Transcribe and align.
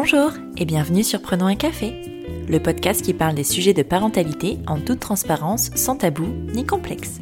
Bonjour 0.00 0.30
et 0.56 0.64
bienvenue 0.64 1.02
sur 1.02 1.20
Prenons 1.20 1.46
un 1.46 1.56
café, 1.56 1.92
le 2.48 2.60
podcast 2.60 3.02
qui 3.02 3.12
parle 3.12 3.34
des 3.34 3.42
sujets 3.42 3.74
de 3.74 3.82
parentalité 3.82 4.56
en 4.68 4.78
toute 4.78 5.00
transparence, 5.00 5.72
sans 5.74 5.96
tabou 5.96 6.28
ni 6.54 6.64
complexe. 6.64 7.18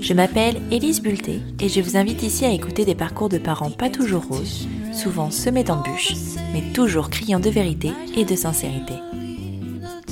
Je 0.00 0.14
m'appelle 0.14 0.62
Élise 0.70 1.02
Bulté 1.02 1.40
et 1.58 1.68
je 1.68 1.80
vous 1.80 1.96
invite 1.96 2.22
ici 2.22 2.44
à 2.44 2.52
écouter 2.52 2.84
des 2.84 2.94
parcours 2.94 3.28
de 3.28 3.38
parents 3.38 3.72
pas 3.72 3.90
toujours 3.90 4.22
roses, 4.26 4.68
souvent 4.92 5.32
semés 5.32 5.64
d'embûches, 5.64 6.14
mais 6.52 6.62
toujours 6.72 7.10
criant 7.10 7.40
de 7.40 7.50
vérité 7.50 7.90
et 8.14 8.24
de 8.24 8.36
sincérité. 8.36 8.94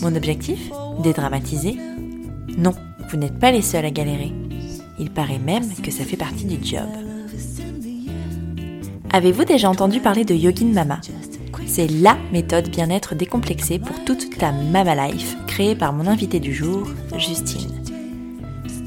Mon 0.02 0.16
objectif? 0.16 0.72
Dédramatiser? 1.04 1.76
Non, 2.58 2.74
vous 3.08 3.16
n'êtes 3.16 3.38
pas 3.38 3.52
les 3.52 3.62
seuls 3.62 3.86
à 3.86 3.92
galérer. 3.92 4.32
Il 4.98 5.12
paraît 5.12 5.38
même 5.38 5.72
que 5.84 5.92
ça 5.92 6.02
fait 6.02 6.16
partie 6.16 6.46
du 6.46 6.58
job. 6.66 6.88
Avez-vous 9.12 9.44
déjà 9.44 9.70
entendu 9.70 10.00
parler 10.00 10.24
de 10.24 10.34
Yogin 10.34 10.72
Mama? 10.72 11.00
C'est 11.72 11.86
LA 11.86 12.18
méthode 12.32 12.68
bien-être 12.68 13.14
décomplexée 13.14 13.78
pour 13.78 14.04
toute 14.04 14.36
ta 14.36 14.50
Mama 14.50 15.06
Life, 15.06 15.36
créée 15.46 15.76
par 15.76 15.92
mon 15.92 16.08
invité 16.08 16.40
du 16.40 16.52
jour, 16.52 16.88
Justine. 17.16 17.70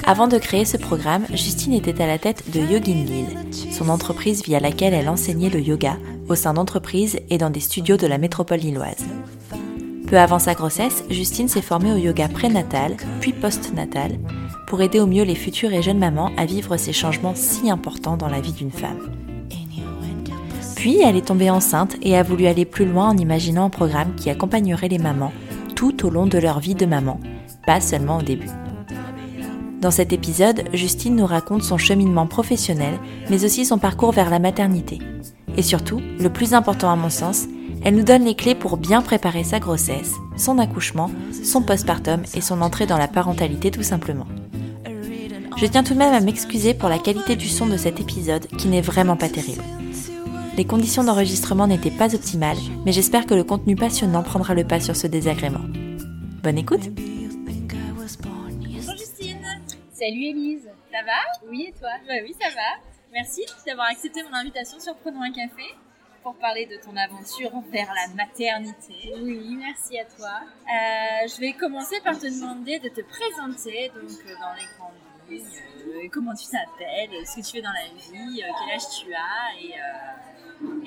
Avant 0.04 0.28
de 0.28 0.38
créer 0.38 0.66
ce 0.66 0.76
programme, 0.76 1.26
Justine 1.34 1.72
était 1.72 2.04
à 2.04 2.08
la 2.08 2.18
tête 2.18 2.44
de 2.52 2.60
Yogin 2.60 3.06
Lille, 3.06 3.38
son 3.72 3.88
entreprise 3.88 4.44
via 4.44 4.60
laquelle 4.60 4.94
elle 4.94 5.08
enseignait 5.08 5.50
le 5.50 5.62
yoga 5.62 5.96
au 6.28 6.36
sein 6.36 6.54
d'entreprises 6.54 7.22
et 7.30 7.38
dans 7.38 7.50
des 7.50 7.62
studios 7.62 7.96
de 7.96 8.06
la 8.06 8.18
métropole 8.18 8.60
lilloise. 8.60 9.06
Peu 10.08 10.18
avant 10.20 10.40
sa 10.40 10.54
grossesse, 10.54 11.06
Justine 11.10 11.48
s'est 11.48 11.62
formée 11.62 11.94
au 11.94 11.98
yoga 11.98 12.28
prénatal, 12.28 12.98
puis 13.22 13.32
postnatal, 13.32 14.20
pour 14.68 14.82
aider 14.82 15.00
au 15.00 15.08
mieux 15.08 15.24
les 15.24 15.36
futures 15.36 15.72
et 15.72 15.82
jeunes 15.82 16.00
mamans 16.00 16.34
à 16.36 16.44
vivre 16.44 16.76
ces 16.76 16.92
changements 16.92 17.34
si 17.34 17.72
importants 17.72 18.18
dans 18.18 18.28
la 18.28 18.42
vie 18.42 18.52
d'une 18.52 18.72
femme. 18.72 19.23
Puis 20.84 21.00
elle 21.02 21.16
est 21.16 21.28
tombée 21.28 21.50
enceinte 21.50 21.96
et 22.02 22.18
a 22.18 22.24
voulu 22.24 22.46
aller 22.46 22.66
plus 22.66 22.84
loin 22.84 23.08
en 23.08 23.16
imaginant 23.16 23.64
un 23.64 23.70
programme 23.70 24.16
qui 24.16 24.30
accompagnerait 24.30 24.90
les 24.90 24.98
mamans 24.98 25.32
tout 25.78 26.06
au 26.06 26.10
long 26.10 26.26
de 26.26 26.38
leur 26.38 26.60
vie 26.60 26.76
de 26.76 26.86
maman, 26.86 27.22
pas 27.66 27.80
seulement 27.80 28.18
au 28.18 28.22
début. 28.22 28.50
Dans 29.80 29.92
cet 29.92 30.12
épisode, 30.12 30.66
Justine 30.74 31.16
nous 31.16 31.26
raconte 31.26 31.64
son 31.64 31.78
cheminement 31.78 32.28
professionnel, 32.28 33.00
mais 33.30 33.46
aussi 33.46 33.64
son 33.64 33.78
parcours 33.78 34.12
vers 34.12 34.30
la 34.30 34.40
maternité. 34.40 35.00
Et 35.56 35.62
surtout, 35.62 36.02
le 36.20 36.30
plus 36.30 36.54
important 36.54 36.92
à 36.92 36.98
mon 36.98 37.10
sens, 37.10 37.46
elle 37.86 37.96
nous 37.96 38.04
donne 38.04 38.26
les 38.26 38.36
clés 38.36 38.54
pour 38.54 38.76
bien 38.76 39.02
préparer 39.02 39.46
sa 39.46 39.62
grossesse, 39.62 40.12
son 40.36 40.60
accouchement, 40.60 41.10
son 41.46 41.62
postpartum 41.62 42.24
et 42.36 42.42
son 42.42 42.62
entrée 42.62 42.88
dans 42.88 42.98
la 42.98 43.08
parentalité 43.08 43.72
tout 43.72 43.84
simplement. 43.84 44.28
Je 45.56 45.66
tiens 45.66 45.84
tout 45.84 45.94
de 45.94 46.00
même 46.00 46.14
à 46.14 46.20
m'excuser 46.20 46.74
pour 46.74 46.90
la 46.90 47.00
qualité 47.00 47.38
du 47.38 47.48
son 47.48 47.68
de 47.68 47.78
cet 47.78 48.02
épisode 48.02 48.48
qui 48.58 48.68
n'est 48.68 48.82
vraiment 48.82 49.16
pas 49.16 49.30
terrible. 49.30 49.64
Les 50.56 50.66
conditions 50.66 51.04
d'enregistrement 51.04 51.66
n'étaient 51.68 51.90
pas 51.92 52.14
optimales, 52.14 52.58
mais 52.86 52.92
j'espère 52.92 53.26
que 53.26 53.34
le 53.34 53.44
contenu 53.44 53.76
passionnant 53.76 54.22
prendra 54.22 54.54
le 54.54 54.64
pas 54.66 54.80
sur 54.80 54.96
ce 54.96 55.08
désagrément. 55.08 55.62
Bonne 56.44 56.58
écoute 56.58 56.90
Bonjour 58.22 58.98
Justine 58.98 59.42
Salut 59.92 60.26
Elise, 60.26 60.70
Ça 60.92 61.00
va? 61.06 61.48
Oui 61.50 61.66
et 61.70 61.72
toi? 61.80 61.90
Bah 62.08 62.14
oui, 62.24 62.36
ça 62.40 62.50
va. 62.50 62.82
Merci 63.14 63.42
d'avoir 63.66 63.88
accepté 63.90 64.22
mon 64.24 64.34
invitation 64.36 64.80
sur 64.80 64.96
Prenons 64.98 65.22
un 65.24 65.32
café 65.32 65.64
pour 66.22 66.36
parler 66.36 66.66
de 66.68 66.78
ton 66.78 66.96
aventure 66.96 67.52
vers 67.72 67.88
la 67.94 68.14
maternité. 68.16 69.14
Oui, 69.22 69.58
merci 69.58 69.98
à 70.00 70.06
toi. 70.06 70.40
Euh, 70.42 71.28
je 71.28 71.40
vais 71.42 71.54
commencer 71.54 72.00
par 72.04 72.18
te 72.20 72.28
demander 72.28 72.80
de 72.80 72.90
te 72.90 73.02
présenter 73.02 73.90
donc 73.96 74.10
euh, 74.26 74.34
dans 74.40 74.54
les 74.56 74.68
grandes 74.78 74.94
lignes, 75.30 75.44
euh, 75.88 76.08
comment 76.12 76.34
tu 76.36 76.46
t'appelles, 76.48 77.10
ce 77.26 77.36
que 77.38 77.46
tu 77.46 77.52
fais 77.58 77.62
dans 77.62 77.74
la 77.74 77.88
vie, 77.96 78.42
euh, 78.44 78.48
quel 78.60 78.76
âge 78.76 78.88
tu 79.02 79.14
as 79.14 79.62
et, 79.62 79.74
euh, 79.74 80.33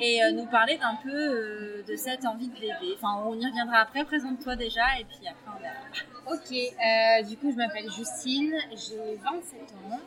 et 0.00 0.22
euh, 0.22 0.32
nous 0.32 0.46
parler 0.46 0.76
d'un 0.78 0.94
peu 1.02 1.10
euh, 1.12 1.82
de 1.88 1.96
cette 1.96 2.24
envie 2.26 2.48
de 2.48 2.54
bébé. 2.54 2.94
Enfin, 2.96 3.22
on 3.26 3.34
y 3.34 3.46
reviendra 3.46 3.78
après, 3.78 4.04
présente-toi 4.04 4.56
déjà 4.56 4.98
et 5.00 5.04
puis 5.04 5.26
après 5.28 5.50
on 5.56 5.60
verra. 5.60 6.34
Ok, 6.34 6.52
euh, 6.52 7.22
du 7.28 7.36
coup 7.36 7.50
je 7.50 7.56
m'appelle 7.56 7.88
Justine, 7.90 8.54
j'ai 8.72 9.16
27 9.22 9.60
ans. 9.90 10.00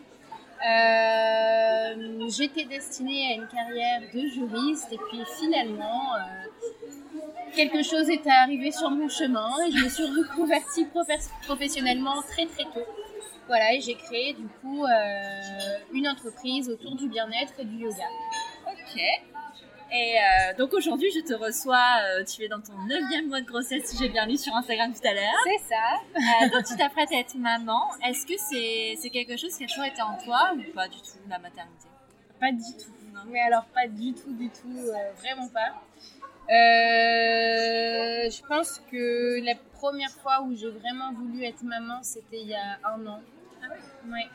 Euh, 0.67 2.27
J'étais 2.29 2.65
destinée 2.65 3.31
à 3.31 3.35
une 3.35 3.47
carrière 3.47 4.01
de 4.13 4.27
juriste 4.27 4.91
et 4.91 4.97
puis 5.09 5.21
finalement 5.39 6.13
euh, 6.15 7.19
quelque 7.55 7.81
chose 7.81 8.09
est 8.09 8.27
arrivé 8.27 8.71
sur 8.71 8.89
mon 8.89 9.07
chemin 9.07 9.49
et 9.65 9.71
je 9.71 9.83
me 9.85 9.89
suis 9.89 10.03
reconvertie 10.05 10.85
profe- 10.93 11.29
professionnellement 11.45 12.21
très 12.23 12.45
très 12.45 12.63
tôt. 12.65 12.85
Voilà, 13.47 13.73
et 13.73 13.79
j'ai 13.81 13.95
créé 13.95 14.33
du 14.33 14.47
coup 14.61 14.85
une 15.91 16.07
entreprise 16.07 16.69
autour 16.69 16.95
du 16.95 17.07
bien-être 17.09 17.53
et 17.59 17.65
du 17.65 17.77
yoga. 17.77 18.03
Ok. 18.67 19.01
Et 19.91 20.17
euh, 20.17 20.53
donc 20.57 20.73
aujourd'hui, 20.73 21.09
je 21.11 21.21
te 21.21 21.33
reçois, 21.33 21.97
euh, 22.03 22.23
tu 22.23 22.43
es 22.43 22.47
dans 22.47 22.61
ton 22.61 22.73
neuvième 22.87 23.27
mois 23.27 23.41
de 23.41 23.45
grossesse, 23.47 23.85
si 23.85 23.97
j'ai 23.97 24.09
bien 24.09 24.27
lu 24.27 24.37
sur 24.37 24.55
Instagram 24.55 24.93
tout 24.93 25.07
à 25.07 25.13
l'heure. 25.13 25.33
C'est 25.43 25.63
ça. 25.67 25.99
Euh, 26.15 26.49
donc 26.49 26.65
tu 26.65 26.75
t'apprêtes 26.77 27.11
à 27.11 27.19
être 27.19 27.35
maman. 27.35 27.81
Est-ce 28.05 28.25
que 28.27 28.37
c'est 28.37 29.09
quelque 29.09 29.35
chose 29.35 29.57
qui 29.57 29.63
a 29.63 29.67
toujours 29.67 29.85
été 29.85 30.01
en 30.01 30.15
toi 30.17 30.53
ou 30.55 30.61
pas 30.73 30.87
du 30.87 30.97
tout, 30.97 31.17
la 31.27 31.39
maternité? 31.39 31.87
Pas 32.39 32.51
du 32.51 32.71
tout. 32.77 32.91
Non. 33.13 33.21
Mais 33.29 33.41
alors 33.41 33.65
pas 33.65 33.87
du 33.87 34.13
tout, 34.13 34.31
du 34.33 34.49
tout, 34.49 34.77
euh, 34.77 35.11
vraiment 35.17 35.47
pas. 35.47 35.73
Je 38.29 38.41
pense 38.47 38.81
que 38.91 39.43
la 39.43 39.55
première 39.79 40.11
fois 40.11 40.41
où 40.43 40.55
j'ai 40.55 40.69
vraiment 40.69 41.13
voulu 41.13 41.43
être 41.43 41.63
maman, 41.63 42.03
c'était 42.03 42.41
il 42.41 42.49
y 42.49 42.55
a 42.55 42.77
un 42.83 43.07
an. 43.07 43.21
Ah 43.63 43.69
ouais? 43.69 43.79
Ouais. 44.11 44.27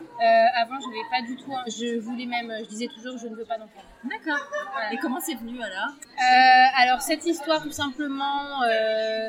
Euh, 0.00 0.44
avant, 0.56 0.78
je 0.80 0.86
n'avais 0.86 1.08
pas 1.10 1.22
du 1.26 1.36
tout. 1.36 1.52
Je 1.66 1.98
voulais 2.00 2.26
même. 2.26 2.52
Je 2.64 2.68
disais 2.68 2.86
toujours, 2.88 3.16
je 3.18 3.28
ne 3.28 3.34
veux 3.36 3.44
pas 3.44 3.58
d'enfant. 3.58 3.80
D'accord. 4.04 4.38
Voilà. 4.72 4.92
Et 4.92 4.96
comment 4.98 5.20
c'est 5.20 5.34
venu 5.34 5.60
alors? 5.62 5.90
Euh, 5.90 6.66
alors 6.82 7.00
cette 7.00 7.24
histoire, 7.26 7.62
tout 7.62 7.70
simplement, 7.72 8.62
euh, 8.62 9.28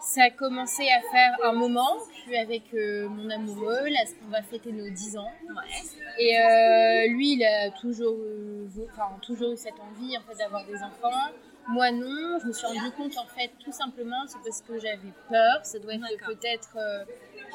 ça 0.00 0.24
a 0.24 0.30
commencé 0.30 0.88
à 0.90 1.00
faire 1.10 1.36
un 1.44 1.52
moment. 1.52 1.96
Je 2.16 2.20
suis 2.22 2.36
avec 2.36 2.72
mon 2.72 3.30
amoureux. 3.30 3.88
Là, 3.88 4.00
on 4.26 4.30
va 4.30 4.42
fêter 4.42 4.72
nos 4.72 4.88
10 4.90 5.16
ans. 5.16 5.30
Ouais. 5.48 6.18
Et 6.18 7.08
lui, 7.08 7.34
il 7.34 7.44
a 7.44 7.70
toujours, 7.70 8.14
eu- 8.14 8.68
enfin, 8.92 9.08
toujours 9.22 9.52
eu 9.52 9.56
cette 9.56 9.78
envie 9.80 10.16
en 10.16 10.20
fait, 10.22 10.36
d'avoir 10.38 10.64
des 10.64 10.76
enfants. 10.76 11.30
Moi, 11.68 11.90
non. 11.92 12.38
Je 12.42 12.46
me 12.48 12.52
suis 12.52 12.66
rendu 12.66 12.90
compte, 12.96 13.16
en 13.18 13.26
fait, 13.26 13.50
tout 13.64 13.72
simplement, 13.72 14.24
c'est 14.26 14.38
parce 14.42 14.62
que 14.62 14.78
j'avais 14.78 15.12
peur. 15.28 15.60
Ça 15.64 15.78
doit 15.78 15.94
être 15.94 16.26
peut-être, 16.26 16.76
euh, 16.76 17.04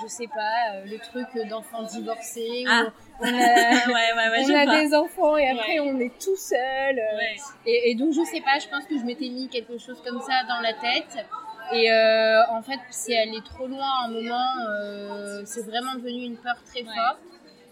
je 0.01 0.07
sais 0.07 0.27
pas, 0.27 0.75
euh, 0.75 0.85
le 0.85 0.97
truc 0.99 1.27
d'enfants 1.49 1.83
divorcés. 1.83 2.63
Ah. 2.67 2.85
on 3.19 3.25
a, 3.25 3.29
ouais, 3.31 3.93
ouais, 3.93 4.29
ouais, 4.29 4.45
on 4.49 4.55
a 4.69 4.81
des 4.81 4.93
enfants 4.95 5.37
et 5.37 5.49
après 5.49 5.79
on 5.79 5.99
est 5.99 6.17
tout 6.19 6.35
seul. 6.37 6.97
euh, 6.99 7.19
et, 7.65 7.91
et 7.91 7.95
donc, 7.95 8.13
je 8.13 8.23
sais 8.23 8.41
pas, 8.41 8.59
je 8.59 8.67
pense 8.69 8.85
que 8.85 8.97
je 8.97 9.03
m'étais 9.03 9.29
mis 9.29 9.49
quelque 9.49 9.77
chose 9.77 10.01
comme 10.05 10.21
ça 10.21 10.43
dans 10.47 10.61
la 10.61 10.73
tête. 10.73 11.25
Et 11.73 11.91
euh, 11.91 12.41
en 12.51 12.61
fait, 12.61 12.79
c'est 12.91 13.17
allé 13.17 13.41
trop 13.43 13.67
loin 13.67 13.87
à 14.01 14.05
un 14.05 14.09
moment. 14.09 14.47
euh, 14.69 15.41
c'est 15.45 15.65
vraiment 15.65 15.95
devenu 15.95 16.25
une 16.25 16.37
peur 16.37 16.55
très 16.63 16.83
forte. 16.83 17.19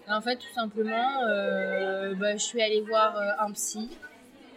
Et 0.08 0.12
en 0.12 0.20
fait, 0.20 0.36
tout 0.38 0.52
simplement, 0.54 1.22
euh, 1.30 2.14
bah, 2.16 2.34
je 2.34 2.44
suis 2.44 2.62
allée 2.62 2.82
voir 2.82 3.16
euh, 3.16 3.46
un 3.46 3.52
psy. 3.54 3.90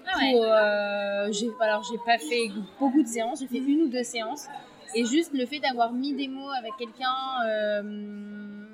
Ah 0.08 0.18
ouais. 0.18 0.34
Euh, 0.36 1.32
j'ai, 1.32 1.48
alors, 1.60 1.82
j'ai 1.90 1.98
pas 1.98 2.18
fait 2.18 2.50
beaucoup 2.78 3.02
de 3.02 3.08
séances, 3.08 3.40
j'ai 3.40 3.46
fait 3.48 3.58
une 3.58 3.82
ou 3.82 3.88
deux 3.88 4.02
séances. 4.04 4.46
Et 4.94 5.04
juste 5.04 5.32
le 5.34 5.44
fait 5.46 5.58
d'avoir 5.58 5.92
mis 5.92 6.14
des 6.14 6.28
mots 6.28 6.48
avec 6.50 6.72
quelqu'un, 6.78 7.14
euh, 7.46 8.64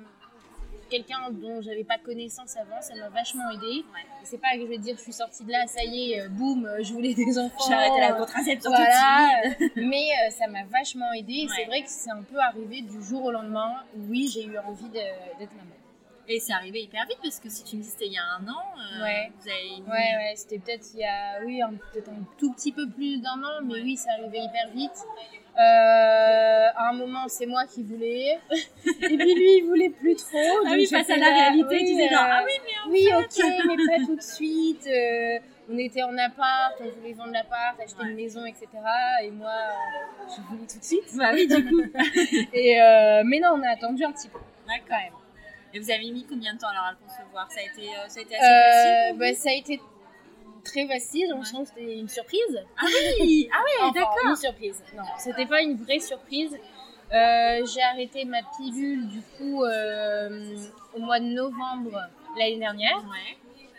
quelqu'un 0.89 1.31
dont 1.31 1.61
j'avais 1.61 1.83
pas 1.83 1.97
connaissance 1.97 2.55
avant, 2.55 2.79
ça 2.81 2.93
m'a 2.95 3.09
vachement 3.09 3.49
aidé. 3.49 3.83
Ouais. 3.93 4.05
C'est 4.23 4.37
pas 4.39 4.53
que 4.53 4.61
je 4.61 4.65
vais 4.67 4.77
dire, 4.77 4.95
je 4.95 5.01
suis 5.01 5.11
sortie 5.11 5.43
de 5.43 5.51
là, 5.51 5.65
ça 5.65 5.83
y 5.83 6.11
est, 6.11 6.21
euh, 6.21 6.29
boum, 6.29 6.65
euh, 6.65 6.83
je 6.83 6.93
voulais 6.93 7.13
des 7.15 7.37
enfants. 7.39 7.65
J'ai 7.67 7.73
arrêté 7.73 7.99
la 7.99 8.13
contraception 8.13 8.69
Voilà, 8.69 9.41
tout 9.43 9.49
de 9.49 9.55
suite. 9.55 9.73
mais 9.75 10.05
euh, 10.27 10.29
ça 10.29 10.47
m'a 10.47 10.63
vachement 10.65 11.11
aidé. 11.13 11.47
Ouais. 11.49 11.55
c'est 11.57 11.65
vrai 11.65 11.81
que 11.81 11.89
c'est 11.89 12.11
un 12.11 12.21
peu 12.21 12.37
arrivé 12.39 12.81
du 12.81 13.01
jour 13.03 13.25
au 13.25 13.31
lendemain. 13.31 13.73
Oui, 13.97 14.29
j'ai 14.33 14.45
eu 14.45 14.57
envie 14.59 14.87
de- 14.89 15.39
d'être 15.39 15.53
maman. 15.55 15.75
Et 16.27 16.39
c'est 16.39 16.53
arrivé 16.53 16.81
hyper 16.83 17.05
vite 17.05 17.17
parce 17.21 17.39
que 17.39 17.49
si 17.49 17.63
tu 17.65 17.75
me 17.75 17.81
dis 17.81 17.89
c'était 17.89 18.05
il 18.07 18.13
y 18.13 18.17
a 18.17 18.23
un 18.39 18.47
an, 18.47 18.63
euh, 18.77 19.03
Ouais. 19.03 19.31
vous 19.39 19.49
avez 19.49 19.81
mis- 19.81 19.81
Ouais, 19.87 20.15
ouais, 20.17 20.33
c'était 20.35 20.57
peut-être 20.59 20.85
il 20.93 21.01
y 21.01 21.05
a, 21.05 21.43
oui, 21.45 21.61
un- 21.61 21.73
peut-être 21.91 22.09
un 22.09 22.23
tout 22.37 22.53
petit 22.53 22.71
peu 22.71 22.87
plus 22.89 23.21
d'un 23.21 23.43
an, 23.43 23.61
mais 23.63 23.73
Ouais. 23.73 23.81
oui, 23.83 23.97
c'est 23.97 24.09
arrivé 24.09 24.39
hyper 24.39 24.69
vite. 24.73 24.97
Euh, 25.55 26.67
à 26.75 26.89
un 26.89 26.93
moment, 26.93 27.27
c'est 27.27 27.45
moi 27.45 27.65
qui 27.67 27.83
voulais, 27.83 28.39
et 28.85 29.17
puis 29.17 29.35
lui, 29.35 29.57
il 29.59 29.65
voulait 29.67 29.89
plus 29.89 30.15
trop. 30.15 30.39
Ah 30.65 30.69
oui, 30.71 30.85
face 30.87 31.09
à 31.09 31.17
la 31.17 31.29
là, 31.29 31.33
réalité, 31.35 31.75
oui, 31.75 31.83
dis 31.85 31.99
genre, 32.09 32.23
euh, 32.23 32.27
ah 32.31 32.43
oui, 32.45 32.53
mais 32.65 32.79
en 32.87 32.89
oui, 33.19 33.27
fait. 33.29 33.43
ok, 33.43 33.65
mais 33.67 33.97
pas 33.97 34.03
tout 34.07 34.15
de 34.15 34.21
suite. 34.21 34.87
euh, 34.87 35.39
on 35.69 35.77
était 35.77 36.03
en 36.03 36.17
appart, 36.17 36.73
on 36.81 36.89
voulait 36.99 37.13
vendre 37.13 37.31
l'appart, 37.33 37.79
acheter 37.79 38.01
Ouais. 38.01 38.09
une 38.09 38.15
maison, 38.15 38.45
etc. 38.45 38.67
Et 39.23 39.31
moi, 39.31 39.51
euh, 39.51 40.27
je 40.35 40.41
voulais 40.49 40.67
tout 40.67 40.79
de 40.79 40.83
suite. 40.83 41.15
Bah 41.17 41.31
oui, 41.33 41.47
du 41.47 41.65
coup. 41.65 41.83
Et 42.53 42.81
euh, 42.81 43.23
mais 43.25 43.39
non, 43.39 43.51
on 43.55 43.61
a 43.63 43.69
attendu 43.69 44.03
un 44.03 44.11
petit 44.11 44.27
peu. 44.29 44.39
D'accord. 44.67 45.21
Et 45.73 45.79
vous 45.79 45.89
avez 45.89 46.11
mis 46.11 46.25
combien 46.25 46.53
de 46.53 46.59
temps 46.59 46.67
alors 46.69 46.83
à 46.85 46.91
le 46.91 46.97
concevoir? 46.97 47.51
Ça 47.51 47.59
a 47.59 47.63
été, 47.63 47.89
euh, 47.89 48.07
ça 48.07 48.19
a 48.19 48.23
été 48.23 48.35
assez 48.35 48.45
Euh, 48.45 49.07
facile 49.07 49.17
bah, 49.19 49.33
ça 49.33 49.49
a 49.49 49.53
été 49.53 49.81
très 50.63 50.87
facile, 50.87 51.29
dans 51.29 51.39
le 51.39 51.43
sens 51.45 51.69
que 51.71 51.79
c'était 51.79 51.97
une 51.99 52.07
surprise. 52.09 52.63
Ah 52.77 52.85
oui, 53.21 53.49
ah 53.51 53.57
oui, 53.65 53.71
Enfin, 53.81 53.91
d'accord. 53.91 54.17
Une 54.29 54.35
surprise. 54.35 54.83
Non, 54.95 55.03
c'était 55.17 55.45
pas 55.45 55.61
une 55.61 55.75
vraie 55.75 55.99
surprise. 55.99 56.55
Euh, 57.11 57.65
j'ai 57.65 57.81
arrêté 57.81 58.25
ma 58.25 58.39
pilule 58.57 59.07
du 59.09 59.21
coup 59.37 59.63
euh, 59.63 60.55
au 60.95 60.99
mois 60.99 61.19
de 61.19 61.25
novembre 61.25 62.01
l'année 62.37 62.57
dernière. 62.59 62.97
Ouais. 62.99 63.37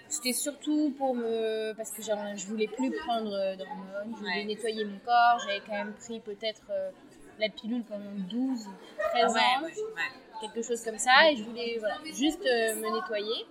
C'était 0.08 0.32
surtout 0.34 0.94
pour 0.98 1.14
me. 1.14 1.72
Parce 1.74 1.90
que 1.90 2.02
genre, 2.02 2.18
je 2.36 2.46
voulais 2.46 2.68
plus 2.68 2.90
prendre 2.92 3.30
d'hormones, 3.56 4.12
je 4.14 4.18
voulais 4.18 4.30
Ouais. 4.40 4.44
nettoyer 4.44 4.84
mon 4.84 4.98
corps. 4.98 5.38
J'avais 5.46 5.60
quand 5.66 5.72
même 5.72 5.94
pris 5.94 6.20
peut-être 6.20 6.62
euh, 6.70 6.90
la 7.40 7.48
pilule 7.48 7.82
pendant 7.84 8.10
12, 8.30 8.66
13 9.14 9.24
ans, 9.24 9.34
ouais, 9.34 9.40
ouais, 9.62 9.66
ouais. 9.66 10.02
Quelque 10.40 10.62
chose 10.62 10.82
comme 10.82 10.98
ça. 10.98 11.30
Et 11.30 11.36
je 11.36 11.44
voulais 11.44 11.76
voilà, 11.78 11.96
juste 12.04 12.44
euh, 12.46 12.76
me 12.76 12.94
nettoyer. 12.94 13.46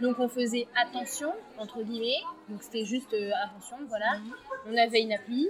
Donc 0.00 0.18
on 0.18 0.28
faisait 0.28 0.66
attention, 0.76 1.32
entre 1.58 1.82
guillemets. 1.82 2.22
Donc 2.48 2.62
c'était 2.62 2.84
juste 2.84 3.12
euh, 3.14 3.30
attention, 3.44 3.76
voilà. 3.88 4.18
On 4.66 4.76
avait 4.76 5.02
une 5.02 5.12
appli. 5.12 5.48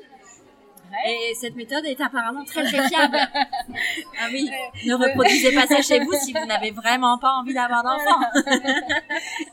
Ouais. 0.90 1.30
Et 1.30 1.34
cette 1.34 1.56
méthode 1.56 1.86
est 1.86 2.00
apparemment 2.00 2.44
très 2.44 2.64
très 2.64 2.86
fiable. 2.88 3.16
ah 3.34 4.26
oui, 4.30 4.50
ne 4.84 4.94
reproduisez 4.94 5.54
pas 5.54 5.66
ça 5.66 5.80
chez 5.80 6.00
vous 6.00 6.12
si 6.12 6.34
vous 6.34 6.44
n'avez 6.44 6.70
vraiment 6.70 7.16
pas 7.16 7.30
envie 7.30 7.54
d'avoir 7.54 7.82
d'enfants. 7.82 8.20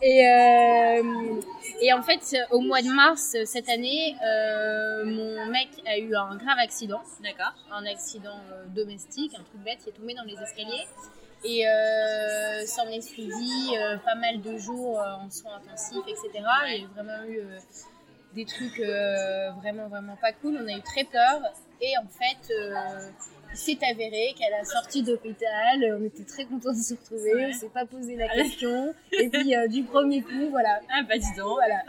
Et, 0.01 0.27
euh, 0.27 1.39
et 1.81 1.93
en 1.93 2.01
fait, 2.01 2.35
au 2.51 2.59
mois 2.59 2.81
de 2.81 2.89
mars 2.89 3.35
cette 3.45 3.69
année, 3.69 4.15
euh, 4.25 5.05
mon 5.05 5.45
mec 5.47 5.69
a 5.85 5.97
eu 5.97 6.15
un 6.15 6.35
grave 6.35 6.57
accident, 6.59 7.01
D'accord. 7.21 7.53
un 7.71 7.85
accident 7.85 8.39
euh, 8.51 8.65
domestique, 8.67 9.33
un 9.35 9.43
truc 9.43 9.61
bête, 9.63 9.79
il 9.85 9.89
est 9.89 9.93
tombé 9.93 10.13
dans 10.13 10.23
les 10.23 10.35
escaliers. 10.41 10.87
Et 11.45 11.65
euh, 11.65 12.65
s'en 12.65 12.87
est 12.87 12.99
suivi 12.99 13.77
euh, 13.77 13.97
pas 13.99 14.15
mal 14.15 14.41
de 14.41 14.57
jours 14.57 14.99
euh, 14.99 15.13
en 15.13 15.29
soins 15.29 15.55
intensifs, 15.55 16.03
etc. 16.05 16.43
Il 16.67 16.81
y 16.81 16.83
a 16.83 16.87
vraiment 16.89 17.23
eu 17.23 17.39
euh, 17.39 17.57
des 18.33 18.45
trucs 18.45 18.79
euh, 18.79 19.49
vraiment, 19.51 19.87
vraiment 19.87 20.17
pas 20.17 20.33
cool. 20.33 20.59
On 20.61 20.67
a 20.67 20.77
eu 20.77 20.81
très 20.81 21.05
peur. 21.05 21.39
Et 21.81 21.97
en 21.97 22.07
fait, 22.07 22.53
euh, 22.53 23.09
il 23.51 23.57
s'est 23.57 23.77
avéré 23.89 24.33
qu'à 24.37 24.49
la 24.49 24.63
sortie 24.63 25.01
d'hôpital, 25.03 25.97
on 25.99 26.05
était 26.05 26.23
très 26.23 26.45
contents 26.45 26.71
de 26.71 26.77
se 26.77 26.93
retrouver. 26.93 27.33
Ouais. 27.35 27.49
On 27.49 27.53
s'est 27.53 27.69
pas 27.69 27.85
posé 27.85 28.15
la 28.15 28.27
question. 28.29 28.93
Et 29.11 29.29
puis, 29.29 29.55
euh, 29.55 29.67
du 29.67 29.83
premier 29.83 30.21
coup, 30.21 30.49
voilà. 30.49 30.79
Ah 30.91 31.01
bah 31.07 31.17
dis 31.17 31.33
donc. 31.37 31.55
Voilà. 31.55 31.83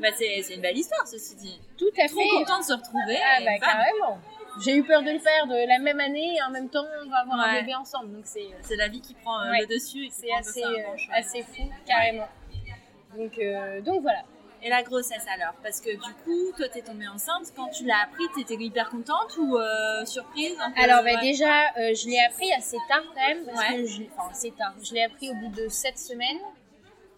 Bah, 0.00 0.08
c'est 0.16 0.54
une 0.54 0.60
belle 0.60 0.76
histoire 0.76 1.06
ceci 1.06 1.36
dit. 1.36 1.60
Tout 1.78 1.90
à 2.02 2.08
Trop 2.08 2.20
fait. 2.20 2.28
content 2.38 2.58
de 2.58 2.64
se 2.64 2.72
retrouver. 2.72 3.18
Ah 3.24 3.38
bah 3.40 3.50
bam. 3.52 3.60
carrément. 3.60 4.18
J'ai 4.62 4.76
eu 4.76 4.82
peur 4.84 5.02
de 5.02 5.10
le 5.10 5.18
faire 5.18 5.46
de 5.46 5.66
la 5.66 5.78
même 5.78 5.98
année 6.00 6.34
et 6.36 6.42
en 6.42 6.50
même 6.50 6.68
temps 6.68 6.84
on 7.04 7.08
va 7.08 7.18
avoir 7.18 7.38
un 7.40 7.60
bébé 7.60 7.74
ensemble. 7.74 8.12
Donc 8.12 8.24
c'est 8.26 8.48
C'est 8.62 8.76
la 8.76 8.88
vie 8.88 9.00
qui 9.00 9.14
prend 9.14 9.40
euh, 9.40 9.50
Ouais. 9.50 9.60
le 9.62 9.66
dessus 9.66 10.08
c'est 10.10 10.30
assez, 10.32 10.62
euh, 10.64 10.96
assez 11.14 11.42
fou 11.42 11.62
carrément. 11.86 12.28
Donc, 13.16 13.38
euh, 13.38 13.80
donc 13.82 14.02
voilà. 14.02 14.22
Et 14.64 14.68
la 14.68 14.82
grossesse 14.82 15.24
alors? 15.34 15.54
Parce 15.62 15.80
que 15.80 15.90
du 15.90 16.14
coup, 16.24 16.52
toi 16.56 16.68
t'es 16.68 16.82
tombée 16.82 17.08
enceinte. 17.08 17.52
Quand 17.56 17.68
tu 17.68 17.84
l'as 17.84 18.02
appris, 18.04 18.24
t'étais 18.36 18.62
hyper 18.62 18.90
contente 18.90 19.36
ou 19.38 19.56
euh, 19.58 20.04
surprise 20.04 20.54
un 20.60 20.70
peu, 20.70 20.80
Alors 20.80 21.02
bah, 21.02 21.14
ouais. 21.14 21.20
déjà 21.20 21.66
euh, 21.78 21.92
je 21.94 22.08
l'ai 22.08 22.20
appris 22.20 22.52
assez 22.52 22.76
tard 22.88 23.02
quand 23.14 23.20
même. 23.28 23.44
Parce 23.44 23.58
Ouais. 23.70 23.76
que 23.82 23.86
je, 23.86 24.02
enfin 24.16 24.30
assez 24.30 24.50
tard. 24.52 24.74
Je 24.82 24.94
l'ai 24.94 25.02
appris 25.02 25.30
au 25.30 25.34
bout 25.34 25.48
de 25.48 25.68
7 25.68 25.98
semaines. 25.98 26.38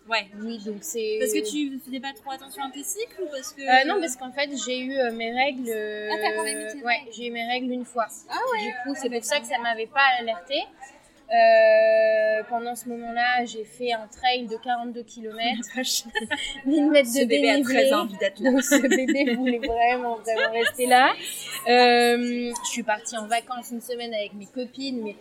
Ouais. 0.08 0.26
Oui 0.41 0.58
donc 0.64 0.79
c'est... 0.82 1.17
Parce 1.19 1.32
que 1.32 1.50
tu 1.50 1.79
faisais 1.85 2.00
pas 2.00 2.12
trop 2.14 2.31
attention 2.32 2.62
à 2.62 2.70
tes 2.70 2.82
cycles 2.85 3.23
ou 3.23 3.26
parce 3.31 3.52
que 3.55 3.62
Euh, 3.62 3.85
non 3.87 4.00
parce 4.00 4.17
qu'en 4.17 4.32
fait 4.32 4.50
j'ai 4.67 4.79
eu 4.81 4.93
mes 5.12 5.32
règles... 5.32 5.70
Ah, 6.12 6.17
t'as 6.20 6.37
quand 6.37 6.44
même 6.44 6.61
eu 6.61 6.73
tes 6.73 6.82
Ouais 6.85 7.00
j'ai 7.11 7.26
eu 7.29 7.31
mes 7.31 7.46
règles 7.46 7.73
une 7.73 7.85
fois. 7.87 8.06
Ah 8.31 8.37
ouais. 8.52 8.67
Du 8.67 8.73
coup, 8.85 8.99
c'est 9.00 9.08
pour 9.11 9.25
ça 9.25 9.41
que 9.41 9.46
ça 9.46 9.56
m'avait 9.58 9.87
pas 9.87 10.05
alerté. 10.20 10.62
Euh, 11.32 12.42
pendant 12.48 12.74
ce 12.76 12.88
moment-là, 12.90 13.44
j'ai 13.46 13.64
fait 13.64 13.92
un 13.92 14.06
trail 14.06 14.46
de 14.46 14.56
42 14.56 15.02
km, 15.02 15.38
1000 16.66 16.90
mètres 16.90 17.08
Ce 17.08 17.20
de 17.20 17.24
bébé 17.24 17.50
a 17.50 17.60
très 17.62 17.92
envie 17.92 18.16
d'être 18.18 18.40
là. 18.40 18.50
Donc 18.52 18.62
ce 18.62 18.80
bébé 18.82 19.34
voulait 19.34 19.58
vraiment, 19.58 20.16
vraiment 20.16 20.52
rester 20.52 20.86
là. 20.86 21.12
Euh, 21.66 22.52
je 22.64 22.68
suis 22.68 22.82
partie 22.82 23.16
en 23.16 23.26
vacances 23.26 23.70
une 23.72 23.80
semaine 23.80 24.12
avec 24.12 24.34
mes 24.34 24.46
copines, 24.46 25.02
mais 25.02 25.16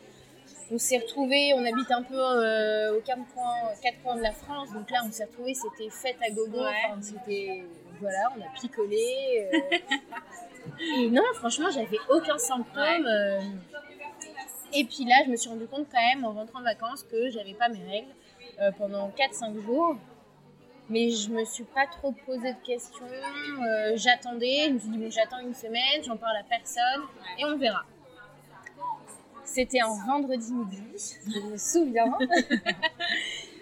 on 0.71 0.77
s'est 0.77 0.97
retrouvés, 0.97 1.53
on 1.55 1.65
habite 1.65 1.91
un 1.91 2.03
peu 2.03 2.19
euh, 2.19 2.97
aux 2.97 3.01
quatre 3.01 3.21
coins, 3.33 3.71
quatre 3.81 4.01
coins 4.03 4.15
de 4.17 4.21
la 4.23 4.31
France, 4.31 4.73
donc 4.73 4.89
là 4.91 4.99
on 5.07 5.11
s'est 5.11 5.25
retrouvés, 5.25 5.53
c'était 5.53 5.89
fête 5.89 6.17
à 6.25 6.29
gogo, 6.31 6.59
Ouais. 6.59 6.71
enfin, 6.89 7.01
c'était, 7.01 7.63
voilà, 8.01 8.31
on 8.37 8.41
a 8.41 8.49
picolé. 8.59 9.49
euh. 9.53 9.77
et 10.99 11.09
non, 11.09 11.23
franchement, 11.35 11.69
j'avais 11.73 11.99
aucun 12.09 12.37
symptôme. 12.37 13.07
Et 14.75 14.83
puis 14.85 15.05
là, 15.05 15.15
je 15.25 15.31
me 15.31 15.35
suis 15.35 15.49
rendu 15.49 15.65
compte 15.67 15.87
quand 15.91 16.01
même 16.01 16.23
en 16.25 16.31
rentrant 16.33 16.59
de 16.59 16.65
vacances 16.65 17.03
que 17.03 17.29
j'avais 17.29 17.53
pas 17.53 17.69
mes 17.69 17.83
règles 17.89 18.07
euh, 18.61 18.71
pendant 18.77 19.09
4-5 19.09 19.61
jours. 19.61 19.95
Mais 20.89 21.09
je 21.11 21.29
me 21.29 21.45
suis 21.45 21.63
pas 21.63 21.87
trop 21.87 22.11
posé 22.25 22.51
de 22.53 22.65
questions. 22.65 23.05
euh, 23.05 23.93
J'attendais, 23.95 24.65
je 24.67 24.73
me 24.73 24.79
suis 24.79 24.89
dit, 24.89 24.97
bon, 24.97 25.09
j'attends 25.09 25.39
une 25.39 25.53
semaine, 25.53 26.03
j'en 26.05 26.17
parle 26.17 26.35
à 26.37 26.43
personne 26.43 27.03
et 27.39 27.45
on 27.45 27.57
verra. 27.57 27.83
C'était 29.45 29.79
un 29.81 29.93
vendredi 30.07 30.51
midi, 30.53 30.81
je 31.27 31.39
me 31.39 31.57
souviens. 31.57 32.17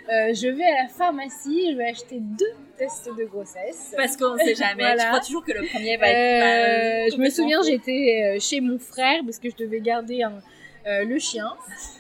Euh, 0.10 0.34
je 0.34 0.48
vais 0.48 0.66
à 0.66 0.84
la 0.84 0.90
pharmacie, 0.90 1.72
je 1.72 1.78
vais 1.78 1.88
acheter 1.90 2.18
deux 2.19 2.52
tests 2.75 3.08
de 3.16 3.24
grossesse. 3.24 3.94
Parce 3.96 4.18
qu'on 4.18 4.36
sait 4.36 4.56
jamais. 4.56 4.81
Voilà. 4.84 5.04
Je 5.04 5.08
crois 5.08 5.19
toujours 5.22 5.46
que 5.46 5.52
le 5.54 5.68
premier 5.68 5.96
va 5.96 6.08
être. 6.10 6.18
Euh, 6.18 7.10
bah, 7.10 7.16
je 7.16 7.22
me 7.22 7.30
souviens, 7.30 7.62
j'étais 7.62 8.38
chez 8.40 8.60
mon 8.62 8.80
frère 8.80 9.22
parce 9.24 9.38
que 9.40 9.50
je 9.52 9.56
devais 9.56 9.80
garder 9.80 10.24
un- 10.24 10.42
euh, 10.88 11.04
le 11.06 11.19
chien. 11.19 11.54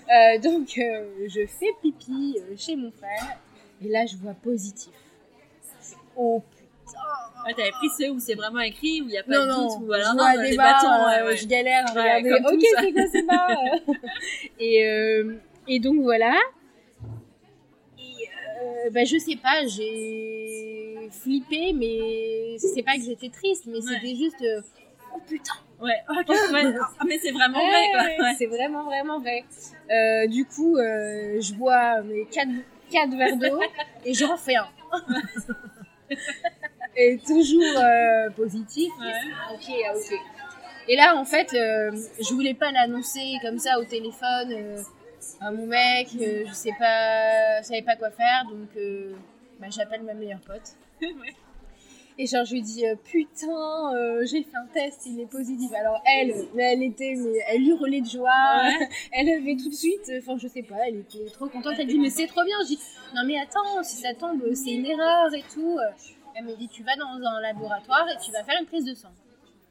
Euh, 0.09 0.39
donc, 0.39 0.77
euh, 0.77 1.27
je 1.27 1.45
fais 1.45 1.73
pipi 1.81 2.37
chez 2.57 2.75
mon 2.75 2.91
frère 2.91 3.37
et 3.83 3.87
là, 3.87 4.05
je 4.05 4.15
vois 4.17 4.33
positif. 4.33 4.93
Oh 6.15 6.41
Ouais, 7.45 7.53
T'avais 7.55 7.71
pris 7.71 7.89
ceux 7.97 8.11
où 8.11 8.19
c'est 8.19 8.35
vraiment 8.35 8.59
écrit, 8.59 9.01
où 9.01 9.05
il 9.05 9.11
n'y 9.11 9.17
a 9.17 9.23
pas 9.23 9.31
non, 9.33 9.45
de 9.45 9.49
non, 9.51 9.67
doute, 9.79 9.87
ou 9.89 9.93
alors 9.93 10.13
non, 10.13 10.41
des 10.43 10.55
bâtons. 10.55 11.05
ouais, 11.07 11.23
ouais. 11.23 11.37
je 11.37 11.47
galère 11.47 11.85
à 11.89 11.93
Ouais, 11.95 12.15
regarder. 12.17 12.43
comme 12.43 12.53
ok, 12.55 12.61
c'est 12.79 12.91
quoi 12.93 13.07
ces 13.07 13.21
barres? 13.23 13.57
Et, 14.59 15.21
et 15.67 15.79
donc 15.79 16.01
voilà. 16.01 16.37
Et 17.97 18.89
bah, 18.91 19.05
je 19.05 19.17
sais 19.17 19.37
pas, 19.37 19.65
j'ai 19.65 21.09
flippé, 21.11 21.73
mais 21.73 22.57
c'est 22.59 22.83
pas 22.83 22.95
que 22.97 23.03
j'étais 23.03 23.29
triste, 23.29 23.63
mais 23.65 23.81
c'était 23.81 24.15
juste. 24.15 24.43
oh 25.15 25.19
putain! 25.27 25.53
Ouais, 25.81 26.03
ok, 26.09 26.29
ouais. 26.29 26.75
Ah, 26.99 27.03
mais 27.07 27.17
c'est 27.17 27.31
vraiment 27.31 27.57
vrai, 27.57 27.69
Ouais, 27.69 27.91
quoi. 27.91 28.25
Ouais. 28.25 28.35
C'est 28.37 28.45
vraiment, 28.45 28.83
vraiment 28.83 29.19
vrai. 29.19 29.43
Euh, 29.89 30.27
du 30.27 30.45
coup, 30.45 30.77
euh, 30.77 31.41
je 31.41 31.53
bois 31.53 32.01
mes 32.01 32.25
4, 32.25 32.49
verres 33.17 33.37
d'eau 33.37 33.59
et 34.05 34.13
j'en 34.13 34.37
fais 34.37 34.55
un. 34.55 34.67
et 36.95 37.17
toujours 37.25 37.77
euh, 37.77 38.29
positif. 38.31 38.91
Ouais. 38.99 39.55
Ok, 39.55 39.75
ah, 39.87 39.93
ok. 39.95 40.19
Et 40.87 40.95
là, 40.95 41.15
en 41.15 41.25
fait, 41.25 41.49
je 41.51 42.33
voulais 42.33 42.53
pas 42.53 42.71
l'annoncer 42.71 43.33
comme 43.41 43.59
ça 43.59 43.79
au 43.79 43.85
téléphone 43.85 44.83
à 45.39 45.51
mon 45.51 45.65
mec. 45.65 46.09
je 46.11 46.51
sais 46.53 46.73
pas, 46.77 47.61
je 47.61 47.67
savais 47.67 47.81
pas 47.83 47.95
quoi 47.95 48.09
faire, 48.11 48.45
donc 48.49 48.69
bah, 49.59 49.67
j'appelle 49.69 50.03
ma 50.03 50.13
meilleure 50.13 50.41
pote. 50.41 50.75
Ouais. 51.01 51.33
Et 52.17 52.27
genre, 52.27 52.45
je 52.45 52.53
lui 52.53 52.61
dis, 52.61 52.85
euh, 52.85 52.95
putain, 53.03 53.95
euh, 53.95 54.25
j'ai 54.25 54.43
fait 54.43 54.57
un 54.57 54.67
test, 54.73 55.05
il 55.05 55.19
est 55.21 55.25
positif. 55.25 55.71
Alors, 55.73 56.01
elle, 56.05 56.33
elle 56.57 56.83
était, 56.83 57.15
mais 57.17 57.39
elle 57.47 57.67
hurlait 57.67 58.01
de 58.01 58.07
joie. 58.07 58.29
Ouais. 58.63 58.89
Elle 59.13 59.29
avait 59.29 59.55
tout 59.55 59.69
de 59.69 59.73
suite, 59.73 60.11
enfin, 60.19 60.37
je 60.37 60.47
sais 60.47 60.61
pas, 60.63 60.75
elle 60.87 60.97
était 60.97 61.25
trop 61.33 61.47
contente. 61.47 61.73
Elle 61.79 61.87
dit, 61.87 61.97
mais 61.99 62.09
c'est 62.09 62.27
trop 62.27 62.43
bien. 62.43 62.55
Je 62.61 62.67
dis, 62.67 62.79
non, 63.15 63.21
mais 63.25 63.37
attends, 63.39 63.81
si 63.83 63.97
ça 63.97 64.13
tombe, 64.13 64.41
c'est 64.53 64.71
une 64.71 64.85
erreur 64.85 65.33
et 65.33 65.43
tout. 65.53 65.77
Elle 66.35 66.45
me 66.45 66.55
dit, 66.55 66.67
tu 66.67 66.83
vas 66.83 66.95
dans 66.95 67.07
un 67.27 67.41
laboratoire 67.41 68.05
et 68.09 68.17
tu 68.23 68.31
vas 68.31 68.43
faire 68.43 68.55
une 68.59 68.67
prise 68.67 68.85
de 68.85 68.93
sang. 68.93 69.09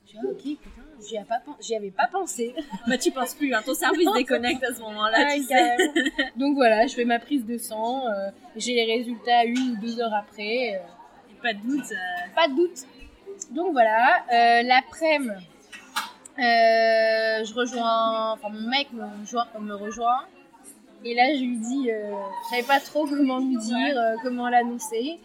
Je 0.07 0.13
dis, 0.13 0.19
ah, 0.23 0.27
ok, 0.31 0.43
putain, 0.43 0.83
j'y 1.09 1.17
avais 1.19 1.27
pas, 1.27 2.05
avais 2.05 2.11
pensé. 2.11 2.55
Bah, 2.89 2.99
tu 2.99 3.11
penses 3.13 3.35
plus, 3.35 3.55
hein. 3.55 3.61
ton 3.65 3.75
cerveau 3.75 4.01
se 4.01 4.19
déconnecte 4.19 4.65
à 4.65 4.75
ce 4.75 4.81
moment-là, 4.81 5.19
Ouais, 5.19 5.41
carrément. 5.49 5.93
Donc 6.37 6.55
voilà, 6.57 6.87
je 6.87 6.95
fais 6.95 7.05
ma 7.05 7.19
prise 7.21 7.45
de 7.47 7.57
sang. 7.59 8.07
euh, 8.09 8.31
j'ai 8.57 8.75
les 8.75 8.87
résultats 8.97 9.45
une 9.45 9.73
ou 9.73 9.77
deux 9.81 10.01
heures 10.01 10.15
après. 10.15 10.75
euh, 10.75 10.79
Pas 11.43 11.55
de 11.55 11.61
doute. 11.61 11.93
euh, 11.93 12.35
pas 12.35 12.49
de 12.49 12.55
doute. 12.55 12.87
Donc 13.53 13.73
voilà, 13.73 14.25
euh, 14.33 14.63
l'après-midi, 14.63 15.31
euh, 16.39 17.45
je 17.45 17.55
rejoins, 17.55 18.33
enfin 18.33 18.49
mon 18.51 18.69
mec 18.69 18.93
me 18.93 19.03
rejoint, 19.21 19.47
me 19.59 19.75
rejoint. 19.75 20.21
Et 21.05 21.15
là, 21.15 21.35
je 21.35 21.41
lui 21.41 21.57
dis, 21.57 21.91
euh, 21.91 22.13
je 22.45 22.51
savais 22.51 22.67
pas 22.67 22.79
trop 22.79 23.07
comment 23.07 23.39
lui 23.39 23.57
dire, 23.57 23.97
euh, 23.99 24.17
comment 24.23 24.49
l'annoncer. 24.49 25.19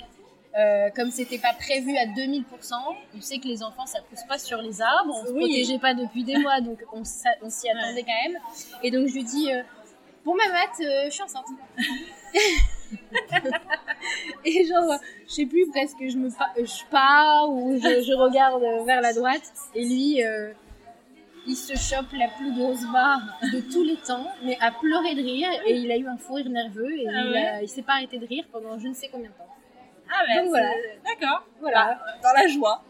Euh, 0.57 0.89
comme 0.95 1.11
c'était 1.11 1.37
pas 1.37 1.51
prévu 1.53 1.97
à 1.97 2.05
2000%, 2.05 2.43
on 3.17 3.19
sait 3.21 3.39
que 3.39 3.47
les 3.47 3.61
enfants 3.61 3.85
ça 3.85 3.99
pousse 4.09 4.23
pas 4.23 4.37
sur 4.37 4.61
les 4.61 4.81
arbres, 4.81 5.13
on 5.21 5.25
se 5.25 5.31
Oui. 5.33 5.39
protégeait 5.39 5.79
pas 5.79 5.93
depuis 5.93 6.23
des 6.23 6.37
mois, 6.37 6.61
donc 6.61 6.79
on, 6.93 7.03
s'y 7.03 7.27
attendait 7.69 8.03
quand 8.03 8.29
même. 8.31 8.37
Et 8.81 8.89
donc 8.89 9.07
je 9.09 9.13
lui 9.15 9.25
dis, 9.25 9.49
bon 10.23 10.33
ma 10.33 10.47
mat, 10.47 10.69
je 10.79 11.09
suis 11.09 11.23
enceinte. 11.23 11.43
Et 14.45 14.65
genre, 14.65 14.95
je 15.27 15.33
sais 15.33 15.45
plus, 15.45 15.67
presque 15.69 15.97
je 15.99 16.17
me 16.17 16.29
je 16.29 16.89
pars 16.91 17.49
ou 17.49 17.75
je, 17.77 18.01
je 18.03 18.13
regarde 18.13 18.61
vers 18.85 19.01
la 19.01 19.13
droite. 19.13 19.41
Et 19.73 19.83
lui, 19.85 20.23
euh, 20.23 20.51
il 21.47 21.55
se 21.55 21.73
chope 21.75 22.11
la 22.13 22.27
plus 22.27 22.53
grosse 22.53 22.83
barre 22.91 23.21
de 23.53 23.59
tous 23.71 23.83
les 23.83 23.97
temps, 23.97 24.27
mais 24.43 24.57
à 24.61 24.71
pleurer 24.71 25.15
de 25.15 25.21
rire. 25.23 25.49
Et 25.65 25.73
il 25.75 25.91
a 25.91 25.97
eu 25.97 26.07
un 26.07 26.17
fou 26.17 26.33
rire 26.35 26.49
nerveux 26.49 26.91
et 26.91 27.07
Ah 27.07 27.21
il, 27.25 27.31
ouais 27.31 27.47
a- 27.47 27.61
il 27.63 27.69
s'est 27.69 27.81
pas 27.81 27.93
arrêté 27.93 28.17
de 28.19 28.25
rire 28.27 28.45
pendant 28.51 28.77
je 28.77 28.87
ne 28.87 28.93
sais 28.93 29.09
combien 29.11 29.29
de 29.29 29.33
temps. 29.35 29.47
Ah, 30.07 30.23
ouais, 30.27 30.39
Donc 30.41 30.49
voilà. 30.49 30.69
D'accord. 31.03 31.43
Voilà, 31.59 31.99
Dans 32.21 32.33
la 32.33 32.47
joie. 32.47 32.83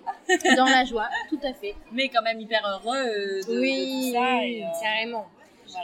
dans 0.58 0.66
la 0.66 0.84
joie, 0.84 1.08
tout 1.30 1.40
à 1.44 1.54
fait. 1.54 1.76
Mais 1.94 2.10
quand 2.10 2.22
même 2.22 2.42
hyper 2.42 2.62
heureux 2.68 2.98
euh, 2.98 3.42
de, 3.48 3.54
de 3.54 3.60
oui, 3.62 4.10
tout 4.12 4.18
ça. 4.20 4.38
oui, 4.40 4.52
et, 4.58 4.64
euh, 4.66 4.68
carrément. 4.82 5.26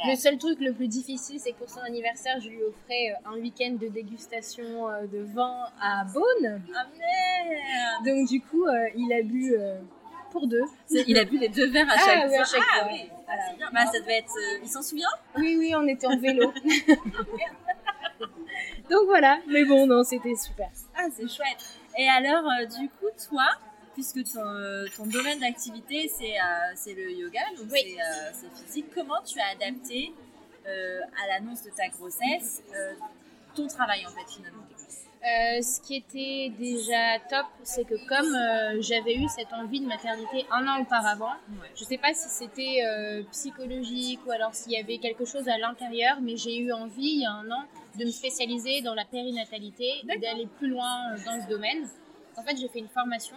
Le 0.08 0.16
seul 0.16 0.38
truc 0.38 0.60
le 0.60 0.74
plus 0.74 0.88
difficile, 0.88 1.40
c'est 1.40 1.52
que 1.54 1.58
pour 1.58 1.70
son 1.70 1.80
anniversaire, 1.82 2.40
je 2.40 2.50
lui 2.50 2.62
offrais 2.64 3.12
euh, 3.12 3.30
un 3.32 3.36
week-end 3.40 3.72
de 3.80 3.88
dégustation 3.88 4.90
euh, 4.90 5.06
de 5.08 5.20
vin 5.34 5.66
à 5.82 6.04
Beaune. 6.14 6.62
Ah 6.76 6.86
merde 6.98 8.06
Donc 8.06 8.28
du 8.30 8.42
coup, 8.42 8.66
euh, 8.66 8.90
il 8.96 9.12
a 9.14 9.22
bu 9.24 9.54
euh, 9.56 9.80
pour 10.32 10.48
deux. 10.48 10.64
Il 10.90 11.18
a 11.18 11.26
bu 11.26 11.38
les 11.38 11.50
deux 11.50 11.70
verres 11.70 11.90
à 11.90 11.94
Ah, 11.96 12.00
chaque 12.06 12.30
oui, 12.30 12.36
à 12.36 12.44
fois. 12.46 12.58
chaque 12.60 12.68
ah 12.74 12.80
fois. 12.84 12.88
oui, 12.94 13.10
Ah, 13.28 13.34
c'est 13.50 13.58
bien. 13.58 13.70
Bah, 13.74 13.86
ça 13.92 14.00
devait 14.00 14.18
être. 14.20 14.34
euh, 14.38 14.60
il 14.64 14.70
s'en 14.70 14.82
souvient 14.82 15.10
Oui, 15.38 15.56
oui, 15.58 15.74
on 15.76 15.88
était 15.88 16.08
en 16.08 16.18
vélo. 16.18 16.54
Donc 18.90 19.06
voilà, 19.08 19.40
mais 19.48 19.64
bon, 19.66 19.88
non, 19.88 20.04
c'était 20.04 20.36
super. 20.36 20.70
Ah, 20.96 21.06
c'est 21.14 21.28
chouette. 21.28 21.80
Et 21.98 22.08
alors, 22.08 22.44
du 22.80 22.88
coup, 22.90 23.08
toi, 23.30 23.48
puisque 23.94 24.24
ton, 24.34 24.46
euh, 24.46 24.86
ton 24.96 25.06
domaine 25.06 25.40
d'activité, 25.40 26.10
c'est 26.18 26.38
euh, 26.40 26.44
c'est 26.76 26.94
le 26.94 27.12
yoga, 27.12 27.42
donc 27.58 27.68
Oui. 27.72 27.80
c'est 27.84 28.02
euh, 28.02 28.50
physique, 28.66 28.88
comment 28.94 29.22
tu 29.26 29.40
as 29.40 29.48
adapté 29.54 30.14
à 30.66 31.28
l'annonce 31.28 31.64
de 31.64 31.72
ta 31.72 31.88
grossesse 31.90 32.62
ton 33.56 33.68
travail, 33.68 34.06
en 34.06 34.12
fait, 34.12 34.32
finalement? 34.32 34.64
Euh, 35.24 35.62
ce 35.62 35.80
qui 35.82 35.96
était 35.98 36.52
déjà 36.58 37.20
top, 37.30 37.46
c'est 37.64 37.84
que 37.84 37.94
comme 38.08 38.34
euh, 38.34 38.82
j'avais 38.82 39.14
eu 39.16 39.28
cette 39.28 39.54
envie 39.54 39.80
de 39.80 39.86
maternité 39.86 40.46
un 40.52 40.66
an 40.68 40.82
auparavant, 40.82 41.34
Ouais. 41.62 41.70
je 41.76 41.84
sais 41.84 41.98
pas 42.00 42.14
si 42.14 42.28
c'était 42.30 42.84
euh, 42.84 43.22
psychologique 43.32 44.20
ou 44.26 44.32
alors 44.32 44.56
s'il 44.56 44.72
y 44.72 44.78
avait 44.78 44.98
quelque 44.98 45.26
chose 45.26 45.48
à 45.48 45.58
l'intérieur, 45.60 46.18
mais 46.22 46.38
j'ai 46.38 46.58
eu 46.58 46.72
envie 46.74 47.10
il 47.18 47.22
y 47.22 47.26
a 47.26 47.32
un 47.34 47.52
an 47.52 47.64
de 48.00 48.06
me 48.06 48.10
spécialiser 48.12 48.82
dans 48.82 48.96
la 48.96 49.06
périnatalité 49.06 49.92
et 50.10 50.18
d'aller 50.18 50.48
plus 50.58 50.70
loin 50.70 51.14
dans 51.26 51.40
ce 51.44 51.48
domaine. 51.48 51.88
En 52.38 52.44
fait, 52.44 52.58
j'ai 52.58 52.68
fait 52.68 52.80
une 52.80 52.90
formation 52.90 53.36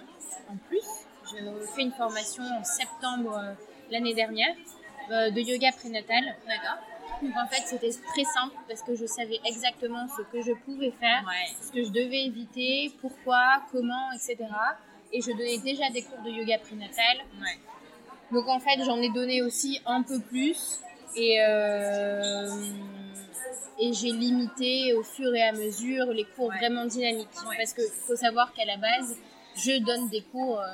en 0.51 0.57
plus. 0.69 0.85
J'ai 1.31 1.39
fait 1.75 1.83
une 1.83 1.93
formation 1.93 2.43
en 2.45 2.65
septembre 2.65 3.37
euh, 3.37 3.53
l'année 3.91 4.15
dernière 4.15 4.55
euh, 5.11 5.31
de 5.31 5.41
yoga 5.41 5.73
prénatal. 5.73 6.23
D'accord. 6.47 6.79
Donc 7.23 7.33
en 7.37 7.47
fait, 7.47 7.63
c'était 7.67 7.91
très 7.91 8.25
simple 8.25 8.55
parce 8.69 8.83
que 8.83 8.95
je 8.95 9.07
savais 9.07 9.41
exactement 9.47 10.07
ce 10.09 10.23
que 10.23 10.43
je 10.43 10.53
pouvais 10.65 10.91
faire 10.93 11.23
Ouais. 11.27 11.55
ce 11.63 11.71
que 11.73 11.85
je 11.85 11.91
devais 11.91 12.25
éviter, 12.25 12.93
pourquoi, 13.01 13.63
comment, 13.73 14.11
etc. 14.13 14.37
Et 15.13 15.21
je 15.21 15.31
donnais 15.31 15.59
déjà 15.59 15.91
des 15.91 16.03
cours 16.03 16.21
de 16.23 16.31
yoga 16.31 16.59
prénatal. 16.59 17.19
Ouais. 17.41 17.59
Donc 18.33 18.49
en 18.49 18.59
fait, 18.59 18.83
j'en 18.85 19.01
ai 19.01 19.11
donné 19.11 19.43
aussi 19.43 19.81
un 19.87 20.03
peu 20.03 20.21
plus. 20.21 20.81
Et, 21.17 21.41
euh, 21.41 22.49
et 23.79 23.93
j'ai 23.93 24.11
limité 24.13 24.93
au 24.95 25.03
fur 25.03 25.35
et 25.35 25.43
à 25.43 25.53
mesure 25.53 26.07
les 26.07 26.25
cours 26.25 26.49
Ouais. 26.49 26.59
vraiment 26.59 26.85
dynamiques. 26.87 27.29
Ouais. 27.49 27.57
Parce 27.57 27.73
qu'il 27.73 27.85
faut 28.07 28.17
savoir 28.17 28.53
qu'à 28.53 28.65
la 28.65 28.77
base, 28.77 29.17
je 29.57 29.79
donne 29.85 30.09
des 30.09 30.23
cours 30.23 30.61
euh, 30.61 30.67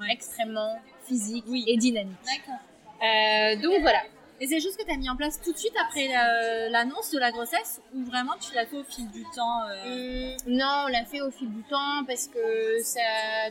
Ouais. 0.00 0.06
extrêmement 0.10 0.78
physiques 1.06 1.44
Oui. 1.48 1.64
et 1.68 1.76
dynamiques. 1.76 2.16
D'accord. 2.24 2.60
Euh, 3.02 3.56
donc 3.62 3.80
voilà. 3.82 4.00
Et 4.40 4.46
c'est 4.48 4.58
juste 4.60 4.76
que 4.76 4.84
tu 4.84 4.90
as 4.90 4.96
mis 4.96 5.08
en 5.08 5.14
place 5.16 5.40
tout 5.40 5.52
de 5.52 5.56
suite 5.58 5.74
après 5.86 6.08
la- 6.08 6.68
l'annonce 6.68 7.10
de 7.12 7.18
la 7.20 7.30
grossesse 7.30 7.80
ou 7.94 8.02
vraiment 8.04 8.32
tu 8.40 8.52
l'as 8.54 8.66
fait 8.66 8.76
au 8.76 8.82
fil 8.82 9.08
du 9.10 9.22
temps 9.36 9.62
euh, 9.68 9.84
Hum, 9.86 10.36
non, 10.56 10.84
on 10.86 10.88
l'a 10.88 11.04
fait 11.04 11.20
au 11.20 11.30
fil 11.30 11.48
du 11.48 11.62
temps 11.64 12.02
parce 12.06 12.26
que 12.26 12.78
ça 12.82 13.00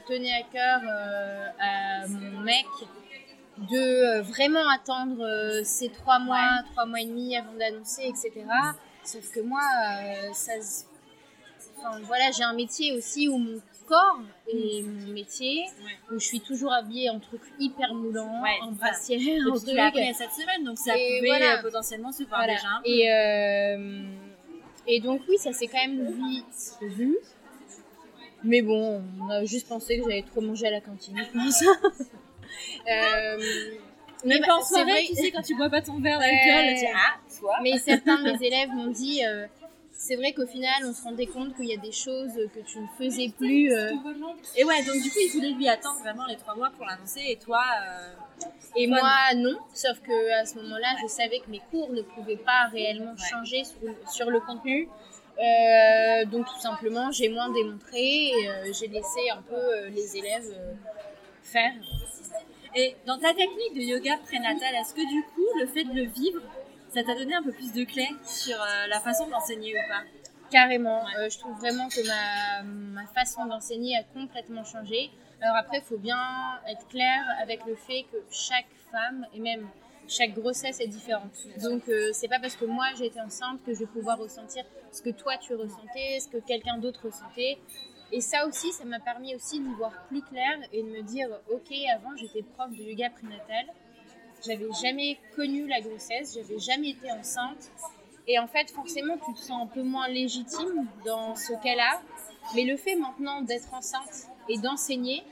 tenait 0.07 0.33
à 0.33 0.43
cœur 0.51 0.81
à 1.59 2.07
mon 2.07 2.39
mec 2.41 2.65
de 3.69 3.77
euh, 3.77 4.21
vraiment 4.21 4.67
attendre 4.69 5.23
euh, 5.23 5.61
ces 5.63 5.89
trois 5.89 6.19
mois, 6.19 6.63
trois 6.71 6.85
mois 6.85 7.01
et 7.01 7.05
demi 7.05 7.35
avant 7.35 7.53
d'annoncer, 7.53 8.03
etc. 8.03 8.31
Sauf 9.03 9.29
que 9.31 9.39
moi, 9.41 9.61
euh, 9.61 10.33
ça, 10.33 10.53
se- 10.61 10.83
enfin, 11.77 11.99
voilà, 12.03 12.31
j'ai 12.31 12.43
un 12.43 12.53
métier 12.53 12.93
aussi 12.93 13.27
où 13.29 13.37
mon 13.37 13.59
corps 13.87 14.21
est 14.47 14.81
mon 14.83 15.11
métier, 15.13 15.65
Ouais. 15.83 15.97
où 16.15 16.19
je 16.19 16.25
suis 16.25 16.39
toujours 16.41 16.71
habillée 16.71 17.09
en 17.09 17.19
trucs 17.19 17.41
hyper 17.59 17.93
moulants, 17.93 18.41
Ouais, 18.41 18.57
en 18.61 18.71
brassière, 18.71 19.19
Et 19.19 19.41
en 19.41 19.53
trucs. 19.59 19.77
à 19.77 20.13
cette 20.13 20.31
semaine, 20.31 20.63
donc 20.63 20.77
ça 20.77 20.95
Et 20.97 21.17
pouvait 21.17 21.27
voilà. 21.27 21.57
potentiellement 21.61 22.11
se 22.11 22.23
voir 22.23 22.39
Voilà. 22.41 22.53
déjà 22.55 22.67
un 22.69 22.81
peu. 22.81 22.89
Et, 22.89 23.11
euh, 23.11 24.03
et 24.87 24.99
donc 25.01 25.21
oui, 25.29 25.37
ça 25.37 25.51
s'est 25.51 25.67
quand 25.67 25.85
même 25.85 26.11
vite 26.13 26.77
vu. 26.81 27.17
Mais 28.43 28.61
bon, 28.63 29.03
on 29.19 29.29
a 29.29 29.45
juste 29.45 29.67
pensé 29.67 29.97
que 29.99 30.03
j'allais 30.03 30.23
trop 30.23 30.41
manger 30.41 30.67
à 30.67 30.71
la 30.71 30.81
cantine, 30.81 31.15
je 31.17 31.37
pense. 31.37 31.63
Euh, 32.87 33.37
mais 34.25 34.39
bah, 34.39 34.47
pas 34.47 34.55
en 34.55 34.61
c'est 34.61 34.75
soirée, 34.75 34.91
vrai- 34.91 35.05
tu 35.07 35.15
sais, 35.15 35.31
quand 35.31 35.41
tu 35.41 35.55
bois 35.55 35.69
pas 35.69 35.81
ton 35.81 35.99
verre 35.99 36.19
d'alcool, 36.19 36.67
tu 36.69 36.75
dis 36.75 36.85
ah, 36.93 37.15
toi. 37.39 37.55
mais 37.63 37.77
certains 37.77 38.17
de 38.21 38.31
mes 38.31 38.45
élèves 38.47 38.69
m'ont 38.69 38.91
dit, 38.91 39.25
euh, 39.25 39.47
c'est 39.91 40.15
vrai 40.15 40.33
qu'au 40.33 40.45
final, 40.47 40.83
on 40.85 40.93
se 40.93 41.03
rendait 41.03 41.25
compte 41.27 41.55
qu'il 41.55 41.65
y 41.65 41.73
a 41.73 41.77
des 41.77 41.91
choses 41.91 42.33
que 42.53 42.59
tu 42.59 42.79
ne 42.79 42.87
faisais 42.97 43.29
plus. 43.37 43.71
euh, 43.73 43.91
Et 44.55 44.63
ouais, 44.63 44.83
donc 44.83 45.01
du 45.01 45.09
coup, 45.09 45.19
il 45.19 45.31
voulait 45.33 45.51
lui 45.51 45.67
attendre 45.67 45.99
vraiment 46.01 46.25
les 46.27 46.35
trois 46.37 46.55
mois 46.55 46.69
pour 46.75 46.85
l'annoncer, 46.85 47.21
et 47.27 47.37
toi, 47.37 47.63
euh, 47.83 48.45
Et 48.75 48.87
Toi, 48.87 48.99
moi, 48.99 49.11
non. 49.35 49.57
Sauf 49.73 49.99
que 50.01 50.31
à 50.41 50.45
ce 50.45 50.55
moment-là, 50.55 50.95
je 51.03 51.07
savais 51.07 51.39
que 51.39 51.49
mes 51.49 51.61
cours 51.71 51.91
ne 51.91 52.01
pouvaient 52.01 52.37
pas 52.37 52.67
réellement 52.71 53.11
Ouais. 53.11 53.29
changer 53.29 53.63
sur, 53.63 53.79
sur 54.11 54.29
le 54.31 54.39
contenu. 54.39 54.87
Euh, 55.39 56.25
donc 56.25 56.45
tout 56.47 56.59
simplement, 56.59 57.11
j'ai 57.11 57.29
moins 57.29 57.49
démontré 57.51 58.31
j'ai 58.79 58.87
laissé 58.87 59.29
un 59.31 59.41
peu 59.41 59.87
les 59.89 60.17
élèves 60.17 60.55
faire. 61.43 61.73
Et 62.75 62.95
dans 63.05 63.17
ta 63.17 63.33
technique 63.33 63.73
de 63.75 63.81
yoga 63.81 64.17
prénatal, 64.17 64.75
est-ce 64.75 64.93
que 64.93 65.07
du 65.07 65.23
coup, 65.33 65.59
le 65.59 65.67
fait 65.67 65.83
de 65.83 65.93
le 65.93 66.03
vivre, 66.03 66.41
ça 66.93 67.03
t'a 67.03 67.15
donné 67.15 67.35
un 67.35 67.43
peu 67.43 67.51
plus 67.51 67.73
de 67.73 67.83
clés 67.83 68.09
sur 68.25 68.55
euh, 68.61 68.87
la 68.87 68.99
façon 68.99 69.27
d'enseigner 69.27 69.73
ou 69.73 69.87
pas? 69.89 70.03
Carrément. 70.49 71.03
Ouais. 71.03 71.11
Euh, 71.19 71.29
je 71.29 71.37
trouve 71.39 71.57
vraiment 71.57 71.87
que 71.89 72.05
ma, 72.07 72.63
ma 72.63 73.07
façon 73.07 73.45
d'enseigner 73.45 73.97
a 73.97 74.03
complètement 74.03 74.63
changé. 74.63 75.09
Alors 75.41 75.55
après, 75.55 75.79
il 75.79 75.83
faut 75.83 75.97
bien 75.97 76.19
être 76.67 76.87
clair 76.87 77.23
avec 77.41 77.65
le 77.65 77.75
fait 77.75 78.03
que 78.11 78.17
chaque 78.29 78.67
femme 78.91 79.25
et 79.33 79.39
même 79.39 79.67
chaque 80.07 80.33
grossesse 80.33 80.79
est 80.79 80.87
différente. 80.87 81.31
Donc 81.61 81.87
euh, 81.87 82.09
c'est 82.13 82.27
pas 82.27 82.39
parce 82.39 82.55
que 82.55 82.65
moi 82.65 82.85
été 83.01 83.19
enceinte 83.21 83.63
que 83.65 83.73
je 83.73 83.79
vais 83.79 83.85
pouvoir 83.85 84.17
ressentir 84.19 84.63
ce 84.91 85.01
que 85.01 85.09
toi 85.09 85.37
tu 85.37 85.55
ressentais, 85.55 86.19
ce 86.19 86.27
que 86.27 86.37
quelqu'un 86.37 86.77
d'autre 86.77 87.05
ressentait. 87.05 87.57
Et 88.11 88.19
ça 88.19 88.45
aussi, 88.45 88.71
ça 88.73 88.83
m'a 88.83 88.99
permis 88.99 89.35
aussi 89.35 89.59
d'y 89.59 89.73
voir 89.73 89.91
plus 90.07 90.21
clair 90.21 90.59
et 90.73 90.83
de 90.83 90.87
me 90.87 91.01
dire, 91.01 91.29
ok, 91.49 91.71
avant 91.95 92.15
j'étais 92.17 92.43
prof 92.43 92.69
de 92.69 92.83
yoga 92.83 93.09
prénatal, 93.09 93.65
j'avais 94.45 94.67
jamais 94.81 95.17
connu 95.35 95.67
la 95.67 95.81
grossesse, 95.81 96.33
j'avais 96.35 96.59
jamais 96.59 96.89
été 96.89 97.11
enceinte. 97.11 97.71
Et 98.27 98.37
en 98.37 98.47
fait, 98.47 98.69
forcément, 98.71 99.17
tu 99.25 99.33
te 99.33 99.39
sens 99.39 99.63
un 99.63 99.67
peu 99.67 99.83
moins 99.83 100.07
légitime 100.07 100.87
dans 101.05 101.35
ce 101.35 101.53
cas-là. 101.53 102.01
Mais 102.55 102.65
le 102.65 102.75
fait 102.75 102.95
maintenant 102.95 103.41
d'être 103.41 103.73
enceinte 103.73 104.27
et 104.49 104.57
d'enseigner, 104.57 105.23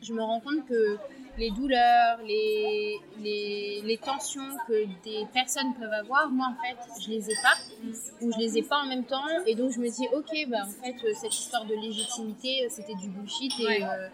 je 0.00 0.14
me 0.14 0.22
rends 0.22 0.40
compte 0.40 0.66
que 0.66 0.98
les 1.38 1.50
douleurs, 1.50 2.18
les, 2.26 2.96
les, 3.20 3.80
les 3.84 3.96
tensions 3.98 4.56
que 4.66 4.84
des 5.04 5.26
personnes 5.32 5.72
peuvent 5.78 5.92
avoir, 5.92 6.28
moi 6.30 6.48
en 6.52 6.62
fait, 6.62 6.76
je 7.02 7.08
les 7.10 7.30
ai 7.30 7.34
pas, 7.42 7.54
ou 8.20 8.32
je 8.32 8.38
les 8.38 8.58
ai 8.58 8.62
pas 8.62 8.78
en 8.82 8.86
même 8.86 9.04
temps. 9.04 9.22
Et 9.46 9.54
donc 9.54 9.70
je 9.70 9.78
me 9.78 9.88
dis, 9.88 10.06
ok, 10.12 10.48
bah 10.50 10.64
en 10.66 10.84
fait, 10.84 10.96
euh, 11.04 11.12
cette 11.20 11.32
histoire 11.38 11.64
de 11.64 11.74
légitimité, 11.74 12.64
euh, 12.64 12.68
c'était 12.70 12.94
du 12.96 13.08
bullshit. 13.08 13.52
Et 13.60 13.64
Ouais. 13.66 13.82
euh, 13.84 14.08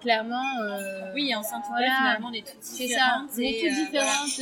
clairement, 0.00 0.58
euh, 0.62 1.12
Oui, 1.14 1.34
enceinte 1.34 1.64
Voilà. 1.68 1.94
finalement, 1.98 2.28
on 2.30 2.32
est 2.32 2.46
toutes 2.46 2.56
c'est 2.62 2.88
ça, 2.88 3.24
différentes. 3.26 3.30
on 3.36 3.40
est 3.40 3.60
toutes 3.60 3.70
euh, 3.70 3.84
différentes. 3.84 4.40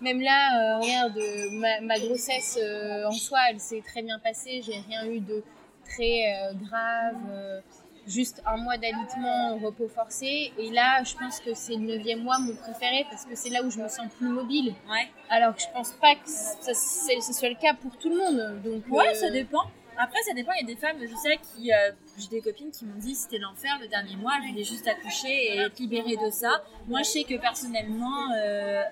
Même 0.00 0.20
là, 0.20 0.78
regarde, 0.80 1.18
ma, 1.52 1.80
ma 1.80 1.98
grossesse 1.98 2.58
en 3.06 3.10
soi, 3.12 3.38
elle 3.50 3.60
s'est 3.60 3.82
très 3.86 4.02
bien 4.02 4.18
passée. 4.18 4.62
J'ai 4.64 4.78
rien 4.88 5.04
eu 5.06 5.20
de 5.20 5.42
très 5.84 6.24
grave. 6.62 7.62
Juste 8.06 8.42
un 8.46 8.56
mois 8.56 8.76
d'alitement, 8.78 9.58
repos 9.58 9.88
forcé. 9.88 10.52
Et 10.58 10.70
là, 10.70 11.02
je 11.04 11.14
pense 11.16 11.40
que 11.40 11.54
c'est 11.54 11.74
le 11.74 11.80
neuvième 11.80 12.22
mois 12.22 12.38
mon 12.38 12.54
préféré 12.56 13.06
parce 13.10 13.24
que 13.24 13.34
c'est 13.34 13.50
là 13.50 13.62
où 13.62 13.70
je 13.70 13.78
me 13.78 13.88
sens 13.88 14.06
plus 14.18 14.28
mobile. 14.28 14.74
Ouais, 14.90 15.08
Alors 15.30 15.54
que 15.54 15.62
je 15.62 15.68
pense 15.72 15.92
pas 15.92 16.14
que 16.14 16.26
ça, 16.28 16.74
c'est- 16.74 17.20
ce 17.20 17.32
soit 17.32 17.48
le 17.48 17.54
cas 17.56 17.74
pour 17.74 17.96
tout 17.98 18.08
le 18.10 18.16
monde. 18.16 18.62
Donc, 18.62 18.82
ouais 18.90 19.08
euh, 19.10 19.14
ça 19.14 19.30
dépend. 19.30 19.62
Après, 19.98 20.20
ça 20.22 20.32
dépend. 20.34 20.52
Il 20.58 20.66
y 20.66 20.72
a 20.72 20.74
des 20.74 20.80
femmes, 20.80 20.96
je 21.00 21.14
sais, 21.14 21.38
qui. 21.54 21.72
euh, 21.72 21.92
J'ai 22.18 22.28
des 22.28 22.40
copines 22.40 22.70
qui 22.70 22.84
m'ont 22.86 22.98
dit 22.98 23.14
c'était 23.14 23.38
l'enfer 23.38 23.78
le 23.80 23.88
dernier 23.88 24.16
mois, 24.16 24.32
je 24.44 24.50
voulais 24.50 24.64
juste 24.64 24.86
accoucher 24.88 25.28
et 25.54 25.58
être 25.60 25.78
libérée 25.78 26.16
de 26.16 26.30
ça. 26.30 26.62
Moi, 26.88 27.00
je 27.02 27.08
sais 27.08 27.24
que 27.24 27.34
personnellement, 27.38 28.30
euh, 28.36 28.82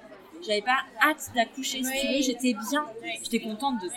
j'avais 0.47 0.62
pas 0.62 0.79
hâte 1.02 1.31
d'accoucher, 1.35 1.83
si 1.83 1.90
tu 2.00 2.07
Oui. 2.07 2.17
veux, 2.17 2.23
j'étais 2.23 2.55
bien. 2.71 2.87
J'étais 3.23 3.40
contente 3.40 3.76
de, 3.83 3.88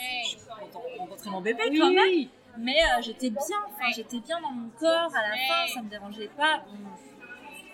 contente 0.60 0.84
de 0.94 1.00
rencontrer 1.00 1.30
mon 1.30 1.42
bébé 1.42 1.62
Oui, 1.70 1.80
quand 1.80 1.92
même. 1.92 2.28
Mais 2.58 2.78
euh, 2.84 3.02
j'étais 3.02 3.30
bien, 3.30 3.58
enfin, 3.68 3.92
j'étais 3.96 4.20
bien 4.20 4.40
dans 4.42 4.52
mon 4.52 4.70
corps 4.80 5.12
à 5.16 5.22
la 5.30 5.36
fin, 5.36 5.74
ça 5.74 5.82
me 5.82 5.90
dérangeait 5.90 6.30
pas. 6.38 6.64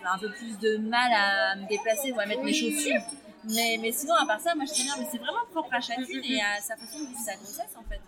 J'avais 0.01 0.09
un 0.15 0.17
peu 0.17 0.31
plus 0.31 0.57
de 0.59 0.77
mal 0.77 1.11
à 1.13 1.55
me 1.57 1.67
déplacer 1.67 2.11
ou 2.13 2.19
à 2.19 2.25
mettre 2.25 2.43
mes 2.43 2.53
chaussures. 2.53 3.01
Mais, 3.45 3.77
mais 3.81 3.91
sinon, 3.91 4.15
à 4.15 4.25
part 4.25 4.39
ça, 4.39 4.55
moi 4.55 4.65
j'étais 4.65 4.83
bien. 4.83 4.95
Mais 4.99 5.07
c'est 5.11 5.17
vraiment 5.17 5.45
propre 5.51 5.73
à 5.73 5.81
chacune 5.81 6.23
et 6.23 6.41
à 6.41 6.59
sa 6.61 6.75
façon 6.77 6.99
de 6.99 7.07
vivre 7.07 7.19
sa 7.19 7.35
grossesse 7.35 7.75
en 7.77 7.83
fait. 7.89 7.99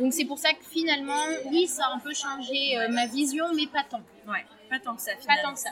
Donc 0.00 0.12
c'est 0.12 0.24
pour 0.24 0.38
ça 0.38 0.52
que 0.52 0.64
finalement, 0.64 1.24
oui, 1.46 1.66
ça 1.66 1.86
a 1.86 1.94
un 1.94 1.98
peu 1.98 2.14
changé 2.14 2.78
euh, 2.78 2.88
ma 2.88 3.06
vision, 3.06 3.46
mais 3.54 3.66
pas 3.66 3.84
tant. 3.88 4.00
Ouais, 4.26 4.44
pas 4.70 4.78
tant 4.78 4.94
que 4.96 5.02
ça 5.02 5.12
Pas 5.14 5.20
finalement. 5.20 5.42
tant 5.50 5.54
que 5.54 5.60
ça. 5.60 5.70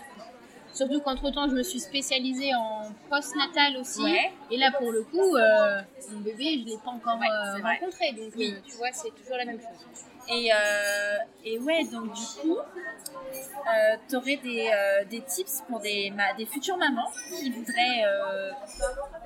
Surtout 0.72 1.00
qu'entre-temps, 1.00 1.48
je 1.48 1.54
me 1.54 1.62
suis 1.64 1.80
spécialisée 1.80 2.54
en 2.54 2.92
post-natal 3.08 3.76
aussi. 3.78 4.02
Ouais. 4.04 4.30
Et 4.52 4.56
là, 4.56 4.70
pour 4.70 4.92
le 4.92 5.02
coup, 5.02 5.34
euh, 5.36 5.80
mon 6.12 6.20
bébé, 6.20 6.58
je 6.58 6.64
ne 6.64 6.70
l'ai 6.70 6.78
pas 6.84 6.90
encore 6.90 7.18
Ouais, 7.18 7.26
euh, 7.28 7.60
rencontré. 7.62 8.12
Donc, 8.12 8.32
Oui. 8.36 8.54
tu 8.68 8.76
vois, 8.76 8.92
c'est 8.92 9.10
toujours 9.10 9.36
la 9.36 9.46
même 9.46 9.58
chose. 9.60 10.04
Et, 10.32 10.50
euh, 10.52 11.16
et 11.44 11.58
ouais, 11.58 11.84
donc 11.84 12.12
du 12.12 12.22
coup, 12.40 12.56
euh, 12.58 13.96
tu 14.08 14.16
aurais 14.16 14.36
des, 14.36 14.70
euh, 14.72 15.04
des 15.10 15.20
tips 15.22 15.62
pour 15.68 15.80
des, 15.80 16.10
ma- 16.10 16.32
des 16.34 16.46
futures 16.46 16.76
mamans 16.76 17.10
qui 17.28 17.50
voudraient 17.50 18.04
euh, 18.04 18.50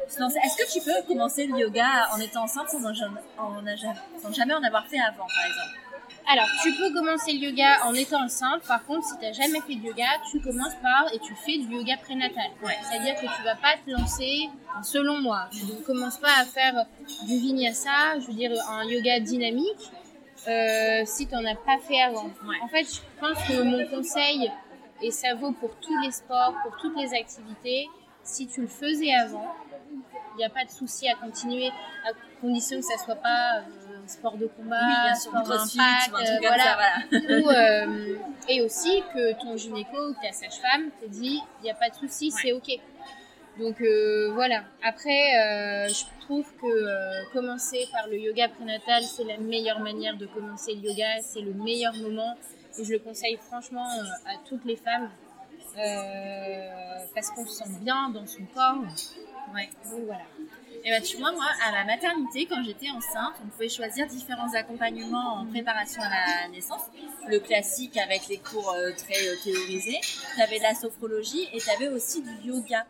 se 0.09 0.21
lancer. 0.21 0.39
Est-ce 0.45 0.57
que 0.57 0.79
tu 0.79 0.85
peux 0.85 1.07
commencer 1.07 1.47
le 1.47 1.59
yoga 1.59 2.09
en 2.13 2.21
étant 2.21 2.45
enceinte 2.45 2.69
sans, 2.71 2.85
en 2.85 2.95
jamais- 2.95 3.21
en 3.39 3.53
sans 4.23 4.33
jamais 4.33 4.55
en 4.55 4.63
avoir 4.63 4.87
fait 4.87 4.99
avant, 4.99 5.27
par 5.27 5.45
exemple? 5.47 5.81
Alors, 6.33 6.47
tu 6.63 6.73
peux 6.73 6.91
commencer 6.95 7.33
le 7.35 7.39
yoga 7.51 7.85
en 7.85 7.93
étant 7.93 8.25
enceinte. 8.25 8.63
Par 8.67 8.83
contre, 8.87 9.07
si 9.07 9.19
tu 9.19 9.25
n'as 9.27 9.33
jamais 9.33 9.61
fait 9.61 9.75
de 9.75 9.87
yoga, 9.87 10.07
tu 10.31 10.41
commences 10.41 10.75
par 10.83 11.13
et 11.13 11.19
tu 11.19 11.35
fais 11.35 11.59
du 11.59 11.75
yoga 11.75 11.99
prénatal. 11.99 12.51
Ouais. 12.63 12.79
C'est-à-dire 12.83 13.15
que 13.17 13.27
tu 13.27 13.43
vas 13.45 13.57
pas 13.57 13.75
te 13.85 13.91
lancer, 13.91 14.49
selon 14.83 15.21
moi, 15.21 15.49
tu 15.53 15.67
ne 15.67 15.83
commences 15.85 16.17
pas 16.17 16.33
à 16.41 16.45
faire 16.47 16.87
du 17.27 17.37
vinyasa, 17.39 18.21
je 18.21 18.27
veux 18.29 18.33
dire 18.33 18.53
un 18.71 18.85
yoga 18.85 19.21
dynamique, 19.21 19.91
euh, 20.49 21.03
si 21.05 21.27
tu 21.27 21.35
n'en 21.35 21.45
as 21.45 21.55
pas 21.55 21.79
fait 21.79 22.01
avant. 22.01 22.25
Ouais. 22.47 22.57
En 22.63 22.69
fait, 22.69 22.85
je 22.85 23.01
pense 23.21 23.43
que 23.49 23.63
mon 23.63 23.87
conseil, 23.89 24.51
et 25.03 25.11
ça 25.11 25.35
vaut 25.35 25.53
pour 25.53 25.75
tous 25.77 25.99
les 26.03 26.11
sports, 26.11 26.55
pour 26.63 26.77
toutes 26.79 26.97
les 26.97 27.13
activités, 27.15 27.89
si 28.23 28.47
tu 28.47 28.63
le 28.63 28.67
faisais 28.67 29.13
avant, 29.15 29.55
il 30.35 30.39
n'y 30.39 30.45
a 30.45 30.51
pas 30.51 30.65
de 30.65 30.71
souci 30.71 31.09
à 31.09 31.15
continuer, 31.15 31.69
à 31.69 32.11
condition 32.41 32.79
que 32.79 32.85
ça 32.85 32.99
soit 33.03 33.15
pas 33.17 33.59
euh, 33.59 34.03
un 34.05 34.09
sport 34.09 34.37
de 34.37 34.47
combat, 34.47 34.77
Oui, 34.81 34.95
bien 35.05 35.15
sûr, 35.15 35.31
sport 35.31 35.45
crossfit 35.45 35.79
impact, 35.81 36.15
un 36.15 36.25
truc 36.25 36.39
comme 36.41 36.47
voilà. 36.47 36.65
ça, 36.65 36.77
voilà. 37.11 37.41
Ou, 37.41 37.51
euh, 37.51 38.19
et 38.49 38.63
aussi 38.63 39.03
que 39.15 39.33
ton 39.41 39.57
gynéco 39.57 39.97
ou 39.97 40.15
ta 40.23 40.33
sage-femme 40.33 40.91
te 41.01 41.07
dit 41.07 41.41
il 41.61 41.65
n'y 41.65 41.71
a 41.71 41.75
pas 41.75 41.89
de 41.89 41.95
souci, 41.95 42.31
c'est 42.31 42.53
ok. 42.53 42.79
Donc 43.59 43.81
euh, 43.81 44.31
voilà. 44.33 44.65
Après, 44.83 45.37
euh, 45.37 45.89
je 45.89 46.05
trouve 46.25 46.47
que 46.61 46.67
euh, 46.67 47.25
commencer 47.33 47.87
par 47.93 48.09
le 48.09 48.19
yoga 48.19 48.49
prénatal, 48.49 49.03
c'est 49.05 49.25
la 49.25 49.39
meilleure 49.39 49.81
manière 49.81 50.17
de 50.17 50.27
commencer 50.27 50.75
le 50.75 50.81
yoga, 50.81 51.21
c'est 51.23 51.41
le 51.41 51.53
meilleur 51.53 51.95
moment. 51.95 52.37
Et 52.79 52.85
je 52.85 52.93
le 52.93 52.99
conseille 52.99 53.37
franchement 53.37 53.87
euh, 53.87 54.33
à 54.33 54.37
toutes 54.49 54.65
les 54.65 54.77
femmes 54.77 55.09
euh, 55.79 56.69
parce 57.15 57.31
qu'on 57.31 57.47
se 57.47 57.59
sent 57.59 57.79
bien 57.81 58.09
dans 58.09 58.27
son 58.27 58.45
corps. 58.53 58.83
Ouais. 59.55 59.69
Voilà. 59.85 60.23
Et 60.87 60.91
bah, 60.91 61.01
tu 61.01 61.17
vois, 61.17 61.33
moi, 61.33 61.47
à 61.67 61.73
la 61.73 61.85
maternité, 61.85 62.47
quand 62.47 62.63
j'étais 62.63 62.91
enceinte, 62.91 63.35
on 63.43 63.49
pouvait 63.49 63.71
choisir 63.71 64.07
différents 64.07 64.53
accompagnements 64.55 65.37
en 65.37 65.47
préparation 65.47 66.03
à 66.03 66.11
la 66.11 66.49
naissance. 66.49 66.83
Le 67.29 67.39
classique 67.39 67.97
avec 67.97 68.29
les 68.29 68.37
cours 68.37 68.71
euh, 68.73 68.91
très 68.93 69.15
théorisés. 69.43 70.01
Tu 70.35 70.43
avais 70.43 70.59
de 70.59 70.63
la 70.65 70.75
sophrologie 70.75 71.49
et 71.55 71.59
tu 71.59 71.71
avais 71.71 71.89
aussi 71.89 72.23
du 72.23 72.49
yoga. 72.49 72.85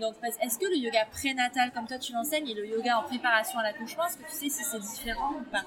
Donc, 0.00 0.14
est-ce 0.42 0.58
que 0.58 0.66
le 0.66 0.76
yoga 0.76 1.04
prénatal, 1.10 1.70
comme 1.72 1.86
toi 1.86 1.98
tu 1.98 2.12
l'enseignes, 2.12 2.48
et 2.48 2.54
le 2.54 2.66
yoga 2.66 2.98
en 2.98 3.02
préparation 3.02 3.58
à 3.58 3.62
l'accouchement, 3.62 4.04
est-ce 4.06 4.16
que 4.16 4.24
tu 4.24 4.32
sais 4.32 4.48
si 4.48 4.64
c'est 4.64 4.80
différent 4.80 5.34
ou 5.38 5.44
pas 5.50 5.62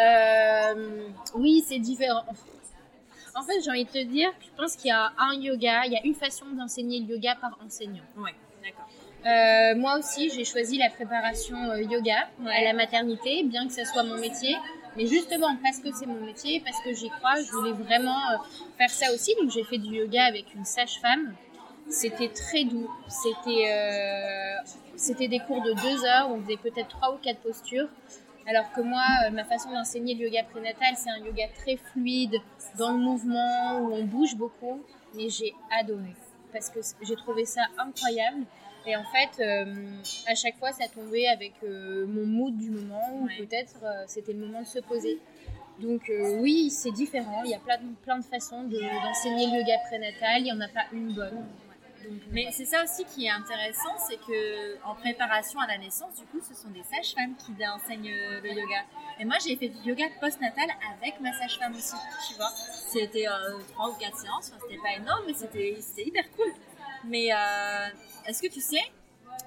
Euh, 0.00 1.08
oui, 1.34 1.64
c'est 1.66 1.78
différent. 1.78 2.24
En 3.36 3.42
fait, 3.42 3.60
j'ai 3.64 3.70
envie 3.70 3.84
de 3.84 3.90
te 3.90 4.02
dire, 4.04 4.30
je 4.40 4.50
pense 4.56 4.76
qu'il 4.76 4.88
y 4.88 4.92
a 4.92 5.12
un 5.18 5.34
yoga, 5.34 5.86
il 5.86 5.92
y 5.92 5.96
a 5.96 6.04
une 6.04 6.14
façon 6.14 6.46
d'enseigner 6.52 7.00
le 7.00 7.14
yoga 7.14 7.36
par 7.36 7.58
enseignant. 7.64 8.02
Oui, 8.16 8.30
d'accord. 8.62 8.88
Euh, 9.26 9.74
moi 9.76 9.98
aussi, 9.98 10.30
j'ai 10.30 10.44
choisi 10.44 10.76
la 10.78 10.90
préparation 10.90 11.56
euh, 11.70 11.80
yoga 11.82 12.28
à 12.46 12.62
la 12.62 12.72
maternité, 12.74 13.42
bien 13.44 13.66
que 13.66 13.72
ce 13.72 13.84
soit 13.84 14.02
mon 14.02 14.18
métier. 14.18 14.56
Mais 14.96 15.06
justement, 15.06 15.56
parce 15.62 15.78
que 15.78 15.92
c'est 15.92 16.06
mon 16.06 16.20
métier, 16.20 16.60
parce 16.64 16.80
que 16.84 16.92
j'y 16.92 17.08
crois, 17.08 17.36
je 17.40 17.50
voulais 17.52 17.72
vraiment 17.72 18.20
faire 18.78 18.90
ça 18.90 19.12
aussi. 19.12 19.34
Donc, 19.40 19.50
j'ai 19.50 19.64
fait 19.64 19.78
du 19.78 19.94
yoga 19.96 20.24
avec 20.24 20.54
une 20.54 20.64
sage-femme. 20.64 21.34
C'était 21.90 22.28
très 22.28 22.64
doux. 22.64 22.90
C'était 23.08 23.72
euh, 23.72 24.56
c'était 24.96 25.28
des 25.28 25.38
cours 25.40 25.62
de 25.62 25.72
deux 25.72 26.04
heures. 26.04 26.30
On 26.30 26.40
faisait 26.42 26.56
peut-être 26.56 26.88
trois 26.88 27.14
ou 27.14 27.18
quatre 27.18 27.40
postures. 27.40 27.88
Alors 28.46 28.70
que 28.72 28.80
moi, 28.82 29.02
euh, 29.26 29.30
ma 29.30 29.44
façon 29.44 29.70
d'enseigner 29.72 30.14
le 30.14 30.26
yoga 30.26 30.42
prénatal, 30.44 30.94
c'est 30.96 31.10
un 31.10 31.18
yoga 31.24 31.44
très 31.58 31.76
fluide, 31.76 32.36
dans 32.78 32.92
le 32.92 32.98
mouvement, 32.98 33.78
où 33.80 33.94
on 33.94 34.04
bouge 34.04 34.36
beaucoup. 34.36 34.82
Mais 35.14 35.30
j'ai 35.30 35.54
adoré. 35.70 36.14
Parce 36.52 36.68
que 36.70 36.80
j'ai 37.02 37.16
trouvé 37.16 37.44
ça 37.46 37.62
incroyable. 37.78 38.44
Et 38.86 38.96
en 38.96 39.04
fait, 39.04 39.42
euh, 39.42 39.74
à 40.26 40.34
chaque 40.34 40.58
fois, 40.58 40.72
ça 40.72 40.84
tombait 40.88 41.26
avec 41.28 41.54
euh, 41.62 42.06
mon 42.06 42.26
mood 42.26 42.54
du 42.58 42.68
moment, 42.70 43.00
ou 43.14 43.24
Ouais. 43.26 43.36
peut-être 43.38 43.76
euh, 43.82 44.04
c'était 44.06 44.34
le 44.34 44.40
moment 44.40 44.60
de 44.60 44.66
se 44.66 44.78
poser. 44.80 45.18
Donc 45.80 46.08
oui, 46.38 46.70
c'est 46.70 46.92
différent. 46.92 47.42
Il 47.44 47.50
y 47.50 47.54
a 47.54 47.58
plein 47.58 47.78
de, 47.78 47.94
plein 48.02 48.18
de 48.18 48.24
façons 48.24 48.62
de- 48.62 48.78
d'enseigner 48.78 49.46
le 49.46 49.58
yoga 49.60 49.78
prénatal. 49.88 50.40
Il 50.40 50.44
n'y 50.44 50.52
en 50.52 50.60
a 50.60 50.68
pas 50.68 50.84
une 50.92 51.12
bonne. 51.14 51.44
Mais 52.30 52.48
c'est 52.52 52.64
ça 52.64 52.82
aussi 52.82 53.04
qui 53.04 53.26
est 53.26 53.30
intéressant, 53.30 53.96
c'est 54.08 54.16
que 54.16 54.82
en 54.84 54.94
préparation 54.94 55.60
à 55.60 55.66
la 55.66 55.78
naissance, 55.78 56.14
du 56.16 56.24
coup, 56.26 56.40
ce 56.40 56.54
sont 56.54 56.68
des 56.68 56.82
sages-femmes 56.82 57.34
qui 57.36 57.52
enseignent 57.66 58.14
le 58.42 58.48
yoga. 58.48 58.84
Et 59.20 59.24
moi, 59.24 59.36
j'ai 59.44 59.56
fait 59.56 59.68
du 59.68 59.88
yoga 59.88 60.04
post-natal 60.20 60.68
avec 60.92 61.20
ma 61.20 61.32
sage-femme 61.32 61.74
aussi, 61.74 61.94
tu 62.28 62.34
vois. 62.34 62.50
C'était 62.50 63.28
euh, 63.28 63.58
trois 63.72 63.90
ou 63.90 63.94
quatre 63.94 64.18
séances, 64.18 64.52
enfin, 64.52 64.64
c'était 64.68 64.82
pas 64.82 64.94
énorme, 64.96 65.24
mais 65.26 65.34
c'était 65.34 65.78
hyper 65.98 66.30
cool. 66.32 66.52
Mais 67.04 67.32
euh, 67.32 67.88
est-ce 68.26 68.42
que 68.42 68.48
tu 68.48 68.60
sais, 68.60 68.82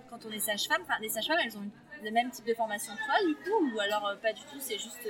quand 0.10 0.20
on 0.26 0.32
est 0.32 0.40
sage-femme, 0.40 0.84
les 1.02 1.10
sages-femmes, 1.10 1.40
elles 1.44 1.58
ont 1.58 1.70
le 2.04 2.12
même 2.12 2.30
type 2.32 2.46
de 2.46 2.54
formation 2.54 2.94
que 2.94 3.06
toi, 3.06 3.16
du 3.28 3.36
coup, 3.36 3.76
ou 3.76 3.80
alors 3.80 4.08
euh, 4.08 4.16
pas 4.16 4.34
du 4.34 4.42
tout, 4.44 4.60
c'est 4.60 4.78
juste. 4.78 5.08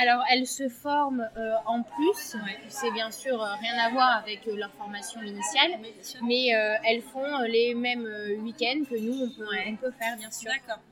Alors, 0.00 0.22
elles 0.32 0.46
se 0.46 0.68
forment 0.68 1.28
euh, 1.36 1.54
en 1.66 1.82
plus. 1.82 2.34
Ouais. 2.34 2.58
C'est 2.68 2.90
bien 2.92 3.10
sûr 3.10 3.42
euh, 3.42 3.54
rien 3.56 3.74
à 3.78 3.90
voir 3.90 4.16
avec 4.18 4.46
euh, 4.48 4.56
leur 4.56 4.72
formation 4.72 5.20
initiale. 5.22 5.78
mais 6.22 6.46
elles 6.84 7.02
font 7.02 7.38
les 7.46 7.74
mêmes 7.74 8.08
week-ends 8.42 8.82
que 8.88 8.96
nous, 8.98 9.24
on 9.24 9.30
peut, 9.30 9.48
Ouais. 9.50 9.66
on 9.68 9.76
peut 9.76 9.90
faire, 9.92 10.16
bien 10.16 10.30
sûr. 10.30 10.50
D'accord. 10.50 10.82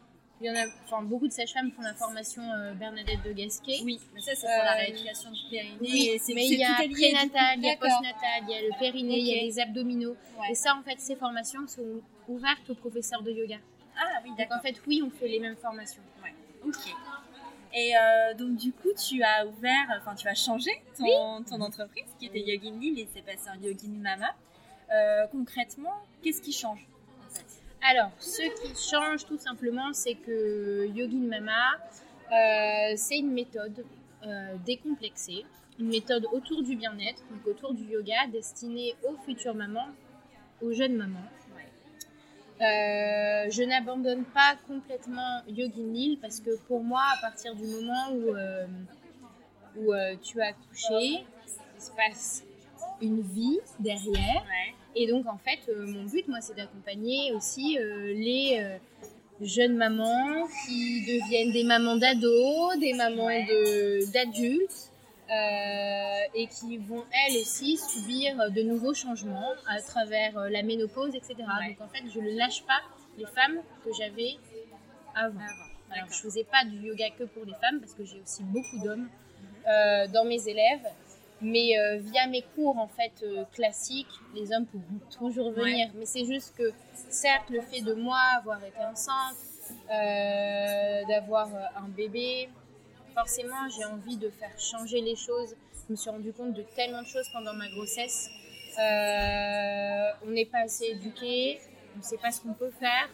Il 0.41 0.47
y 0.47 0.51
en 0.51 0.55
a, 0.55 0.67
enfin, 0.85 1.03
beaucoup 1.03 1.27
de 1.27 1.33
sages-femmes 1.33 1.73
font 1.73 1.83
la 1.83 1.95
formation 1.95 2.43
Bernadette 2.77 3.23
de 3.25 3.33
Gasquet. 3.33 3.81
Oui, 3.83 3.99
mais 4.15 4.21
ça, 4.21 4.33
c'est 4.37 4.47
pour 4.47 4.65
la 4.65 4.75
rééducation 4.75 5.31
du 5.33 5.41
périnée. 5.51 5.79
Oui, 5.81 6.11
et 6.15 6.35
mais 6.35 6.47
il 6.47 6.59
y 6.61 6.65
a 6.65 6.75
prénatal, 6.75 7.59
il 7.59 7.65
y 7.65 7.71
a 7.71 7.77
postnatal, 7.77 8.43
il 8.43 8.51
y 8.51 8.55
a 8.55 8.63
le 8.63 8.79
périnée, 8.79 9.19
il 9.19 9.27
y 9.27 9.39
a 9.39 9.43
les 9.43 9.59
abdominaux. 9.59 10.17
Ouais. 10.39 10.53
Et 10.53 10.55
ça, 10.55 10.77
en 10.77 10.83
fait, 10.83 11.01
ces 11.01 11.17
formations 11.17 11.67
sont 11.67 12.01
ouvertes 12.29 12.71
aux 12.71 12.77
professeurs 12.77 13.23
de 13.23 13.33
yoga. 13.33 13.57
Ah 13.97 14.21
oui, 14.23 14.29
Donc, 14.31 14.39
d'accord. 14.39 14.59
en 14.59 14.61
fait, 14.61 14.81
oui, 14.87 15.03
on 15.05 15.11
fait 15.11 15.27
les 15.29 15.41
mêmes 15.41 15.57
formations. 15.57 16.03
Ok. 16.65 16.75
Et 17.79 17.93
euh, 17.95 18.35
donc 18.35 18.57
du 18.57 18.73
coup, 18.73 18.89
tu 18.97 19.23
as 19.23 19.47
ouvert, 19.47 19.87
enfin 19.99 20.17
tu 20.17 20.27
as 20.27 20.35
changé 20.35 20.71
ton, 20.97 21.45
ton 21.45 21.61
entreprise 21.61 22.09
qui 22.19 22.27
était 22.27 22.41
Yogin 22.41 22.77
Lille 22.81 22.99
et 22.99 23.09
c'est 23.15 23.23
passé 23.23 23.49
en 23.51 23.63
Yogin 23.63 23.93
Mama. 24.03 24.35
Euh, 24.91 25.27
concrètement, 25.31 25.95
qu'est-ce 26.21 26.43
qui 26.43 26.53
change 26.53 26.81
en 27.25 27.35
fait? 27.35 27.45
Alors, 27.89 28.11
ce 28.19 28.43
qui 28.43 28.91
change 28.91 29.27
tout 29.27 29.39
simplement, 29.39 29.93
c'est 29.93 30.15
que 30.15 30.89
Yogin 30.93 31.29
Mama, 31.29 31.77
euh, 32.33 32.95
c'est 32.97 33.19
une 33.19 33.33
méthode 33.33 33.85
décomplexée, 34.67 35.45
une 35.79 35.91
méthode 35.91 36.27
autour 36.33 36.65
du 36.65 36.75
bien-être, 36.75 37.23
donc 37.31 37.47
autour 37.47 37.73
du 37.73 37.85
yoga, 37.85 38.27
destinée 38.33 38.97
aux 39.09 39.17
futures 39.25 39.55
mamans, 39.55 39.87
aux 40.61 40.73
jeunes 40.73 40.97
mamans. 40.97 41.31
Euh, 42.61 43.47
je 43.51 43.63
n'abandonne 43.63 44.25
pas 44.25 44.57
complètement 44.67 45.43
Yogin 45.49 45.93
Lille 45.93 46.19
parce 46.21 46.41
que 46.41 46.57
pour 46.67 46.83
moi, 46.83 47.03
à 47.17 47.21
partir 47.21 47.55
du 47.55 47.63
moment 47.65 48.11
où, 48.13 48.35
euh, 48.35 48.67
où 49.77 49.93
euh, 49.95 50.17
tu 50.23 50.41
as 50.41 50.49
accouché, 50.49 51.25
il 51.25 51.81
se 51.83 51.91
passe 51.93 52.43
une 53.01 53.21
vie 53.23 53.61
derrière. 53.79 54.43
Ouais. 54.43 54.75
Et 54.97 55.07
donc, 55.07 55.27
en 55.27 55.39
fait, 55.39 55.61
mon 55.77 56.05
but, 56.05 56.27
moi, 56.27 56.41
c'est 56.41 56.57
d'accompagner 56.57 57.33
aussi 57.33 57.79
les 57.79 58.79
jeunes 59.41 59.77
mamans 59.77 60.49
qui 60.67 61.03
deviennent 61.03 61.53
des 61.53 61.63
mamans 61.63 61.97
d'ados, 61.97 62.77
des 62.81 62.95
mamans 62.95 63.27
Ouais. 63.27 63.47
d'adultes, 64.13 64.88
et 65.31 66.47
qui 66.47 66.79
vont, 66.79 67.05
elles 67.13 67.37
aussi, 67.39 67.77
subir 67.77 68.51
de 68.51 68.63
nouveaux 68.63 68.95
changements 68.95 69.53
à 69.67 69.81
travers 69.81 70.37
euh, 70.39 70.49
la 70.49 70.63
ménopause, 70.63 71.15
etc. 71.15 71.35
Ouais. 71.39 71.71
Donc, 71.71 71.81
en 71.83 71.89
fait, 71.89 72.03
je 72.13 72.21
ne 72.21 72.37
lâche 72.37 72.65
pas 72.65 72.81
les 73.17 73.27
femmes 73.27 73.59
que 73.85 73.91
j'avais 73.99 74.37
avant. 75.15 75.41
Alors, 75.91 76.09
je 76.11 76.21
faisais 76.21 76.45
pas 76.45 76.65
du 76.65 76.77
yoga 76.79 77.11
que 77.19 77.25
pour 77.25 77.45
les 77.45 77.55
femmes, 77.55 77.81
parce 77.81 77.95
que 77.95 78.05
j'ai 78.05 78.21
aussi 78.21 78.43
beaucoup 78.43 78.79
d'hommes 78.85 79.09
euh, 79.67 80.07
dans 80.09 80.25
mes 80.25 80.49
élèves. 80.49 80.87
Mais 81.41 81.79
euh, 81.79 81.99
via 81.99 82.27
mes 82.27 82.43
cours 82.57 82.79
en 82.79 82.89
fait 82.89 83.13
euh, 83.23 83.45
classiques, 83.53 84.11
les 84.35 84.53
hommes 84.53 84.67
pourront 84.67 85.01
toujours 85.17 85.53
venir. 85.53 85.89
Mais 85.95 86.05
c'est 86.05 86.25
juste 86.25 86.53
que, 86.57 86.73
certes, 87.11 87.49
le 87.51 87.61
fait 87.61 87.81
de 87.81 87.95
moi 87.95 88.19
avoir 88.37 88.59
été 88.65 88.79
enceinte, 88.79 89.37
euh, 89.91 91.03
d'avoir 91.09 91.49
euh, 91.55 91.61
un 91.77 91.89
bébé, 91.89 92.49
forcément, 93.19 93.69
j'ai 93.77 93.85
envie 93.85 94.17
de 94.17 94.31
faire 94.31 94.57
changer 94.59 95.01
les 95.01 95.17
choses. 95.17 95.57
Je 95.87 95.93
me 95.93 95.97
suis 95.97 96.09
rendu 96.09 96.33
compte 96.33 96.55
de 96.55 96.63
tellement 96.77 97.03
de 97.03 97.07
choses 97.07 97.29
pendant 97.33 97.53
ma 97.53 97.69
grossesse. 97.69 98.31
Euh, 98.79 100.27
on 100.27 100.31
n'est 100.31 100.47
pas 100.47 100.61
assez 100.61 100.85
éduqué, 100.85 101.59
on 101.97 101.99
ne 101.99 102.03
sait 102.03 102.19
pas 102.19 102.31
ce 102.31 102.41
qu'on 102.43 102.55
peut 102.55 102.71
faire. 102.71 103.09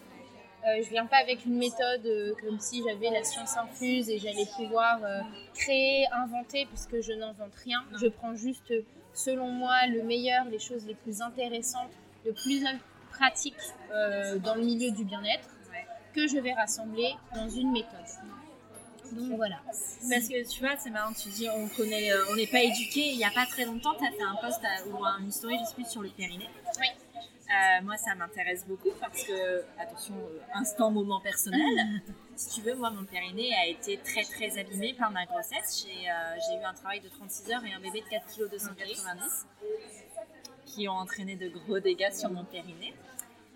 Euh, 0.67 0.83
je 0.83 0.91
viens 0.91 1.07
pas 1.07 1.17
avec 1.17 1.47
une 1.47 1.57
méthode 1.57 2.05
euh, 2.05 2.35
comme 2.43 2.59
si 2.61 2.83
j'avais 2.87 3.11
la 3.11 3.25
science 3.25 3.57
infuse 3.57 4.11
et 4.11 4.19
j'allais 4.19 4.47
pouvoir 4.57 5.03
euh, 5.03 5.21
créer, 5.55 6.07
inventer, 6.13 6.67
puisque 6.67 7.01
je 7.01 7.13
n'invente 7.13 7.55
rien. 7.65 7.83
Je 7.99 8.09
prends 8.09 8.35
juste, 8.35 8.75
selon 9.15 9.49
moi, 9.49 9.87
le 9.89 10.03
meilleur, 10.03 10.45
les 10.47 10.59
choses 10.59 10.87
les 10.87 10.95
plus 10.95 11.23
intéressantes, 11.23 11.93
le 12.27 12.33
plus 12.33 12.63
pratique 13.11 13.57
dans 14.43 14.55
le 14.57 14.65
milieu 14.65 14.91
du 14.91 15.05
bien-être, 15.05 15.49
que 16.15 16.27
je 16.27 16.39
vais 16.39 16.53
rassembler 16.53 17.15
dans 17.35 17.49
une 17.49 17.71
méthode. 17.71 18.34
Donc 19.15 19.37
voilà. 19.37 19.61
Parce 19.65 20.29
que 20.29 20.49
tu 20.49 20.61
vois, 20.61 20.77
c'est 20.77 20.91
marrant, 20.91 21.13
tu 21.13 21.29
dis 21.31 21.49
on 21.49 21.69
connaît, 21.69 22.11
on 22.31 22.37
n'est 22.37 22.47
pas 22.47 22.63
éduqué. 22.63 23.11
Il 23.11 23.17
n'y 23.17 23.25
a 23.25 23.31
pas 23.31 23.47
très 23.47 23.65
longtemps, 23.65 23.95
tu 23.95 24.05
as 24.05 24.11
fait 24.11 24.23
un 24.23 24.37
post 24.37 24.61
ou 24.93 25.05
une 25.23 25.31
story, 25.31 25.57
je 25.61 25.69
sais 25.69 25.75
plus, 25.75 25.89
sur 25.89 26.03
le 26.03 26.11
périnée. 26.11 26.49
Oui. 26.81 26.89
Euh, 27.55 27.83
moi, 27.83 27.97
ça 27.97 28.15
m'intéresse 28.15 28.67
beaucoup 28.67 28.91
parce 29.01 29.23
que, 29.23 29.63
attention, 29.79 30.15
euh, 30.15 30.41
instant 30.55 30.91
moment 30.91 31.21
personnel. 31.21 32.01
si 32.37 32.55
tu 32.55 32.67
veux, 32.67 32.75
moi, 32.75 32.91
mon 32.91 33.05
périnée 33.05 33.55
a 33.55 33.67
été 33.67 33.99
très 33.99 34.23
très 34.23 34.59
abîmé 34.59 34.95
par 34.95 35.11
ma 35.11 35.27
grossesse. 35.27 35.85
J'ai 35.85 36.11
euh, 36.11 36.61
eu 36.61 36.65
un 36.65 36.73
travail 36.73 37.01
de 37.01 37.09
36 37.09 37.53
heures 37.53 37.65
et 37.65 37.73
un 37.73 37.81
bébé 37.81 38.01
de 38.01 38.09
4 38.09 38.27
kg 38.35 38.51
290 38.51 39.47
qui 40.67 40.89
ont 40.89 40.93
entraîné 40.93 41.37
de 41.37 41.49
gros 41.49 41.79
dégâts 41.79 42.13
sur 42.13 42.31
mon 42.31 42.45
périnée. 42.45 42.95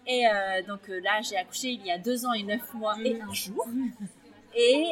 Et 0.06 0.24
donc 0.66 0.88
là, 0.88 1.20
j'ai 1.20 1.36
accouché 1.36 1.68
il 1.68 1.84
y 1.84 1.90
a 1.90 1.98
2 1.98 2.24
ans 2.24 2.32
et 2.32 2.42
9 2.42 2.74
mois 2.74 2.96
et 3.04 3.20
un 3.20 3.32
jour. 3.34 3.66
Et 4.60 4.86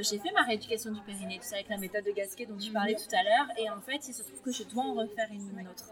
j'ai 0.00 0.18
fait 0.18 0.30
ma 0.32 0.42
rééducation 0.42 0.92
du 0.92 1.00
périnée, 1.00 1.38
tout 1.38 1.44
ça 1.44 1.56
avec 1.56 1.68
la 1.68 1.78
méthode 1.78 2.04
de 2.04 2.12
Gasquet 2.12 2.46
dont 2.46 2.56
tu 2.56 2.70
parlais 2.70 2.94
tout 2.94 3.14
à 3.14 3.22
l'heure. 3.22 3.46
Et 3.58 3.68
en 3.68 3.80
fait, 3.80 4.06
il 4.08 4.14
se 4.14 4.22
trouve 4.22 4.40
que 4.40 4.52
je 4.52 4.62
dois 4.62 4.84
en 4.84 4.94
refaire 4.94 5.28
une 5.32 5.66
autre. 5.68 5.90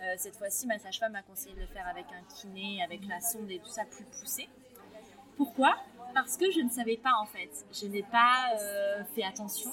Euh, 0.00 0.14
cette 0.16 0.36
fois-ci, 0.36 0.66
ma 0.66 0.78
sage-femme 0.78 1.12
m'a 1.12 1.22
conseillé 1.22 1.54
de 1.56 1.60
le 1.60 1.66
faire 1.66 1.86
avec 1.88 2.06
un 2.06 2.22
kiné, 2.34 2.82
avec 2.84 3.00
la 3.08 3.20
sonde 3.20 3.50
et 3.50 3.58
tout 3.58 3.68
ça 3.68 3.84
plus 3.84 4.04
poussé. 4.04 4.48
Pourquoi? 5.36 5.76
Parce 6.14 6.36
que 6.36 6.50
je 6.52 6.60
ne 6.60 6.70
savais 6.70 6.96
pas 6.96 7.14
en 7.20 7.26
fait. 7.26 7.50
Je 7.72 7.86
n'ai 7.86 8.04
pas 8.04 8.46
euh, 8.60 9.02
fait 9.14 9.24
attention. 9.24 9.70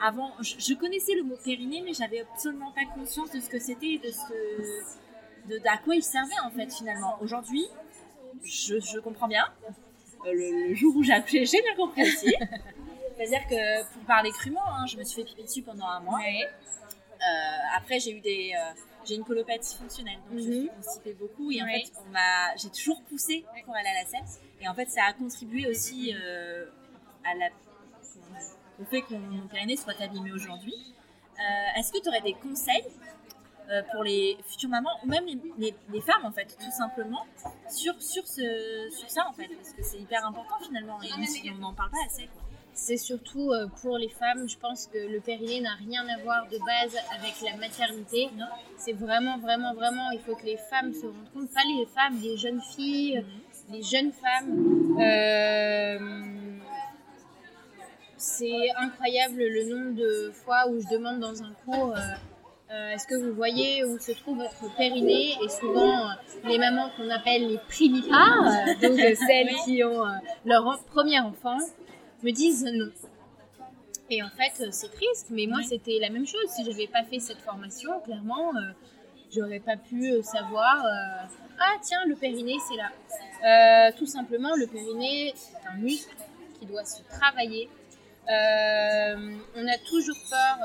Avant, 0.00 0.32
je, 0.40 0.74
connaissais 0.74 1.14
le 1.14 1.22
mot 1.22 1.36
périnée, 1.42 1.82
mais 1.84 1.94
j'avais 1.94 2.20
absolument 2.20 2.70
pas 2.72 2.84
conscience 2.94 3.30
de 3.30 3.40
ce 3.40 3.48
que 3.48 3.58
c'était 3.58 3.92
et 3.92 3.98
de 3.98 4.10
ce, 4.10 5.48
de, 5.48 5.60
à 5.66 5.78
quoi 5.78 5.96
il 5.96 6.02
servait 6.02 6.38
en 6.44 6.50
fait 6.50 6.72
finalement. 6.72 7.16
Aujourd'hui, 7.20 7.66
je, 8.44 8.98
comprends 9.00 9.28
bien. 9.28 9.46
Euh, 10.24 10.32
le, 10.32 10.74
jour 10.74 10.96
où 10.96 11.02
j'ai 11.02 11.12
accouché, 11.12 11.44
j'ai 11.44 11.62
bien 11.62 11.74
compris 11.76 12.02
aussi. 12.02 12.34
C'est-à-dire 13.16 13.46
que 13.48 13.82
pour 13.92 14.02
parler 14.02 14.30
crûment, 14.30 14.66
hein, 14.66 14.86
je 14.86 14.96
me 14.96 15.04
suis 15.04 15.22
fait 15.22 15.28
pipi 15.28 15.42
dessus 15.42 15.62
pendant 15.62 15.86
un 15.86 16.00
mois. 16.00 16.20
après, 17.74 17.98
j'ai 17.98 18.12
eu 18.12 18.20
des 18.20 18.54
j'ai 19.06 19.14
une 19.14 19.24
colopathie 19.24 19.76
fonctionnelle, 19.76 20.18
donc 20.28 20.40
je 20.40 20.48
mhm. 20.48 20.60
suis 20.60 20.68
constipée 20.68 21.14
beaucoup 21.14 21.50
et 21.52 21.62
en 21.62 21.66
fait, 21.66 21.92
on 22.04 22.10
m'a, 22.10 22.54
j'ai 22.56 22.70
toujours 22.70 23.00
poussé 23.04 23.44
pour 23.64 23.74
aller 23.74 23.88
à 23.88 24.02
la 24.02 24.06
selle 24.06 24.24
et 24.60 24.68
en 24.68 24.74
fait, 24.74 24.88
ça 24.90 25.04
a 25.04 25.12
contribué 25.12 25.68
aussi 25.68 26.12
euh, 26.14 26.66
à 27.24 27.34
la, 27.36 27.48
au 28.80 28.84
fait 28.84 29.02
que 29.02 29.14
mon 29.14 29.46
périnée 29.46 29.76
soit 29.76 30.00
abîmé 30.00 30.32
aujourd'hui. 30.32 30.74
Euh, 31.38 31.78
est-ce 31.78 31.92
que 31.92 32.02
tu 32.02 32.08
aurais 32.08 32.22
des 32.22 32.34
conseils 32.34 32.84
euh, 33.70 33.82
pour 33.92 34.04
les 34.04 34.36
futures 34.46 34.68
mamans 34.68 34.96
ou 35.02 35.08
même 35.08 35.24
les, 35.26 35.74
les, 35.90 36.00
femmes 36.00 36.24
en 36.24 36.30
fait, 36.30 36.56
tout 36.58 36.70
simplement, 36.70 37.26
sur, 37.68 38.00
sur, 38.00 38.26
ce, 38.26 38.88
sur 38.96 39.10
ça 39.10 39.26
en 39.28 39.32
fait, 39.32 39.48
parce 39.48 39.72
que 39.72 39.82
c'est 39.82 39.98
hyper 39.98 40.24
important 40.24 40.54
finalement 40.64 40.98
et 41.02 41.10
on 41.50 41.58
n'en 41.58 41.74
parle 41.74 41.90
pas 41.90 42.04
assez. 42.06 42.28
C'est 42.74 42.98
surtout 42.98 43.50
euh, 43.50 43.66
pour 43.80 43.96
les 43.96 44.10
femmes. 44.10 44.46
Je 44.48 44.56
pense 44.58 44.86
que 44.86 44.98
le 44.98 45.18
périnée 45.18 45.62
n'a 45.62 45.74
rien 45.74 46.06
à 46.08 46.22
voir 46.22 46.46
de 46.46 46.58
base 46.58 46.94
avec 47.18 47.34
la 47.42 47.56
maternité. 47.56 48.28
C'est 48.76 48.92
vraiment, 48.92 49.38
vraiment, 49.38 49.74
vraiment, 49.74 50.10
il 50.12 50.20
faut 50.20 50.36
que 50.36 50.44
les 50.44 50.58
femmes 50.58 50.92
se 50.92 51.06
rendent 51.06 51.32
compte, 51.32 51.50
pas 51.52 51.62
les 51.66 51.86
femmes, 51.86 52.20
les 52.22 52.36
jeunes 52.36 52.60
filles, 52.60 53.18
mhm. 53.18 53.74
les 53.74 53.82
jeunes 53.82 54.12
femmes. 54.12 54.98
Euh, 55.00 55.98
c'est 58.18 58.70
incroyable 58.76 59.38
le 59.38 59.74
nombre 59.74 59.96
de 59.96 60.30
fois 60.32 60.68
où 60.68 60.78
je 60.78 60.88
demande 60.88 61.18
dans 61.18 61.42
un 61.42 61.52
cours. 61.64 61.94
Euh, 62.70 62.90
est-ce 62.90 63.06
que 63.06 63.14
vous 63.14 63.32
voyez 63.34 63.84
où 63.84 63.98
se 63.98 64.12
trouve 64.12 64.38
votre 64.38 64.74
périnée 64.76 65.36
Et 65.42 65.48
souvent, 65.48 66.08
les 66.44 66.58
mamans 66.58 66.90
qu'on 66.96 67.08
appelle 67.10 67.48
les 67.48 67.58
primipares, 67.58 68.44
donc 68.82 68.98
celles 69.26 69.54
qui 69.64 69.84
ont 69.84 70.04
leur 70.44 70.78
premier 70.86 71.20
enfant, 71.20 71.58
me 72.22 72.30
disent 72.32 72.64
non. 72.64 72.90
Et 74.08 74.22
en 74.22 74.28
fait, 74.28 74.64
euh, 74.64 74.68
c'est 74.70 74.90
triste, 74.92 75.28
mais 75.30 75.46
moi, 75.46 75.60
c'était 75.68 75.98
la 76.00 76.10
même 76.10 76.26
chose. 76.26 76.46
Si 76.48 76.64
je 76.64 76.70
n'avais 76.70 76.86
pas 76.86 77.02
fait 77.02 77.18
cette 77.18 77.40
formation, 77.40 78.00
clairement, 78.00 78.54
euh, 78.56 78.70
j'aurais 79.34 79.58
pas 79.58 79.76
pu 79.76 80.10
euh, 80.10 80.22
savoir 80.22 80.84
Ah, 81.58 81.74
tiens, 81.82 82.04
le 82.06 82.14
périnée, 82.14 82.56
c'est 82.68 82.76
là. 82.76 83.92
tout 83.92 84.06
simplement, 84.06 84.54
le 84.56 84.66
périnée, 84.66 85.32
c'est 85.34 85.68
un 85.68 85.76
muscle 85.76 86.14
qui 86.58 86.66
doit 86.66 86.84
se 86.84 87.02
travailler. 87.04 87.68
On 88.28 89.68
a 89.68 89.78
toujours 89.86 90.16
peur 90.30 90.58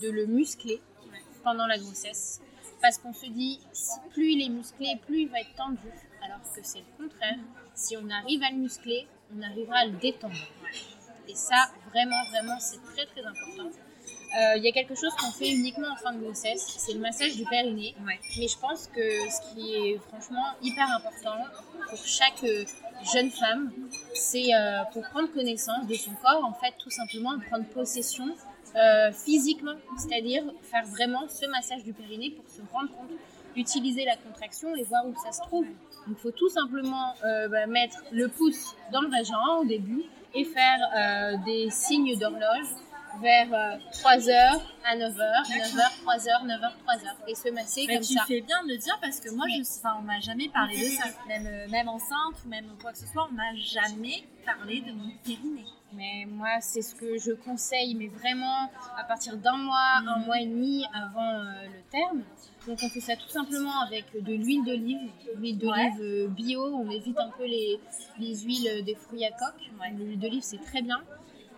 de 0.00 0.10
le 0.10 0.26
muscler 0.26 0.80
pendant 1.42 1.66
la 1.66 1.78
grossesse 1.78 2.40
parce 2.84 2.98
qu'on 2.98 3.14
se 3.14 3.24
dit 3.24 3.58
plus 4.12 4.32
il 4.32 4.42
est 4.42 4.50
musclé, 4.50 5.00
plus 5.06 5.22
il 5.22 5.28
va 5.30 5.40
être 5.40 5.54
tendu. 5.56 5.88
Alors 6.22 6.38
que 6.42 6.60
c'est 6.62 6.80
le 6.80 7.02
contraire. 7.02 7.38
Si 7.74 7.96
on 7.96 8.10
arrive 8.10 8.42
à 8.42 8.50
le 8.50 8.58
muscler, 8.58 9.06
on 9.34 9.42
arrivera 9.42 9.78
à 9.78 9.86
le 9.86 9.92
détendre. 9.92 10.34
Et 11.26 11.34
ça, 11.34 11.70
vraiment, 11.90 12.22
vraiment, 12.30 12.58
c'est 12.60 12.82
très, 12.82 13.06
très 13.06 13.24
important. 13.24 13.70
Euh, 14.38 14.56
il 14.58 14.64
y 14.64 14.68
a 14.68 14.72
quelque 14.72 14.94
chose 14.94 15.12
qu'on 15.18 15.30
fait 15.30 15.50
uniquement 15.50 15.88
en 15.92 15.96
fin 15.96 16.12
de 16.12 16.20
grossesse, 16.20 16.62
c'est 16.78 16.92
le 16.92 17.00
massage 17.00 17.36
du 17.36 17.44
périnée. 17.44 17.94
Mais 18.04 18.18
je 18.46 18.58
pense 18.58 18.88
que 18.88 19.00
ce 19.30 19.54
qui 19.54 19.74
est 19.74 19.98
franchement 20.08 20.44
hyper 20.60 20.86
important 20.90 21.38
pour 21.88 21.98
chaque 22.04 22.44
euh, 22.44 22.64
jeune 23.12 23.30
femme, 23.30 23.72
c'est 24.14 24.54
euh, 24.54 24.82
pour 24.92 25.02
prendre 25.10 25.30
connaissance 25.32 25.86
de 25.86 25.94
son 25.94 26.12
corps, 26.22 26.44
en 26.44 26.54
fait, 26.54 26.74
tout 26.78 26.90
simplement 26.90 27.38
prendre 27.48 27.66
possession 27.66 28.26
physiquement, 29.12 29.76
c'est-à-dire 29.96 30.42
faire 30.62 30.84
vraiment 30.86 31.28
ce 31.28 31.46
massage 31.46 31.84
du 31.84 31.92
périnée 31.92 32.30
pour 32.30 32.44
se 32.48 32.60
rendre 32.72 32.90
compte, 32.90 33.10
utiliser 33.56 34.04
la 34.04 34.16
contraction 34.16 34.74
et 34.74 34.82
voir 34.82 35.06
où 35.06 35.14
ça 35.14 35.32
se 35.32 35.40
trouve. 35.42 35.66
Il 36.08 36.14
faut 36.16 36.30
tout 36.30 36.48
simplement 36.48 37.14
euh, 37.24 37.48
bah, 37.48 37.66
mettre 37.66 38.02
le 38.12 38.28
pouce 38.28 38.74
dans 38.92 39.00
le 39.00 39.08
vagin 39.08 39.38
au 39.60 39.64
début 39.64 40.02
et 40.34 40.44
faire 40.44 40.78
euh, 40.96 41.36
des 41.44 41.70
signes 41.70 42.18
d'horloge 42.18 42.66
vers 43.20 43.48
3h 43.92 44.30
euh, 44.30 44.58
à 44.84 44.96
9h, 44.96 45.16
9h, 45.16 45.80
3h, 46.04 46.46
9h, 46.46 46.72
3h 46.86 47.28
et 47.28 47.34
se 47.34 47.48
masser 47.50 47.86
comme 47.86 47.98
tu 48.00 48.14
ça. 48.14 48.24
Tu 48.26 48.34
fais 48.34 48.40
bien 48.40 48.62
de 48.64 48.68
le 48.68 48.78
dire 48.78 48.98
parce 49.00 49.20
que 49.20 49.30
moi, 49.34 49.46
je, 49.48 49.62
on 49.98 50.02
m'a 50.02 50.20
jamais 50.20 50.48
parlé 50.48 50.76
de 50.76 50.96
ça. 50.96 51.04
Même, 51.28 51.70
même 51.70 51.88
enceinte 51.88 52.36
ou 52.44 52.48
même 52.48 52.66
quoi 52.80 52.92
que 52.92 52.98
ce 52.98 53.06
soit, 53.06 53.28
on 53.30 53.34
m'a 53.34 53.54
jamais 53.56 54.24
parlé 54.44 54.80
de 54.80 54.92
mon 54.92 55.10
périnée. 55.24 55.64
Mais 55.92 56.26
moi, 56.28 56.60
c'est 56.60 56.82
ce 56.82 56.94
que 56.94 57.18
je 57.18 57.32
conseille, 57.32 57.94
mais 57.94 58.08
vraiment 58.08 58.70
à 58.98 59.04
partir 59.04 59.36
d'un 59.36 59.56
mois, 59.56 60.02
un 60.06 60.18
mois 60.18 60.40
et 60.40 60.46
demi 60.46 60.84
avant 60.92 61.42
le 61.42 61.82
terme. 61.90 62.22
Donc 62.66 62.78
on 62.82 62.88
fait 62.88 63.00
ça 63.00 63.14
tout 63.14 63.28
simplement 63.28 63.78
avec 63.82 64.06
de 64.14 64.32
l'huile 64.32 64.64
d'olive, 64.64 65.10
l'huile 65.36 65.58
d'olive 65.58 66.00
euh, 66.00 66.28
bio, 66.28 66.62
on 66.64 66.90
évite 66.90 67.18
un 67.18 67.28
peu 67.28 67.44
les, 67.44 67.78
les 68.18 68.36
huiles 68.40 68.82
des 68.84 68.94
fruits 68.94 69.24
à 69.24 69.30
coque. 69.30 69.70
L'huile 69.92 70.18
d'olive 70.18 70.42
c'est 70.42 70.62
très 70.62 70.80
bien. 70.80 71.00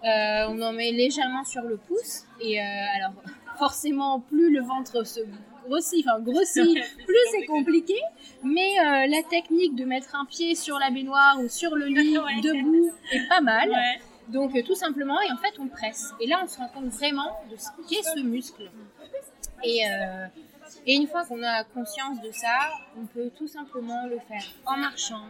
Euh, 0.04 0.46
on 0.48 0.60
en 0.62 0.72
met 0.72 0.92
légèrement 0.92 1.44
sur 1.44 1.62
le 1.62 1.76
pouce 1.76 2.24
et 2.40 2.60
euh, 2.60 2.64
alors 2.96 3.12
forcément 3.58 4.20
plus 4.20 4.52
le 4.52 4.60
ventre 4.62 5.04
se 5.04 5.20
grossit, 5.66 6.06
enfin 6.06 6.20
grossit, 6.20 6.78
plus 7.06 7.16
c'est 7.32 7.46
compliqué. 7.46 7.96
Mais 8.44 8.76
la 9.08 9.22
technique 9.28 9.74
de 9.74 9.84
mettre 9.84 10.14
un 10.14 10.26
pied 10.26 10.54
sur 10.54 10.78
la 10.78 10.90
baignoire 10.90 11.40
ou 11.40 11.48
sur 11.48 11.74
le 11.74 11.86
lit 11.86 12.12
debout 12.42 12.92
est 13.10 13.28
pas 13.28 13.40
mal. 13.40 13.70
Donc 14.28 14.52
tout 14.64 14.74
simplement 14.74 15.20
et 15.22 15.32
en 15.32 15.36
fait 15.36 15.58
on 15.58 15.66
presse. 15.66 16.12
Et 16.20 16.26
là 16.26 16.40
on 16.44 16.46
se 16.46 16.58
rend 16.58 16.68
compte 16.68 16.88
vraiment 16.88 17.30
de 17.50 17.56
ce 17.56 17.68
qu'est 17.88 18.02
ce 18.02 18.20
muscle. 18.20 18.70
Et 19.64 19.82
et 20.86 20.94
une 20.94 21.06
fois 21.08 21.24
qu'on 21.24 21.42
a 21.42 21.64
conscience 21.64 22.20
de 22.20 22.30
ça, 22.30 22.58
on 22.96 23.06
peut 23.06 23.30
tout 23.36 23.48
simplement 23.48 24.06
le 24.06 24.18
faire 24.20 24.44
en 24.66 24.76
marchant, 24.76 25.26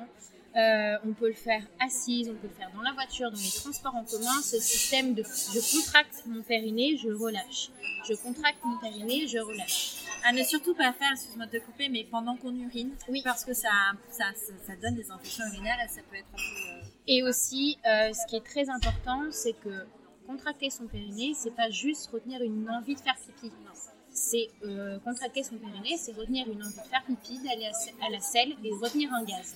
euh, 0.57 0.97
on 1.05 1.13
peut 1.13 1.29
le 1.29 1.35
faire 1.35 1.63
assise, 1.81 2.29
on 2.29 2.35
peut 2.35 2.49
le 2.49 2.55
faire 2.55 2.71
dans 2.75 2.83
la 2.83 2.93
voiture, 2.93 3.31
dans 3.31 3.39
les 3.39 3.61
transports 3.61 3.95
en 3.95 4.05
commun. 4.05 4.41
Ce 4.43 4.59
système 4.59 5.15
de 5.15 5.23
je 5.23 5.77
contracte 5.77 6.25
mon 6.27 6.43
périnée, 6.43 6.97
je 6.97 7.09
relâche. 7.09 7.71
Je 8.09 8.15
contracte 8.15 8.59
mon 8.65 8.79
périnée, 8.79 9.27
je 9.27 9.39
relâche. 9.39 9.97
À 10.25 10.33
ne 10.33 10.43
surtout 10.43 10.75
pas 10.75 10.93
faire, 10.93 11.13
excuse-moi 11.13 11.47
de 11.47 11.59
te 11.59 11.65
couper, 11.65 11.89
mais 11.89 12.05
pendant 12.05 12.37
qu'on 12.37 12.55
urine. 12.55 12.93
Oui. 13.09 13.21
Parce 13.23 13.45
que 13.45 13.53
ça, 13.53 13.71
ça, 14.11 14.25
ça, 14.67 14.75
donne 14.77 14.95
des 14.95 15.11
infections 15.11 15.45
urinaires 15.47 15.79
et 15.85 15.89
ça 15.89 16.01
peut 16.11 16.17
être 16.17 16.27
un 16.33 16.37
peu. 16.37 16.43
Euh, 16.43 16.89
et 17.07 17.23
aussi, 17.23 17.79
euh, 17.87 18.13
ce 18.13 18.27
qui 18.27 18.37
est 18.37 18.45
très 18.45 18.69
important, 18.71 19.23
c'est 19.31 19.53
que 19.53 19.87
contracter 20.27 20.71
son 20.71 20.87
périnée, 20.87 21.35
c'est 21.35 21.55
pas 21.55 21.71
juste 21.71 22.11
retenir 22.11 22.43
une 22.43 22.69
envie 22.71 22.95
de 22.95 23.01
faire 23.01 23.15
pipi 23.41 23.53
c'est 24.17 24.49
euh, 24.65 24.99
contracter 25.01 25.43
son 25.43 25.57
périnée, 25.57 25.97
c'est 25.99 26.13
retenir 26.13 26.49
une 26.49 26.63
envie 26.63 26.75
de 26.75 26.89
faire 26.89 27.05
pipi, 27.05 27.39
d'aller 27.39 27.71
à, 28.01 28.11
la 28.11 28.21
selle 28.21 28.57
et 28.65 28.71
retenir 28.73 29.13
un 29.13 29.25
gaz. 29.25 29.55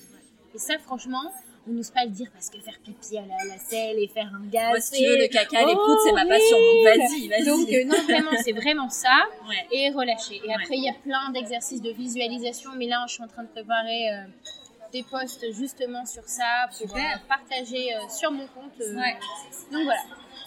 Et 0.54 0.58
ça, 0.58 0.78
franchement, 0.78 1.32
on 1.68 1.72
n'ose 1.72 1.90
pas 1.90 2.04
le 2.04 2.10
dire 2.10 2.28
parce 2.32 2.50
que 2.50 2.58
faire 2.58 2.78
pipi 2.84 3.18
à 3.18 3.22
la, 3.22 3.58
selle 3.58 3.98
et 3.98 4.08
faire 4.08 4.30
un 4.34 4.44
gaz. 4.46 4.70
Moi, 4.70 4.80
si 4.80 5.02
tu 5.02 5.08
veux, 5.08 5.16
le 5.18 5.28
caca, 5.28 5.60
les 5.64 5.74
proutes, 5.74 5.98
c'est 6.04 6.12
ma 6.12 6.26
passion. 6.26 6.56
Donc, 6.56 6.84
vas-y, 6.84 7.28
vas-y. 7.28 7.44
Donc, 7.44 7.68
euh, 7.68 7.84
non, 7.84 8.02
vraiment, 8.04 8.30
c'est 8.42 8.52
vraiment 8.52 8.88
ça. 8.90 9.26
Et 9.70 9.90
relâcher. 9.90 10.40
Et 10.44 10.52
après, 10.52 10.76
il 10.76 10.84
y 10.84 10.88
a 10.88 10.94
plein 10.94 11.30
d'exercices 11.30 11.82
de 11.82 11.90
visualisation. 11.90 12.70
Mais 12.76 12.86
là, 12.86 13.04
je 13.08 13.14
suis 13.14 13.22
en 13.22 13.28
train 13.28 13.42
de 13.44 13.48
préparer 13.48 14.10
euh, 14.10 14.22
des 14.92 15.02
posts 15.04 15.52
justement 15.52 16.04
sur 16.06 16.24
ça 16.26 16.68
pour 16.78 16.96
euh, 16.96 17.00
partager 17.28 17.94
euh, 17.94 18.08
sur 18.08 18.32
mon 18.32 18.46
compte. 18.48 18.78
Ouais. 18.78 19.16
Donc 19.70 19.84
voilà. 19.84 20.00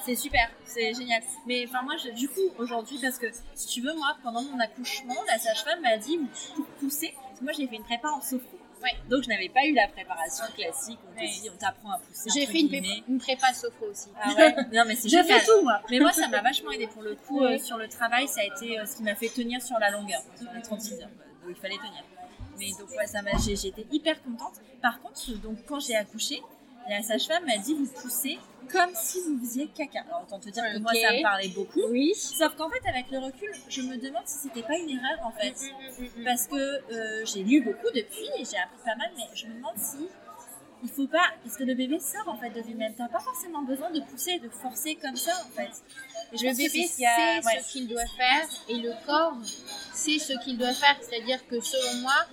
C'est 0.06 0.16
super, 0.16 0.50
c'est 0.66 0.94
génial. 0.94 1.22
Mais 1.48 1.66
enfin 1.66 1.82
moi, 1.82 1.94
je- 1.96 2.10
du 2.10 2.28
coup, 2.28 2.42
aujourd'hui, 2.58 3.00
parce 3.02 3.18
que 3.18 3.28
si 3.56 3.68
tu 3.68 3.80
veux, 3.82 3.94
moi, 3.94 4.18
pendant 4.22 4.42
mon 4.42 4.60
accouchement, 4.60 5.16
la 5.28 5.38
sage-femme 5.40 5.80
m'a 5.82 5.96
dit 5.96 6.20
pour 6.58 6.66
pousser? 6.82 7.14
Parce 7.30 7.40
que 7.40 7.44
moi, 7.46 7.54
j'ai 7.54 7.68
fait 7.68 7.78
une 7.78 7.86
prépa 7.86 8.10
en 8.10 8.20
sophro. 8.20 8.58
Ouais. 8.84 8.92
Donc 9.10 9.24
je 9.24 9.30
n'avais 9.30 9.48
pas 9.50 9.66
eu 9.66 9.74
la 9.74 9.88
préparation 9.88 10.44
classique. 10.56 11.00
On 11.10 11.16
te 11.16 11.26
dit, 11.26 11.50
on 11.50 11.58
t'apprend 11.58 11.92
à 11.92 12.00
pousser. 12.00 12.30
J'ai 12.34 12.46
fait 12.46 12.60
une, 12.60 12.68
prépa, 12.68 12.88
une 13.08 13.18
prépa 13.18 13.54
sophro 13.54 13.86
aussi. 13.86 14.10
Ah 14.22 14.34
ouais. 14.36 14.56
Non 14.74 14.84
mais 14.86 14.96
c'est 14.96 15.08
Je 15.08 15.24
fais 15.24 15.40
tout 15.46 15.64
moi. 15.64 15.82
Mais 15.90 16.00
moi, 16.00 16.12
ça 16.12 16.28
m'a 16.28 16.42
vachement 16.42 16.72
aidé 16.72 16.88
pour 16.88 17.02
le 17.02 17.16
coup. 17.16 17.42
Euh, 17.42 17.58
sur 17.58 17.78
le 17.78 17.88
travail, 17.88 18.28
ça 18.28 18.42
a 18.42 18.44
été 18.44 18.78
euh, 18.78 18.86
ce 18.86 18.98
qui 18.98 19.04
m'a 19.04 19.16
fait 19.16 19.30
tenir 19.30 19.62
sur 19.62 19.80
la 19.80 19.90
longueur, 19.90 20.22
sur 20.38 20.52
les 20.54 20.62
36 20.62 21.02
heures. 21.02 21.10
Donc 21.44 21.50
il 21.50 21.56
fallait 21.56 21.78
tenir. 21.78 22.04
Mais 22.60 22.70
donc 22.78 22.90
ouais, 22.92 23.08
ça 23.08 23.22
m'a, 23.22 23.32
été 23.32 23.88
hyper 23.92 24.22
contente. 24.22 24.56
Par 24.82 25.02
contre, 25.02 25.32
donc 25.42 25.58
quand 25.66 25.80
j'ai 25.80 25.96
accouché, 25.96 26.42
la 26.90 27.02
sage-femme 27.02 27.46
m'a 27.46 27.58
dit 27.58 27.74
vous 27.74 27.88
poussez 28.02 28.38
comme 28.72 28.92
si 28.96 29.20
vous 29.22 29.40
faisiez 29.40 29.68
caca. 29.68 30.02
Alors 30.08 30.24
autant 30.24 30.40
te 30.40 30.50
dire 30.50 30.64
que 30.64 30.80
moi 30.80 30.92
ça 30.94 31.12
me 31.14 31.22
parlait 31.22 31.50
beaucoup. 31.50 31.82
Oui. 31.90 32.14
Sauf 32.16 32.56
qu'en 32.56 32.70
fait, 32.70 32.88
avec 32.90 33.12
le 33.12 33.20
recul, 33.20 33.52
je 33.70 33.82
me 33.82 33.98
demande 33.98 34.24
si 34.26 34.40
c'était 34.48 34.64
pas 34.64 34.78
une 34.78 34.90
erreur 34.90 35.20
en 35.26 35.32
fait. 35.32 35.54
Mm, 36.18 36.24
Parce 36.24 36.48
que 36.48 36.56
euh, 36.56 37.26
j'ai 37.26 37.44
lu 37.44 37.62
beaucoup 37.62 37.92
depuis 37.94 38.26
et 38.40 38.46
j'ai 38.46 38.58
appris 38.58 38.80
pas 38.86 38.96
mal, 38.96 39.12
mais 39.16 39.24
je 39.36 39.48
me 39.48 39.56
demande 39.56 39.78
si 39.78 40.08
il 40.86 40.90
faut 40.90 41.08
pas, 41.08 41.24
parce 41.46 41.56
que 41.56 41.64
le 41.64 41.76
bébé 41.76 41.98
sort 42.00 42.28
en 42.28 42.38
fait 42.38 42.50
de 42.50 42.60
lui-même. 42.62 42.94
T'as 42.96 43.08
pas 43.08 43.20
forcément 43.22 43.62
besoin 43.64 43.90
de 43.92 44.02
pousser, 44.02 44.40
de 44.40 44.50
forcer 44.50 44.96
comme 44.96 45.16
ça 45.16 45.32
en 45.46 45.50
fait. 45.56 45.70
Et 46.34 46.38
Le 46.46 46.56
bébé 46.58 46.84
a- 46.84 46.88
sait 46.88 47.46
ouais. 47.48 47.62
ce 47.64 47.72
qu'il 47.74 47.88
doit 47.88 48.06
faire 48.18 48.48
et 48.70 48.76
le 48.80 48.92
corps 49.06 49.38
sait 49.94 50.20
ce 50.20 50.34
qu'il 50.44 50.58
doit 50.58 50.74
faire. 50.74 50.98
C'est-à-dire 51.02 51.46
que 51.48 51.60
selon 51.62 52.02
moi, 52.02 52.26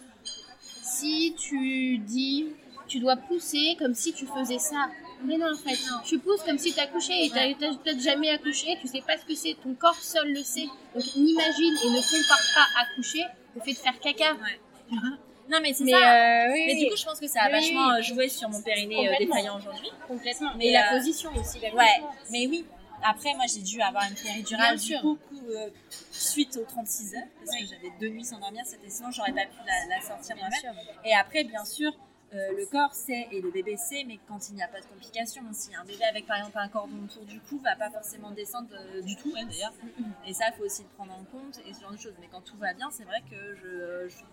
si 0.82 1.34
tu 1.38 1.98
dis 1.98 2.48
tu 2.90 2.98
dois 3.00 3.16
pousser 3.16 3.76
comme 3.78 3.94
si 3.94 4.12
tu 4.12 4.26
faisais 4.26 4.58
ça. 4.58 4.90
Mais 5.24 5.36
non, 5.36 5.52
en 5.52 5.56
fait, 5.56 5.78
tu 6.04 6.18
pousses 6.18 6.42
comme 6.42 6.58
si 6.58 6.72
tu 6.72 6.80
accouchais 6.80 7.26
et 7.26 7.30
Ouais. 7.32 7.54
tu 7.58 7.64
n'as 7.64 7.76
peut-être 7.76 8.00
jamais 8.00 8.30
accouché, 8.30 8.76
tu 8.80 8.88
sais 8.88 9.02
pas 9.06 9.16
ce 9.18 9.24
que 9.24 9.34
c'est, 9.34 9.54
ton 9.62 9.74
corps 9.74 9.94
seul 9.94 10.32
le 10.32 10.42
sait. 10.42 10.66
Donc 10.94 11.04
n'imagine 11.16 11.74
et 11.84 11.90
ne 11.90 12.00
compare 12.00 12.40
pas 12.54 12.80
accoucher 12.82 13.24
au 13.56 13.60
fait 13.60 13.72
de 13.72 13.78
faire 13.78 13.98
caca. 14.00 14.32
Ouais. 14.34 14.58
Non 15.50 15.58
mais 15.62 15.72
c'est 15.74 15.86
ça. 15.88 15.96
euh, 15.96 16.52
oui, 16.52 16.62
mais 16.66 16.72
oui, 16.74 16.84
du 16.84 16.90
coup, 16.90 16.96
je 16.96 17.04
pense 17.04 17.20
que 17.20 17.26
ça 17.26 17.42
a 17.42 17.50
vachement 17.50 17.88
oui. 17.88 17.98
euh, 17.98 18.02
joué 18.02 18.28
sur 18.28 18.48
mon 18.48 18.62
périnée 18.62 19.08
euh, 19.08 19.14
défaillant 19.18 19.58
aujourd'hui. 19.58 19.90
complètement. 20.08 20.52
Mais, 20.56 20.66
et 20.68 20.72
la 20.72 20.86
euh, 20.92 20.96
position 20.96 21.30
aussi. 21.36 21.58
Ouais, 21.58 21.70
l'accouchement. 21.74 22.14
mais 22.30 22.46
oui. 22.46 22.64
Après, 23.02 23.32
moi, 23.34 23.46
j'ai 23.52 23.62
dû 23.62 23.80
avoir 23.80 24.04
une 24.08 24.14
péridurale 24.14 24.78
du 24.78 24.94
coup, 25.00 25.18
euh, 25.50 25.68
suite 26.12 26.56
aux 26.58 26.64
36 26.64 27.14
heures, 27.14 27.22
parce 27.44 27.56
que 27.58 27.64
j'avais 27.66 27.90
deux 27.98 28.08
nuits 28.10 28.24
sans 28.26 28.38
dormir, 28.38 28.62
c'était 28.66 28.90
sinon 28.90 29.10
j'aurais 29.10 29.32
pas 29.32 29.46
pu 29.46 29.56
la, 29.66 29.96
la 29.96 30.02
sortir 30.02 30.36
Bien 30.36 30.48
moi-même. 30.48 30.60
sûr. 30.60 31.00
Et 31.06 31.14
après, 31.14 31.44
bien 31.44 31.64
sûr, 31.64 31.92
euh, 32.32 32.52
le 32.56 32.66
corps 32.66 32.94
sait 32.94 33.26
et 33.32 33.40
le 33.40 33.50
bébé 33.50 33.76
sait, 33.76 34.04
mais 34.06 34.18
quand 34.28 34.48
il 34.48 34.54
n'y 34.54 34.62
a 34.62 34.68
pas 34.68 34.80
de 34.80 34.86
complications, 34.86 35.42
si 35.52 35.74
un 35.74 35.84
bébé 35.84 36.04
avec 36.04 36.26
par 36.26 36.36
exemple 36.38 36.58
un 36.58 36.68
cordon 36.68 36.96
autour 37.04 37.24
du 37.24 37.40
cou 37.40 37.58
va 37.58 37.74
pas 37.76 37.90
forcément 37.90 38.30
descendre 38.30 38.68
euh, 38.72 39.02
du 39.02 39.16
tout, 39.16 39.32
même 39.34 39.48
d'ailleurs. 39.48 39.72
Et 40.26 40.32
ça, 40.32 40.44
il 40.48 40.54
faut 40.56 40.64
aussi 40.64 40.82
le 40.82 40.88
prendre 40.90 41.12
en 41.12 41.24
compte 41.24 41.58
et 41.66 41.72
ce 41.74 41.80
genre 41.80 41.92
de 41.92 41.98
choses. 41.98 42.14
Mais 42.20 42.28
quand 42.30 42.40
tout 42.42 42.56
va 42.56 42.72
bien, 42.74 42.88
c'est 42.90 43.04
vrai 43.04 43.20
que 43.30 43.54
je, 43.56 44.08
je- 44.08 44.24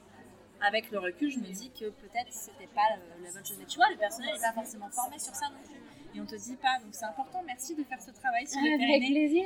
avec 0.66 0.90
le 0.92 1.00
recul, 1.00 1.30
je 1.32 1.40
me 1.40 1.48
dis 1.52 1.70
que 1.72 1.86
peut-être 1.90 2.32
c'était 2.32 2.68
pas 2.74 2.82
la, 2.92 2.98
la 3.28 3.32
bonne 3.34 3.46
chose. 3.46 3.58
Mais 3.60 3.66
tu 3.66 3.78
vois, 3.78 3.90
le 3.92 3.98
personnel 3.98 4.34
n'est 4.34 4.42
pas 4.42 4.54
forcément 4.54 4.90
formé 4.90 5.18
sur 5.20 5.34
ça 5.36 5.48
non 5.50 5.60
plus. 5.66 5.80
Et 6.16 6.22
on 6.22 6.26
te 6.26 6.36
dit 6.36 6.56
pas, 6.56 6.80
donc 6.84 6.90
c'est 6.94 7.06
important. 7.06 7.44
Merci 7.46 7.76
de 7.76 7.84
faire 7.84 8.02
ce 8.02 8.12
travail 8.12 8.48
sur 8.48 8.60
le 8.62 8.74
Avec 8.74 9.12
plaisir. 9.12 9.46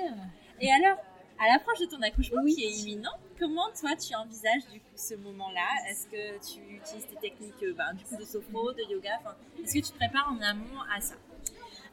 Et 0.61 0.71
alors, 0.71 0.97
à 1.39 1.51
l'approche 1.51 1.79
de 1.79 1.85
ton 1.85 2.01
accouchement 2.01 2.43
qui 2.45 2.63
est 2.63 2.69
imminent, 2.83 3.11
comment 3.41 3.69
toi 3.79 3.95
tu 3.95 4.13
envisages 4.13 4.67
du 4.71 4.79
coup 4.79 4.95
ce 4.95 5.15
moment-là? 5.15 5.67
Est-ce 5.89 6.05
que 6.05 6.53
tu 6.53 6.59
utilises 6.75 7.07
tes 7.07 7.15
techniques 7.15 7.63
euh, 7.63 7.73
ben, 7.73 7.91
du 7.95 8.05
coup 8.05 8.15
de 8.15 8.23
sophro, 8.23 8.71
de 8.71 8.83
yoga? 8.87 9.19
Est-ce 9.63 9.73
que 9.73 9.79
tu 9.79 9.91
te 9.91 9.97
prépares 9.97 10.31
en 10.31 10.39
amont 10.43 10.79
à 10.95 11.01
ça? 11.01 11.15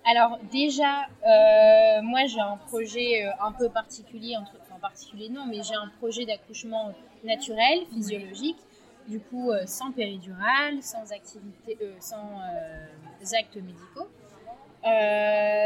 Alors 0.05 0.39
déjà, 0.53 1.07
euh, 1.27 2.03
moi 2.03 2.27
j'ai 2.27 2.41
un 2.41 2.59
projet 2.69 3.25
euh, 3.25 3.31
un 3.41 3.53
peu 3.53 3.71
particulier, 3.71 4.37
entre, 4.37 4.53
enfin 4.63 4.79
particulier 4.79 5.31
non, 5.31 5.47
mais 5.47 5.63
j'ai 5.63 5.75
un 5.75 5.91
projet 5.99 6.27
d'accouchement 6.27 6.93
naturel, 7.25 7.87
physiologique, 7.95 8.59
du 9.09 9.19
coup 9.19 9.51
euh, 9.51 9.65
sans 9.67 9.91
péridurale, 9.91 10.83
sans 10.83 11.13
activité, 11.13 11.79
euh, 11.81 11.97
sans 11.99 12.41
actes 13.39 13.57
médicaux. 13.57 14.09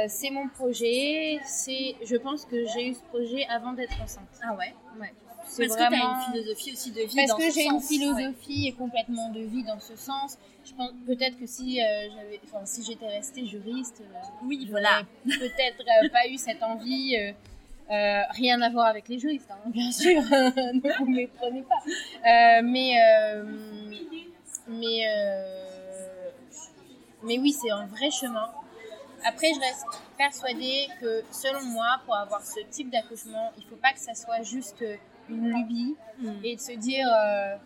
C'est 0.08 0.30
mon 0.30 0.48
projet, 0.48 1.40
c'est, 1.44 1.96
je 2.04 2.16
pense 2.16 2.44
que 2.44 2.66
j'ai 2.66 2.88
eu 2.88 2.94
ce 2.94 3.02
projet 3.04 3.44
avant 3.48 3.72
d'être 3.72 4.00
enceinte. 4.00 4.28
Ah 4.42 4.54
ouais? 4.54 4.74
Ouais. 4.98 5.12
C'est 5.44 5.66
Parce 5.66 5.78
que 5.78 5.88
tu 5.88 6.00
une 6.00 6.32
philosophie 6.32 6.72
aussi 6.72 6.90
de 6.92 7.02
vie 7.02 7.16
parce 7.16 7.30
dans 7.30 7.36
que 7.36 7.50
ce 7.50 7.54
j'ai 7.54 7.64
une 7.64 7.80
philosophie 7.80 8.74
complètement 8.78 9.28
de 9.30 9.40
vie 9.40 9.62
dans 9.64 9.80
ce 9.80 9.96
sens. 9.96 10.38
Je 10.64 10.72
pense 10.74 10.90
peut-être 11.06 11.38
que 11.38 11.46
si 11.46 11.80
euh, 11.80 12.08
j'avais, 12.14 12.40
enfin 12.44 12.64
si 12.64 12.84
j'étais 12.84 13.08
restée 13.08 13.46
juriste, 13.46 14.00
euh, 14.00 14.18
Oui, 14.44 14.66
voilà. 14.70 15.02
peut-être 15.24 15.80
euh, 15.80 16.08
pas 16.10 16.28
eu 16.28 16.36
cette 16.36 16.62
envie. 16.62 17.16
euh, 17.16 18.22
rien 18.30 18.60
à 18.62 18.70
voir 18.70 18.86
avec 18.86 19.08
les 19.08 19.18
juristes, 19.18 19.50
hein, 19.50 19.58
bien 19.66 19.90
sûr. 19.90 20.22
ne 20.22 20.98
vous 20.98 21.10
méprenez 21.10 21.62
pas. 21.62 22.62
Mais 22.62 22.94
mais 24.68 25.04
mais 27.24 27.38
oui, 27.38 27.52
c'est 27.52 27.70
un 27.70 27.86
vrai 27.86 28.10
chemin. 28.10 28.50
Après, 29.24 29.52
je 29.54 29.60
reste 29.60 29.86
persuadée 30.18 30.88
que, 31.00 31.22
selon 31.30 31.62
moi, 31.66 32.00
pour 32.04 32.16
avoir 32.16 32.44
ce 32.44 32.58
type 32.70 32.90
d'accouchement, 32.90 33.52
il 33.56 33.64
faut 33.64 33.76
pas 33.76 33.92
que 33.92 34.00
ça 34.00 34.14
soit 34.14 34.42
juste 34.42 34.82
une 35.32 35.48
lubie 35.50 35.96
Mm. 36.18 36.44
et 36.44 36.54
de 36.56 36.60
se 36.60 36.72
dire 36.72 37.06
euh, 37.08 37.56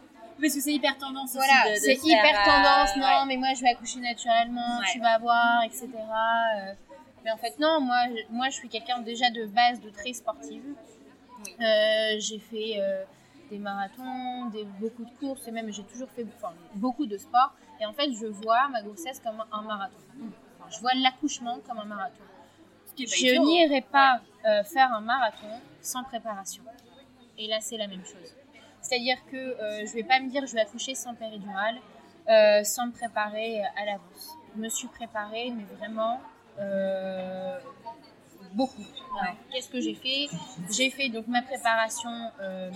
Parce 0.40 0.55
que 0.55 0.61
c'est 0.61 0.72
hyper 0.72 0.96
tendance 0.96 1.35
aussi 1.37 1.46
voilà, 1.46 1.76
c'est 1.76 1.98
hyper 2.02 2.44
tendance, 2.44 2.90
euh, 2.96 3.00
non, 3.00 3.07
ouais. 3.07 3.26
mais 3.26 3.37
moi 3.37 3.48
je 3.55 3.61
vais 3.62 3.70
accoucher 3.70 3.98
naturellement, 4.00 4.79
Ouais. 4.79 4.87
tu 4.92 5.00
vas 5.00 5.18
voir, 5.18 5.62
etc. 5.64 5.88
Euh, 5.92 6.72
mais 7.24 7.31
en 7.33 7.37
fait, 7.37 7.59
non, 7.59 7.81
moi 7.81 7.96
je, 8.09 8.33
moi, 8.35 8.46
je 8.48 8.55
suis 8.55 8.68
quelqu'un 8.68 9.00
déjà 9.00 9.29
de 9.31 9.46
base 9.46 9.81
de 9.81 9.90
très 9.90 10.12
sportive. 10.12 10.62
Euh, 11.61 12.16
j'ai 12.18 12.38
fait 12.38 12.81
des 13.50 13.59
marathons, 13.59 14.46
des, 14.46 14.64
beaucoup 14.81 15.05
de 15.05 15.11
courses, 15.18 15.46
et 15.48 15.50
même 15.50 15.70
j'ai 15.72 15.83
toujours 15.85 16.09
fait 16.11 16.24
enfin, 16.38 16.55
beaucoup 16.74 17.07
de 17.07 17.16
sport. 17.18 17.52
Et 17.81 17.85
en 17.87 17.92
fait, 17.92 18.11
je 18.12 18.26
vois 18.26 18.68
ma 18.68 18.83
grossesse 18.83 19.20
comme 19.20 19.42
un 19.52 19.62
marathon. 19.62 19.96
Enfin, 20.59 20.70
je 20.70 20.81
vois 20.81 20.92
l'accouchement 20.94 21.59
comme 21.66 21.79
un 21.79 21.85
marathon. 21.85 22.22
Je 22.98 23.02
idiot. 23.05 23.44
n'irai 23.44 23.83
pas 23.83 24.20
euh, 24.46 24.64
faire 24.64 24.90
un 24.92 25.00
marathon 25.02 25.61
sans 25.83 26.02
préparation. 26.05 26.62
Et 27.38 27.46
là, 27.49 27.59
c'est 27.61 27.77
la 27.77 27.87
même 27.87 28.05
chose. 28.05 28.35
C'est-à-dire 28.81 29.18
que 29.31 29.37
euh, 29.37 29.87
je 29.87 29.92
vais 29.92 30.05
pas 30.05 30.20
me 30.20 30.29
dire 30.31 30.46
je 30.46 30.55
vais 30.55 30.61
accoucher 30.61 30.94
sans 30.94 31.14
péridurale, 31.14 31.77
euh, 32.29 32.62
sans 32.64 32.87
me 32.87 32.92
préparer 32.92 33.62
à 33.77 33.85
l'avance. 33.85 34.37
Je 34.55 34.61
me 34.61 34.68
suis 34.68 34.88
préparée, 34.88 35.51
mais 35.51 35.64
vraiment 35.77 36.20
euh, 36.59 37.59
beaucoup. 38.53 38.83
Qu'est-ce 39.53 39.68
que 39.68 39.81
j'ai 39.81 39.94
fait? 39.94 40.29
J'ai 40.70 40.90
fait 40.90 41.09
donc 41.09 41.27
ma 41.27 41.42
préparation. 41.42 42.11
euh, 42.40 42.70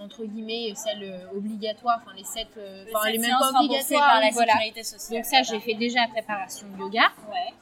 entre 0.00 0.24
guillemets, 0.24 0.74
celle 0.74 1.02
euh, 1.04 1.30
obligatoire, 1.38 2.00
enfin 2.02 2.14
les 2.14 2.24
sept, 2.24 2.48
enfin 2.94 3.08
les 3.10 3.18
mêmes 3.18 3.30
pas 3.38 3.58
obligatoires, 3.60 4.10
par 4.10 4.20
la 4.20 4.30
voilà. 4.30 4.52
sécurité 4.54 4.82
sociale. 4.82 5.22
Donc 5.22 5.24
ça, 5.24 5.42
j'ai 5.42 5.60
fait 5.60 5.74
déjà 5.74 6.00
la 6.02 6.08
préparation 6.08 6.66
yoga. 6.78 7.12
Ouais. 7.30 7.54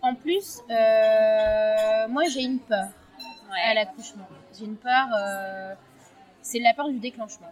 En 0.00 0.14
plus, 0.16 0.60
moi 2.08 2.24
j'ai 2.28 2.42
une 2.42 2.58
peur 2.60 2.88
Ouais. 3.50 3.70
à 3.70 3.74
l'accouchement. 3.74 4.26
J'ai 4.58 4.64
une 4.64 4.76
peur, 4.76 5.08
euh, 5.16 5.74
c'est 6.42 6.58
la 6.60 6.74
peur 6.74 6.88
du 6.88 6.98
déclenchement. 6.98 7.50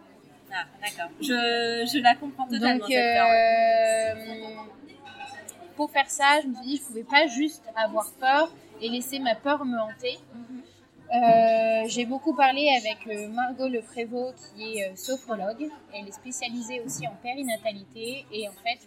Ah, 0.51 0.65
d'accord. 0.81 1.11
Je, 1.19 1.25
je 1.91 2.01
la 2.01 2.15
comprends 2.15 2.45
totalement. 2.47 2.79
Donc, 2.79 2.87
cette 2.91 3.15
peur, 3.15 3.25
ouais. 3.27 4.13
euh, 4.15 4.55
pour 5.75 5.89
faire 5.91 6.09
ça, 6.09 6.41
je 6.43 6.47
me 6.47 6.55
suis 6.55 6.65
dit, 6.65 6.77
je 6.77 6.83
pouvais 6.83 7.03
pas 7.03 7.27
juste 7.27 7.63
avoir 7.75 8.11
peur 8.19 8.51
et 8.81 8.89
laisser 8.89 9.19
ma 9.19 9.35
peur 9.35 9.65
me 9.65 9.79
hanter. 9.79 10.19
Euh, 11.13 11.83
j'ai 11.87 12.05
beaucoup 12.05 12.35
parlé 12.35 12.69
avec 12.69 13.05
euh, 13.07 13.27
Margot 13.29 13.67
Lefrévaux 13.67 14.31
qui 14.55 14.79
est 14.79 14.95
sophrologue. 14.95 15.69
Elle 15.93 16.07
est 16.07 16.11
spécialisée 16.11 16.81
aussi 16.81 17.07
en 17.07 17.15
périnatalité 17.21 18.25
et 18.31 18.47
en 18.47 18.53
fait 18.53 18.79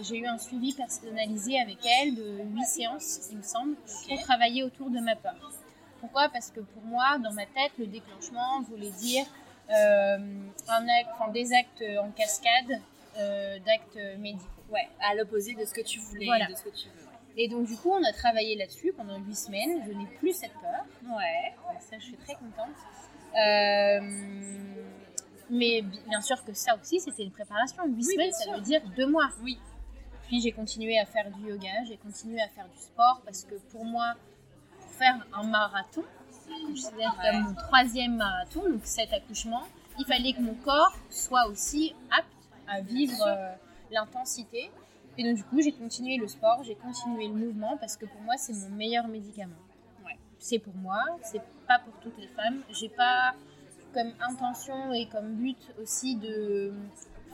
j'ai 0.00 0.18
eu 0.18 0.26
un 0.26 0.38
suivi 0.38 0.72
personnalisé 0.74 1.58
avec 1.58 1.78
elle 1.84 2.14
de 2.14 2.42
8 2.54 2.64
séances 2.64 3.28
il 3.32 3.38
me 3.38 3.42
semble 3.42 3.74
pour 4.08 4.20
travailler 4.20 4.62
autour 4.62 4.90
de 4.90 5.00
ma 5.00 5.16
peur. 5.16 5.34
Pourquoi? 6.02 6.28
Parce 6.28 6.50
que 6.50 6.60
pour 6.60 6.82
moi 6.82 7.16
dans 7.18 7.32
ma 7.32 7.46
tête 7.46 7.72
le 7.78 7.86
déclenchement 7.86 8.60
voulait 8.62 8.90
dire 8.90 9.24
euh, 9.70 10.18
un 10.68 10.88
acte, 10.88 11.08
enfin, 11.14 11.30
des 11.32 11.50
actes 11.54 11.82
en 12.02 12.10
cascade 12.10 12.80
euh, 13.16 13.58
d'actes 13.60 13.98
médicaux. 14.18 14.44
Ouais, 14.70 14.88
à 15.00 15.14
l'opposé 15.14 15.54
de 15.54 15.64
ce 15.64 15.72
que 15.72 15.80
tu 15.82 15.98
voulais, 16.00 16.26
Voilà. 16.26 16.46
de 16.46 16.54
ce 16.54 16.62
que 16.64 16.68
tu 16.70 16.88
veux. 16.88 17.06
Et 17.36 17.48
donc 17.48 17.66
du 17.66 17.76
coup 17.76 17.90
on 17.90 18.04
a 18.04 18.12
travaillé 18.12 18.56
là-dessus 18.56 18.92
pendant 18.94 19.16
8 19.18 19.34
semaines. 19.34 19.82
Je 19.86 19.92
n'ai 19.92 20.06
plus 20.18 20.32
cette 20.34 20.52
peur. 20.52 20.84
Ouais. 21.16 21.54
Donc 21.72 21.80
ça, 21.80 21.96
je 21.98 22.04
suis 22.04 22.16
très 22.16 22.34
contente. 22.34 22.76
Euh, 23.34 24.00
mais 25.50 25.82
bi- 25.82 26.00
bien 26.08 26.20
sûr 26.20 26.42
que 26.44 26.52
ça 26.52 26.76
aussi, 26.80 27.00
c'était 27.00 27.22
une 27.22 27.30
préparation. 27.30 27.84
8 27.86 27.94
Oui, 27.94 28.02
semaines, 28.04 28.32
ça 28.32 28.52
veut 28.52 28.60
dire 28.60 28.82
deux 28.96 29.06
mois. 29.06 29.30
Oui. 29.42 29.58
Puis 30.26 30.40
j'ai 30.40 30.52
continué 30.52 30.98
à 30.98 31.04
faire 31.06 31.30
du 31.30 31.48
yoga, 31.48 31.84
j'ai 31.86 31.96
continué 31.98 32.40
à 32.40 32.48
faire 32.48 32.66
du 32.68 32.78
sport 32.78 33.20
parce 33.24 33.44
que 33.44 33.54
pour 33.70 33.84
moi, 33.84 34.14
faire 35.02 35.26
un 35.32 35.42
marathon, 35.44 36.02
que 36.02 36.52
je 36.52 36.66
considère 36.66 37.16
Ouais. 37.18 37.30
comme 37.30 37.42
mon 37.44 37.54
troisième 37.54 38.16
marathon, 38.16 38.62
donc 38.70 38.80
cet 38.84 39.12
accouchement, 39.12 39.62
il 39.98 40.06
fallait 40.06 40.32
que 40.32 40.40
mon 40.40 40.54
corps 40.54 40.96
soit 41.10 41.46
aussi 41.48 41.94
apte 42.10 42.26
à 42.68 42.80
vivre 42.80 43.20
euh, 43.26 43.52
l'intensité. 43.90 44.70
Et 45.18 45.24
donc 45.24 45.36
du 45.36 45.44
coup, 45.44 45.60
j'ai 45.60 45.72
continué 45.72 46.16
le 46.16 46.28
sport, 46.28 46.62
j'ai 46.62 46.76
continué 46.76 47.26
le 47.28 47.34
mouvement 47.34 47.76
parce 47.76 47.96
que 47.96 48.06
pour 48.06 48.20
moi, 48.22 48.36
c'est 48.36 48.54
mon 48.54 48.70
meilleur 48.70 49.08
médicament. 49.08 49.56
Ouais. 50.04 50.16
C'est 50.38 50.58
pour 50.58 50.74
moi, 50.74 51.00
c'est 51.22 51.42
pas 51.66 51.78
pour 51.80 51.94
toutes 52.00 52.18
les 52.18 52.28
femmes. 52.28 52.62
J'ai 52.70 52.88
pas 52.88 53.34
comme 53.92 54.12
intention 54.20 54.92
et 54.92 55.06
comme 55.08 55.34
but 55.34 55.58
aussi 55.82 56.16
de 56.16 56.72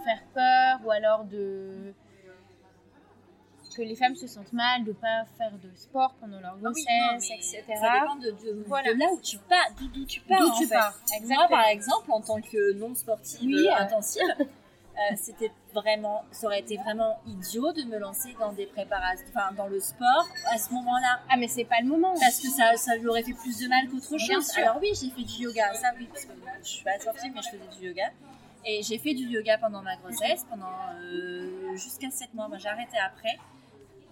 faire 0.04 0.22
peur 0.35 0.81
ou 0.85 0.90
alors 0.90 1.24
de 1.24 1.92
que 3.78 3.82
les 3.82 3.94
femmes 3.96 4.16
se 4.16 4.26
sentent 4.26 4.52
mal 4.52 4.84
de 4.84 4.92
pas 4.92 5.24
faire 5.38 5.52
de 5.52 5.70
sport 5.76 6.14
pendant 6.20 6.40
leur 6.40 6.54
Ah 6.56 6.60
grossesse, 6.60 6.84
oui, 7.30 7.36
etc. 7.36 7.62
Ça 7.80 8.00
dépend 8.00 8.16
de, 8.16 8.30
de- 8.32 8.64
Voilà. 8.66 8.92
de 8.92 8.98
là 8.98 9.06
où 9.12 9.20
tu 9.20 9.38
pars, 9.38 9.58
d'où 9.78 10.04
tu 10.04 10.20
pars. 10.20 10.42
En 10.52 10.58
tu 10.58 10.66
fait. 10.66 10.74
pars, 10.74 10.94
Moi, 11.22 11.46
par 11.48 11.64
exemple, 11.68 12.10
en 12.10 12.20
tant 12.20 12.40
que 12.40 12.72
non 12.74 12.94
sportive 12.94 13.46
Oui, 13.48 13.68
intensive, 13.70 14.22
euh, 14.40 15.14
c'était 15.16 15.52
vraiment, 15.72 16.24
ça 16.32 16.46
aurait 16.48 16.58
été 16.60 16.76
vraiment 16.76 17.20
idiot 17.26 17.72
de 17.72 17.84
me 17.84 17.98
lancer 17.98 18.34
dans 18.40 18.52
des 18.52 18.66
préparations, 18.66 19.24
enfin 19.28 19.52
dans 19.56 19.68
le 19.68 19.78
sport 19.78 20.26
à 20.52 20.58
ce 20.58 20.72
moment-là, 20.74 21.20
Ah 21.30 21.36
mais 21.36 21.46
c'est 21.46 21.64
pas 21.64 21.80
le 21.80 21.86
moment. 21.88 22.14
parce 22.18 22.40
que 22.40 22.48
ça, 22.48 22.76
ça 22.76 22.96
lui 22.96 23.06
aurait 23.06 23.22
fait 23.22 23.32
plus 23.34 23.58
de 23.60 23.68
mal 23.68 23.88
qu'autre 23.88 24.16
Bien 24.16 24.34
chose. 24.36 24.48
sûr. 24.50 24.62
Alors 24.64 24.78
oui, 24.82 24.88
j'ai 25.00 25.10
fait 25.10 25.22
du 25.22 25.42
yoga, 25.44 25.72
ça 25.74 25.92
oui, 25.96 26.08
parce 26.12 26.24
que 26.24 26.32
je 26.64 26.68
suis 26.68 26.84
pas 26.84 26.98
sportive, 26.98 27.32
mais 27.34 27.42
je 27.42 27.48
faisais 27.56 27.78
du 27.80 27.86
yoga. 27.88 28.10
Et 28.64 28.82
j'ai 28.82 28.98
fait 28.98 29.14
du 29.14 29.22
yoga 29.24 29.56
pendant 29.56 29.82
ma 29.82 29.96
grossesse, 29.96 30.44
pendant 30.50 30.66
euh, 31.00 31.76
jusqu'à 31.76 32.10
7 32.10 32.34
mois. 32.34 32.48
Moi, 32.48 32.58
j'ai 32.58 32.68
arrêté 32.68 32.98
après. 32.98 33.38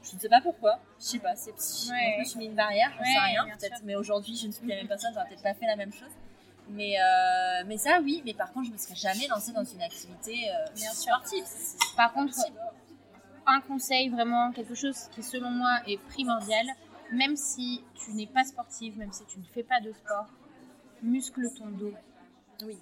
Je 0.08 0.14
ne 0.14 0.20
sais 0.20 0.28
pas 0.28 0.40
pourquoi. 0.40 0.78
Je 1.00 1.04
sais 1.04 1.18
pas. 1.18 1.34
C'est 1.36 1.50
je 1.52 1.90
Ouais. 1.90 2.18
me 2.20 2.24
suis 2.24 2.38
mis 2.38 2.46
une 2.46 2.54
barrière. 2.54 2.90
Je 2.94 2.98
Ouais, 3.00 3.12
sais 3.12 3.18
rien. 3.18 3.44
Peut-être. 3.58 3.80
Mais 3.84 3.96
aujourd'hui, 3.96 4.36
je 4.36 4.46
ne 4.46 4.52
suis 4.52 4.60
plus 4.60 4.68
la 4.70 4.76
même 4.76 4.88
personne. 4.88 5.10
J'aurais 5.12 5.26
peut-être 5.28 5.42
pas 5.42 5.54
fait 5.54 5.66
la 5.66 5.76
même 5.76 5.92
chose. 5.92 6.10
Mais, 6.68 6.94
euh, 7.00 7.64
mais 7.66 7.76
ça, 7.78 8.00
oui. 8.02 8.22
Mais 8.24 8.34
par 8.34 8.52
contre, 8.52 8.66
je 8.68 8.72
me 8.72 8.76
serais 8.78 8.94
jamais 8.96 9.26
lancée 9.28 9.52
dans 9.52 9.64
une 9.64 9.82
activité 9.82 10.50
euh, 10.50 10.64
Bien 10.74 10.90
sportive. 10.92 11.44
Par 11.96 12.12
contre, 12.12 12.34
un 13.46 13.60
conseil 13.60 14.08
vraiment, 14.08 14.52
quelque 14.52 14.74
chose 14.74 15.08
qui 15.14 15.22
selon 15.22 15.50
moi 15.50 15.80
est 15.86 15.98
primordial, 15.98 16.66
même 17.12 17.36
si 17.36 17.84
tu 17.94 18.12
n'es 18.14 18.26
pas 18.26 18.42
sportive, 18.44 18.98
même 18.98 19.12
si 19.12 19.24
tu 19.26 19.38
ne 19.38 19.44
fais 19.44 19.62
pas 19.62 19.80
de 19.80 19.92
sport, 19.92 20.26
muscle 21.02 21.48
ton 21.56 21.66
dos. 21.66 21.94
oui. 22.64 22.78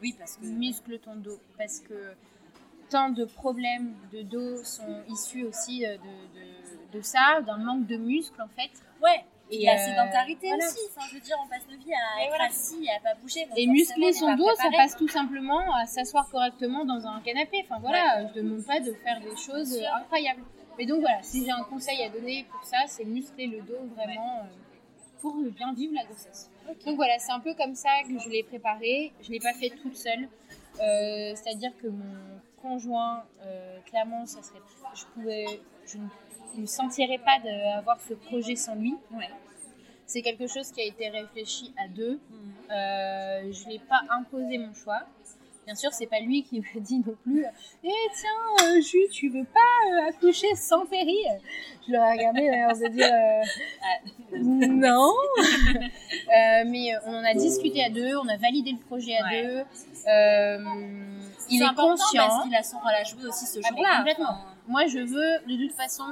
Oui, 0.00 0.14
parce 0.18 0.36
que. 0.36 0.44
Muscle 0.46 0.98
ton 0.98 1.14
dos. 1.16 1.38
Parce 1.56 1.78
que 1.80 2.14
tant 2.92 3.08
de 3.10 3.24
problèmes 3.24 3.94
de 4.12 4.22
dos 4.22 4.62
sont 4.62 5.02
issus 5.08 5.44
aussi 5.44 5.84
euh, 5.84 5.96
de, 5.96 6.38
de, 6.38 6.98
de 6.98 7.02
ça, 7.02 7.40
d'un 7.46 7.56
manque 7.56 7.86
de 7.86 7.96
muscles 7.96 8.40
en 8.40 8.48
fait. 8.48 8.70
Ouais. 9.02 9.24
Et 9.50 9.66
la 9.66 9.74
euh, 9.74 9.78
sédentarité 9.78 10.48
voilà. 10.48 10.66
aussi. 10.66 10.78
Enfin, 10.90 11.06
je 11.10 11.14
veux 11.16 11.20
dire, 11.20 11.36
on 11.44 11.48
passe 11.48 11.66
nos 11.70 11.76
vies 11.76 11.92
à 11.92 12.20
Et 12.20 12.24
être 12.24 12.28
voilà. 12.28 12.44
assis 12.44 12.88
à 12.88 13.00
pas 13.00 13.14
bouger. 13.20 13.46
Et 13.56 13.66
muscler 13.66 14.12
son 14.12 14.34
dos, 14.34 14.54
ça 14.56 14.68
passe 14.74 14.96
tout 14.96 15.08
simplement 15.08 15.62
à 15.74 15.86
s'asseoir 15.86 16.28
correctement 16.30 16.84
dans 16.84 17.06
un 17.06 17.20
canapé. 17.20 17.58
Enfin 17.64 17.78
voilà, 17.80 18.26
je 18.28 18.38
ne 18.38 18.44
demande 18.44 18.64
pas 18.64 18.80
de 18.80 18.92
faire 18.92 19.20
des 19.20 19.36
choses 19.36 19.78
incroyables. 20.00 20.42
Mais 20.78 20.86
donc 20.86 21.00
voilà, 21.00 21.22
si 21.22 21.44
j'ai 21.44 21.50
un 21.50 21.64
conseil 21.64 22.02
à 22.02 22.08
donner 22.08 22.46
pour 22.50 22.64
ça, 22.64 22.78
c'est 22.86 23.04
muscler 23.04 23.46
le 23.46 23.60
dos 23.60 23.84
vraiment 23.94 24.38
euh, 24.38 24.44
pour 25.20 25.34
bien 25.34 25.74
vivre 25.74 25.94
la 25.94 26.04
grossesse. 26.04 26.50
Donc 26.86 26.96
voilà, 26.96 27.18
c'est 27.18 27.32
un 27.32 27.40
peu 27.40 27.54
comme 27.54 27.74
ça 27.74 27.90
que 28.08 28.18
je 28.18 28.28
l'ai 28.30 28.42
préparé. 28.42 29.12
Je 29.22 29.28
ne 29.28 29.32
l'ai 29.34 29.40
pas 29.40 29.52
fait 29.52 29.70
toute 29.82 29.96
seule. 29.96 30.28
Euh, 30.80 31.34
C'est-à-dire 31.34 31.72
que 31.82 31.88
mon 31.88 32.40
conjoint, 32.62 33.24
euh, 33.44 33.78
clairement, 33.86 34.24
ça 34.26 34.42
serait, 34.42 34.60
je 34.94 35.04
pouvais, 35.14 35.46
je 35.86 35.98
ne 35.98 36.60
me 36.62 36.66
sentirais 36.66 37.18
pas 37.18 37.38
d'avoir 37.42 38.00
ce 38.00 38.14
projet 38.14 38.56
sans 38.56 38.74
lui. 38.76 38.94
Ouais. 39.10 39.28
C'est 40.06 40.22
quelque 40.22 40.46
chose 40.46 40.70
qui 40.72 40.80
a 40.80 40.84
été 40.84 41.08
réfléchi 41.08 41.74
à 41.82 41.88
deux. 41.88 42.20
Mhm. 42.30 42.52
Euh, 42.70 43.52
je 43.52 43.66
ne 43.66 43.72
l'ai 43.72 43.78
pas 43.78 44.00
imposé 44.10 44.58
mon 44.58 44.72
choix. 44.74 45.02
Bien 45.64 45.76
sûr, 45.76 45.92
c'est 45.92 46.06
pas 46.08 46.18
lui 46.18 46.42
qui 46.42 46.58
me 46.60 46.80
dit 46.80 46.98
non 47.06 47.14
plus 47.22 47.44
Eh 47.84 47.88
tiens, 47.88 48.66
euh, 48.66 48.80
Jus, 48.80 49.08
tu 49.12 49.28
veux 49.28 49.44
pas 49.44 49.60
euh, 49.92 50.08
accoucher 50.08 50.52
sans 50.56 50.84
péri 50.86 51.16
Je 51.86 51.92
l'aurais 51.92 52.12
regardé 52.16 52.48
d'ailleurs 52.48 52.76
de 52.76 52.88
dire 52.88 53.12
euh, 53.12 53.42
Non 54.42 55.12
Mais 56.66 56.90
on 57.06 57.14
en 57.14 57.24
a 57.24 57.34
discuté 57.34 57.84
à 57.84 57.90
deux, 57.90 58.16
on 58.16 58.26
a 58.28 58.36
validé 58.38 58.72
le 58.72 58.84
projet 58.86 59.16
à 59.16 59.24
Ouais. 59.24 59.42
deux. 59.44 59.64
Il 61.52 61.62
est 61.62 61.74
conscient. 61.74 62.26
parce 62.28 62.42
qu'il 62.44 62.54
a 62.54 62.62
son 62.62 62.78
rôle 62.78 62.92
à 62.94 63.04
jouer 63.04 63.24
aussi 63.26 63.46
ce 63.46 63.58
Ah, 63.64 63.68
jour-là. 63.68 63.96
complètement. 63.98 64.30
Enfin, 64.30 64.54
Moi, 64.68 64.86
je 64.86 64.98
veux, 64.98 65.38
de 65.46 65.66
toute 65.66 65.76
façon, 65.76 66.04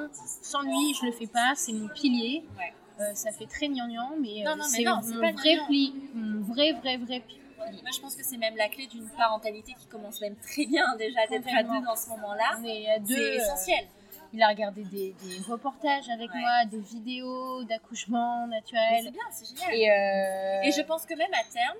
sans 0.43 0.63
lui, 0.63 0.95
je 1.01 1.07
le 1.07 1.13
fais 1.13 1.27
pas. 1.27 1.53
C'est 1.55 1.73
mon 1.73 1.89
pilier. 1.89 2.45
Ouais. 2.59 2.73
Euh, 3.01 3.15
ça 3.15 3.31
fait 3.33 3.47
très 3.47 3.69
gnangnan, 3.69 4.11
mais, 4.21 4.47
euh, 4.47 4.55
c'est 4.69 4.85
mon 4.85 5.01
vrai 5.01 5.33
pli, 5.67 5.95
mon 6.15 6.43
vrai, 6.53 6.73
vrai, 6.73 6.99
vrai 6.99 7.21
pli. 7.21 7.39
Moi, 7.57 7.91
je 7.95 8.01
pense 8.01 8.15
que 8.17 8.23
c'est 8.25 8.37
même 8.37 8.57
la 8.57 8.69
clé 8.69 8.87
d'une 8.89 9.09
parentalité 9.11 9.75
qui 9.79 9.87
commence 9.87 10.21
même 10.21 10.35
très 10.37 10.67
bien 10.67 10.85
déjà 10.97 11.27
d'être 11.29 11.47
à 11.57 11.63
deux 11.63 11.81
dans 11.85 11.95
ce 11.97 12.09
moment-là. 12.11 12.59
C'est 12.63 12.91
euh, 12.91 13.37
essentiel. 13.37 13.87
Il 14.33 14.43
a 14.43 14.49
regardé 14.49 14.83
des, 14.85 15.15
des 15.23 15.41
reportages 15.49 16.09
avec 16.11 16.33
Ouais. 16.33 16.41
moi, 16.41 16.65
des 16.67 16.79
vidéos 16.81 17.65
d'accouchement 17.65 18.47
naturel. 18.49 19.01
C'est 19.05 19.11
bien, 19.11 19.23
c'est 19.31 19.47
génial. 19.57 19.75
Et, 19.75 19.91
euh, 19.91 20.69
Et 20.69 20.73
je 20.73 20.83
pense 20.83 21.05
que 21.07 21.15
même 21.15 21.33
à 21.33 21.45
terme, 21.53 21.77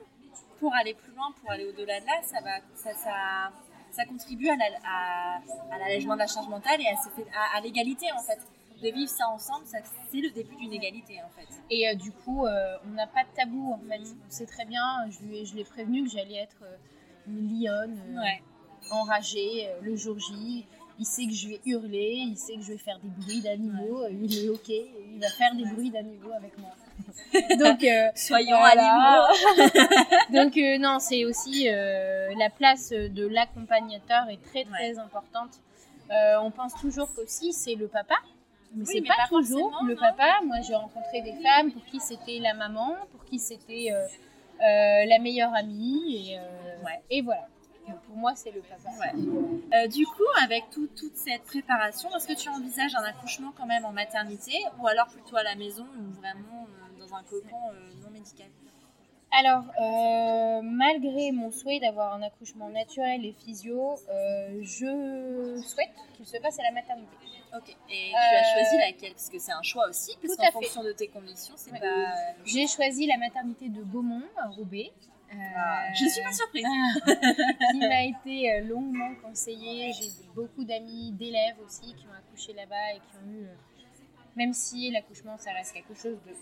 pour 0.61 0.73
aller 0.75 0.95
plus 0.95 1.13
loin, 1.13 1.33
pour 1.41 1.51
aller 1.51 1.67
au-delà 1.67 2.01
de 2.01 2.07
là, 2.07 2.21
ça, 2.23 2.41
va, 2.43 2.59
ça, 2.75 2.93
ça, 2.95 3.51
ça 3.91 4.05
contribue 4.05 4.49
à, 4.49 4.57
la- 4.57 4.79
à, 4.87 5.37
à 5.73 5.79
l'allègement 5.79 6.15
de 6.15 6.21
la 6.21 6.27
charge 6.29 6.49
mentale 6.49 6.81
et 6.81 6.87
à, 6.87 6.97
cette- 6.97 7.27
à, 7.35 7.57
à 7.57 7.61
l'égalité 7.61 8.07
en 8.13 8.21
fait. 8.23 8.39
De 8.83 8.89
vivre 8.91 9.11
ça 9.11 9.29
ensemble, 9.29 9.67
ça, 9.67 9.77
c'est 10.11 10.21
le 10.23 10.31
début 10.31 10.57
d'une 10.57 10.73
égalité 10.73 11.21
en 11.23 11.29
fait. 11.31 11.47
et, 11.71 11.89
euh, 11.89 11.95
du 11.95 12.13
coup, 12.13 12.47
euh, 12.47 12.77
on 12.87 12.91
n'a 12.93 13.07
pas 13.07 13.25
de 13.25 13.29
tabou 13.37 13.73
en 13.75 13.79
fait. 13.89 13.99
Mhm. 13.99 14.19
On 14.27 14.31
sait 14.31 14.47
très 14.47 14.65
bien, 14.65 14.83
je, 15.11 15.19
lui 15.27 15.39
ai- 15.39 15.45
je 15.45 15.55
l'ai 15.57 15.65
prévenu 15.65 16.05
que 16.05 16.11
j'allais 16.11 16.37
être 16.37 16.63
euh, 16.63 16.77
une 17.27 17.49
lionne 17.61 18.19
Ouais. 18.19 18.43
enragée 18.91 19.69
le 19.83 19.97
jour 19.97 20.19
J. 20.19 20.67
Il 21.01 21.07
sait 21.07 21.25
que 21.25 21.33
je 21.33 21.49
vais 21.49 21.61
hurler, 21.65 22.13
il 22.29 22.37
sait 22.37 22.55
que 22.57 22.61
je 22.63 22.73
vais 22.73 22.79
faire 22.79 22.99
des 23.03 23.09
bruits 23.09 23.41
d'animaux. 23.41 24.03
euh, 24.05 24.11
Il 24.23 24.45
est 24.45 24.49
ok, 24.51 24.69
il 24.69 25.19
va 25.19 25.29
faire 25.31 25.55
des 25.55 25.65
bruits 25.65 25.91
d'animaux 25.91 26.31
avec 26.37 26.53
moi. 26.59 26.71
Donc, 27.59 27.83
euh, 27.83 28.09
Soyons 28.15 28.59
Voilà. 28.59 29.25
animaux. 29.33 29.75
Donc 30.31 30.57
euh, 30.59 30.77
non, 30.79 30.99
c'est 30.99 31.25
aussi 31.25 31.69
euh, 31.69 32.29
la 32.39 32.51
place 32.51 32.91
de 32.91 33.27
l'accompagnateur 33.27 34.29
est 34.29 34.43
très 34.51 34.65
très 34.65 34.99
importante. 34.99 35.51
On 36.43 36.51
pense 36.51 36.75
toujours 36.81 37.09
qu'aussi 37.15 37.53
c'est 37.53 37.77
le 37.77 37.87
papa, 37.89 38.17
mais 38.75 38.85
Oui, 38.87 38.93
c'est 38.97 39.01
pas, 39.09 39.15
pas 39.17 39.29
toujours 39.29 39.73
le 39.87 39.95
non. 39.95 40.01
papa. 40.01 40.41
Moi 40.45 40.57
j'ai 40.67 40.75
rencontré 40.75 41.23
des 41.23 41.33
femmes 41.43 41.73
pour 41.73 41.85
qui 41.87 41.99
c'était 42.01 42.41
la 42.41 42.53
maman, 42.53 42.95
pour 43.13 43.25
qui 43.25 43.39
c'était 43.39 43.89
la 44.61 45.19
meilleure 45.19 45.55
amie 45.55 46.33
et, 46.33 46.39
Ouais. 46.85 47.01
et 47.11 47.23
voilà. 47.23 47.47
Pour 48.07 48.17
moi 48.17 48.35
c'est 48.35 48.51
le 48.51 48.61
papa. 48.61 48.91
Ouais. 48.99 49.13
Euh, 49.75 49.87
du 49.89 50.05
coup, 50.07 50.23
avec 50.43 50.65
tout- 50.71 50.89
toute 50.97 51.17
cette 51.17 51.43
préparation, 51.45 52.09
est-ce 52.17 52.27
que 52.27 52.35
tu 52.35 52.49
envisages 52.49 52.95
un 52.95 53.03
accouchement 53.05 53.53
quand 53.57 53.67
même 53.67 53.85
en 53.85 53.93
maternité 53.93 54.53
ou 54.79 54.87
alors 54.87 55.07
plutôt 55.09 55.37
à 55.37 55.43
la 55.43 55.55
maison 55.55 55.87
ou 55.99 56.11
vraiment 56.13 56.67
euh, 56.67 56.99
dans 56.99 57.15
un 57.15 57.23
cocon 57.23 57.57
euh, 57.73 57.93
non 58.05 58.11
médical? 58.11 58.49
Alors, 59.33 59.65
euh, 59.81 60.61
malgré 60.63 61.31
mon 61.31 61.51
souhait 61.53 61.79
d'avoir 61.79 62.15
un 62.15 62.23
accouchement 62.23 62.69
naturel 62.69 63.25
et 63.25 63.33
physio, 63.33 63.95
euh, 64.09 64.59
je 64.63 65.63
souhaite 65.63 65.91
qu'il 66.17 66.27
se 66.27 66.37
passe 66.39 66.59
à 66.59 66.65
la 66.65 66.73
maternité. 66.73 67.17
Ok. 67.57 67.69
Et 67.91 68.11
tu 68.11 68.15
Euh, 68.17 68.39
as 68.41 68.53
choisi 68.55 68.77
laquelle? 68.79 69.13
Parce 69.13 69.29
que 69.29 69.39
c'est 69.39 69.53
un 69.53 69.63
choix 69.63 69.89
aussi, 69.89 70.17
parce 70.21 70.37
qu'en 70.37 70.51
fonction 70.51 70.83
de 70.83 70.93
tes 70.93 71.09
conditions, 71.09 71.55
c'est 71.57 71.73
Ouais. 71.73 71.79
pas. 71.81 72.13
J'ai 72.45 72.67
choisi 72.67 73.07
la 73.07 73.19
maternité 73.19 73.69
de 73.69 73.83
Beaumont, 73.83 74.23
à 74.37 74.49
Roubaix. 74.49 74.91
Euh, 75.33 75.37
Je 75.95 76.09
suis 76.09 76.23
pas 76.23 76.33
surprise. 76.33 76.65
qui 77.73 77.79
m'a 77.79 78.03
été 78.03 78.53
euh, 78.53 78.61
longuement 78.63 79.15
conseillée. 79.23 79.93
J'ai 79.93 80.11
beaucoup 80.35 80.65
d'amis, 80.65 81.13
d'élèves 81.13 81.57
aussi 81.65 81.95
qui 81.95 82.05
ont 82.09 82.13
accouché 82.19 82.53
là-bas 82.53 82.95
et 82.95 82.97
qui 82.97 83.17
ont 83.17 83.31
eu, 83.31 83.45
euh, 83.45 83.55
même 84.35 84.53
si 84.53 84.91
l'accouchement 84.91 85.39
ça 85.39 85.53
reste 85.53 85.73
quelque 85.73 85.95
chose 85.95 86.19
de 86.27 86.33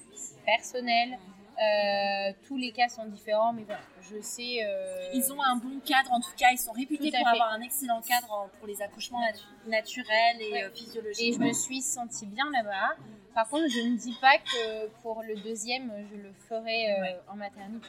personnel, 0.46 1.18
euh, 1.60 2.32
tous 2.46 2.56
les 2.56 2.72
cas 2.72 2.88
sont 2.88 3.04
différents, 3.06 3.52
mais 3.52 3.64
voilà, 3.64 3.80
je 4.10 4.20
sais. 4.20 4.58
euh, 4.64 5.10
Ils 5.14 5.32
ont 5.32 5.42
un 5.42 5.56
bon 5.56 5.80
cadre, 5.80 6.12
en 6.12 6.20
tout 6.20 6.30
cas, 6.36 6.48
ils 6.52 6.58
sont 6.58 6.72
réputés 6.72 7.10
pour 7.10 7.18
fait. 7.18 7.26
avoir 7.26 7.52
un 7.52 7.60
excellent 7.60 8.00
cadre 8.00 8.48
pour 8.58 8.66
les 8.68 8.80
accouchements 8.82 9.20
natu- 9.20 9.68
naturels 9.68 10.40
et 10.40 10.52
Ouais. 10.52 10.64
euh, 10.64 10.70
physiologiques. 10.72 11.24
Et 11.28 11.32
je 11.32 11.38
me 11.40 11.52
suis 11.52 11.80
sentie 11.82 12.26
bien 12.26 12.48
là-bas. 12.52 12.96
Par 13.34 13.48
contre, 13.48 13.68
je 13.68 13.80
ne 13.80 13.96
dis 13.96 14.14
pas 14.20 14.38
que 14.38 14.86
pour 15.02 15.22
le 15.22 15.34
deuxième, 15.36 15.92
je 16.10 16.16
le 16.16 16.32
ferai 16.48 16.92
euh, 16.92 17.00
Ouais. 17.02 17.20
en 17.28 17.36
maternité. 17.36 17.86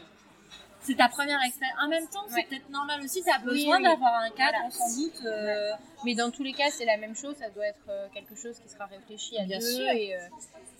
C'est 0.90 0.96
ta 0.96 1.08
première 1.10 1.40
expérience. 1.46 1.78
En 1.84 1.88
même 1.88 2.08
temps, 2.08 2.24
c'est 2.28 2.36
Ouais. 2.36 2.48
peut-être 2.50 2.70
normal 2.70 3.00
aussi, 3.04 3.22
tu 3.24 3.30
as 3.30 3.38
besoin 3.38 3.78
oui. 3.78 3.84
d'avoir 3.84 4.16
un 4.22 4.30
cadre, 4.32 4.58
Voilà. 4.58 4.72
sans 4.72 4.96
doute. 5.00 5.22
euh, 5.26 5.72
Mais 6.04 6.16
dans 6.16 6.32
tous 6.32 6.42
les 6.44 6.54
cas, 6.54 6.70
c'est 6.72 6.86
la 6.86 6.98
même 6.98 7.16
chose. 7.16 7.36
Ça 7.38 7.50
doit 7.52 7.68
être 7.68 7.86
euh, 7.90 8.08
quelque 8.14 8.36
chose 8.36 8.58
qui 8.60 8.68
sera 8.70 8.86
réfléchi 8.86 9.38
à 9.38 9.44
Bien 9.44 9.60
deux. 9.60 9.66
sûr. 9.76 9.88
Et, 9.92 10.16
euh, 10.16 10.20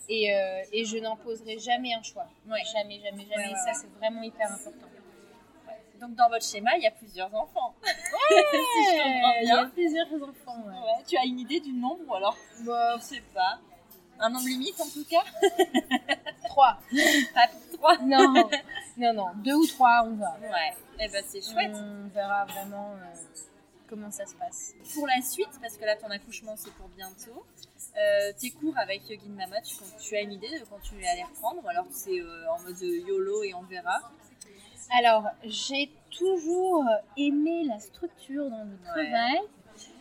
et, 0.08 0.34
euh, 0.34 0.62
et 0.72 0.84
je 0.84 0.96
n'imposerai 0.98 1.58
jamais 1.58 1.94
un 1.94 2.02
choix. 2.02 2.26
Ouais. 2.48 2.60
Jamais, 2.72 2.98
jamais, 3.00 3.22
jamais. 3.30 3.36
Ouais, 3.36 3.50
ouais, 3.50 3.56
ça, 3.56 3.66
ouais. 3.66 3.74
c'est 3.82 3.92
vraiment 3.98 4.22
hyper 4.22 4.50
important. 4.52 4.86
Donc, 6.00 6.14
dans 6.14 6.28
votre 6.30 6.44
schéma, 6.44 6.70
il 6.78 6.82
y 6.82 6.86
a 6.86 6.90
plusieurs 6.92 7.32
enfants. 7.34 7.74
si 7.82 7.86
je 7.92 9.02
comprends 9.02 9.34
Il 9.42 9.48
y 9.48 9.50
a 9.52 9.66
plusieurs 9.66 10.06
enfants. 10.14 10.58
ouais. 10.66 10.72
Ouais, 10.74 11.04
tu 11.06 11.16
as 11.18 11.24
une 11.24 11.38
idée 11.38 11.60
du 11.60 11.72
nombre 11.74 12.16
alors? 12.16 12.36
Bon, 12.64 12.72
Je 12.98 13.02
sais 13.04 13.22
pas. 13.34 13.58
Un 14.20 14.30
nombre 14.30 14.46
limite 14.46 14.80
en 14.80 14.88
tout 14.88 15.04
cas 15.04 15.24
trois. 16.44 16.78
Pas 17.34 17.48
pour 17.48 17.78
trois. 17.78 17.98
Non, 18.02 18.48
non, 18.98 19.14
non. 19.14 19.26
Deux 19.36 19.54
ou 19.54 19.66
trois, 19.66 20.02
on 20.06 20.14
va. 20.16 20.36
Ouais, 20.40 20.74
et 20.98 21.08
ben 21.08 21.24
c'est 21.26 21.40
chouette. 21.40 21.72
On 21.74 22.08
verra 22.08 22.44
vraiment 22.44 22.92
euh, 22.92 23.14
comment 23.88 24.10
ça 24.10 24.26
se 24.26 24.34
passe. 24.34 24.74
Pour 24.94 25.06
la 25.06 25.22
suite, 25.22 25.48
parce 25.60 25.76
que 25.76 25.84
là 25.84 25.96
ton 25.96 26.10
accouchement 26.10 26.54
c'est 26.56 26.72
pour 26.74 26.88
bientôt, 26.88 27.44
euh, 27.96 28.32
tes 28.38 28.50
cours 28.50 28.76
avec 28.78 29.08
Yogin 29.08 29.32
Mama, 29.36 29.60
tu, 29.62 29.74
tu, 30.00 30.16
as 30.16 30.20
une 30.20 30.32
idée 30.32 30.58
de 30.58 30.64
quand 30.64 30.80
tu 30.82 30.94
vas 30.96 31.14
les 31.14 31.24
reprendre 31.24 31.64
ou 31.64 31.68
alors 31.68 31.86
c'est 31.90 32.20
euh, 32.20 32.50
en 32.52 32.60
mode 32.60 32.80
YOLO 32.80 33.42
et 33.42 33.54
on 33.54 33.62
verra? 33.62 34.00
Alors, 34.98 35.24
j'ai 35.44 35.88
toujours 36.10 36.84
aimé 37.16 37.64
la 37.64 37.78
structure 37.78 38.50
dans 38.50 38.64
le 38.64 38.76
travail. 38.84 39.38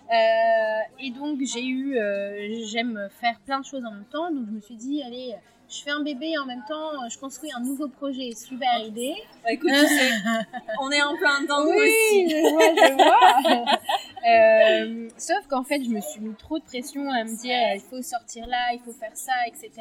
Euh, 0.10 0.80
et 1.00 1.12
donc 1.12 1.40
j'ai 1.42 1.66
eu, 1.66 1.98
euh, 1.98 2.64
j'aime 2.66 3.10
faire 3.22 3.40
plein 3.46 3.60
de 3.60 3.66
choses 3.66 3.86
en 3.86 3.92
même 3.92 4.06
temps, 4.12 4.32
donc 4.32 4.48
je 4.48 4.52
me 4.52 4.62
suis 4.62 4.76
dit, 4.76 5.04
allez, 5.04 5.36
je 5.70 5.84
fais 5.84 5.92
un 5.92 6.02
bébé 6.02 6.32
et 6.32 6.38
en 6.40 6.48
même 6.48 6.64
temps 6.68 7.08
je 7.08 7.18
construis 7.20 7.52
un 7.56 7.60
nouveau 7.60 7.88
projet, 7.88 8.32
super 8.34 8.80
idée. 8.80 9.14
Bah, 9.44 9.52
écoute, 9.52 9.70
tu 9.72 9.88
sais, 9.88 10.12
on 10.82 10.90
est 10.90 11.02
en 11.04 11.16
plein 11.16 11.42
dedans 11.42 11.64
oui, 11.68 11.78
aussi. 11.78 12.30
je 12.30 12.50
vois, 12.52 12.88
je 12.88 13.54
vois. 13.54 13.80
euh, 15.06 15.10
sauf 15.18 15.46
qu'en 15.48 15.64
fait, 15.64 15.84
je 15.84 15.90
me 15.90 16.02
suis 16.02 16.22
mis 16.22 16.34
trop 16.36 16.58
de 16.58 16.64
pression 16.64 17.12
à 17.12 17.24
me 17.24 17.40
dire, 17.40 17.56
il 17.76 17.82
faut 17.82 18.02
sortir 18.02 18.48
là, 18.48 18.74
il 18.74 18.80
faut 18.80 18.94
faire 18.94 19.16
ça, 19.16 19.34
etc. 19.48 19.72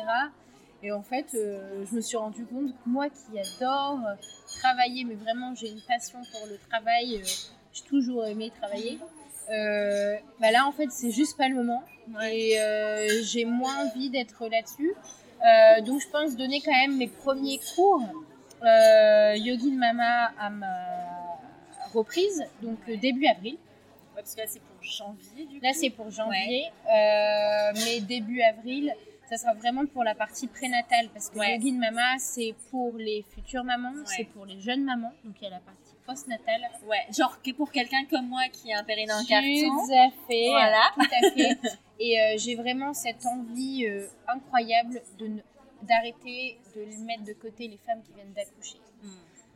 Et 0.83 0.93
en 0.93 1.03
fait, 1.03 1.35
euh, 1.35 1.85
je 1.91 1.97
me 1.97 2.01
suis 2.01 2.17
rendu 2.17 2.45
compte 2.45 2.69
que 2.69 2.89
moi 2.89 3.09
qui 3.09 3.39
adore 3.39 3.99
travailler, 4.61 5.05
mais 5.05 5.15
vraiment 5.15 5.55
j'ai 5.55 5.71
une 5.71 5.81
passion 5.81 6.21
pour 6.33 6.47
le 6.49 6.57
travail, 6.69 7.17
euh, 7.17 7.25
j'ai 7.73 7.83
toujours 7.85 8.25
aimé 8.27 8.53
travailler. 8.61 8.99
Euh, 9.51 10.17
bah 10.41 10.51
là 10.51 10.67
en 10.67 10.73
fait 10.73 10.91
c'est 10.91 11.11
juste 11.11 11.37
pas 11.39 11.49
le 11.49 11.55
moment 11.55 11.83
et 12.31 12.61
euh, 12.61 13.23
j'ai 13.25 13.45
moins 13.45 13.87
envie 13.87 14.11
d'être 14.11 14.47
là-dessus. 14.49 14.93
Euh, 15.41 15.81
donc 15.83 16.01
je 16.01 16.09
pense 16.09 16.37
donner 16.37 16.61
quand 16.61 16.73
même 16.73 16.97
mes 16.97 17.09
premiers 17.09 17.61
cours 17.75 18.03
Yogin 18.63 19.77
Mama 19.77 20.33
à 20.39 20.51
ma 20.51 20.67
reprise, 21.95 22.45
donc 22.61 22.79
début 23.01 23.27
avril. 23.27 23.55
Ouais, 24.15 24.23
parce 24.23 24.35
que 24.35 24.41
là 24.41 24.47
c'est 24.49 24.61
pour 24.61 24.83
janvier 24.83 25.47
du 25.47 25.59
coup. 25.59 25.65
Là 25.65 25.73
c'est 25.73 25.91
pour 25.91 26.11
janvier, 26.11 26.65
mais 26.87 28.01
début 28.01 28.43
avril, 28.43 28.93
ça 29.31 29.37
sera 29.37 29.55
vraiment 29.55 29.87
pour 29.87 30.05
la 30.05 30.15
partie 30.15 30.49
prénatale 30.49 31.09
parce 31.15 31.31
que 31.31 31.39
Ouais. 31.39 31.57
Yogin 31.57 31.79
Mama 31.79 32.19
c'est 32.19 32.55
pour 32.71 32.93
les 32.99 33.25
futures 33.35 33.65
mamans, 33.65 33.95
c'est 34.05 34.25
pour 34.25 34.45
les 34.45 34.61
jeunes 34.61 34.85
mamans, 34.85 35.13
donc 35.25 35.37
il 35.41 35.45
y 35.45 35.47
a 35.47 35.51
la 35.51 35.61
partie 35.61 35.95
postnatale. 36.09 36.63
Ouais, 36.89 37.07
genre 37.17 37.41
que 37.43 37.53
pour 37.53 37.71
quelqu'un 37.71 38.05
comme 38.11 38.29
moi 38.29 38.43
qui 38.53 38.73
a 38.73 38.79
un 38.81 38.85
périnée 38.85 39.13
en 39.13 39.21
Tout 39.21 39.27
carton. 39.27 39.93
à 39.93 40.11
fait. 40.27 40.49
Voilà. 40.49 40.91
Tout 40.95 41.01
à 41.03 41.31
fait. 41.31 41.59
Et 42.01 42.21
euh, 42.21 42.35
j'ai 42.39 42.55
vraiment 42.55 42.95
cette 42.95 43.27
envie 43.27 43.87
euh, 43.87 44.07
incroyable 44.27 45.03
de 45.19 45.29
d'arrêter 45.83 46.59
de 46.75 47.05
mettre 47.05 47.25
de 47.25 47.33
côté 47.35 47.69
les 47.69 47.79
femmes 47.87 48.03
qui 48.03 48.13
viennent 48.13 48.33
d'accoucher. 48.33 48.79
Hmm. 49.03 49.09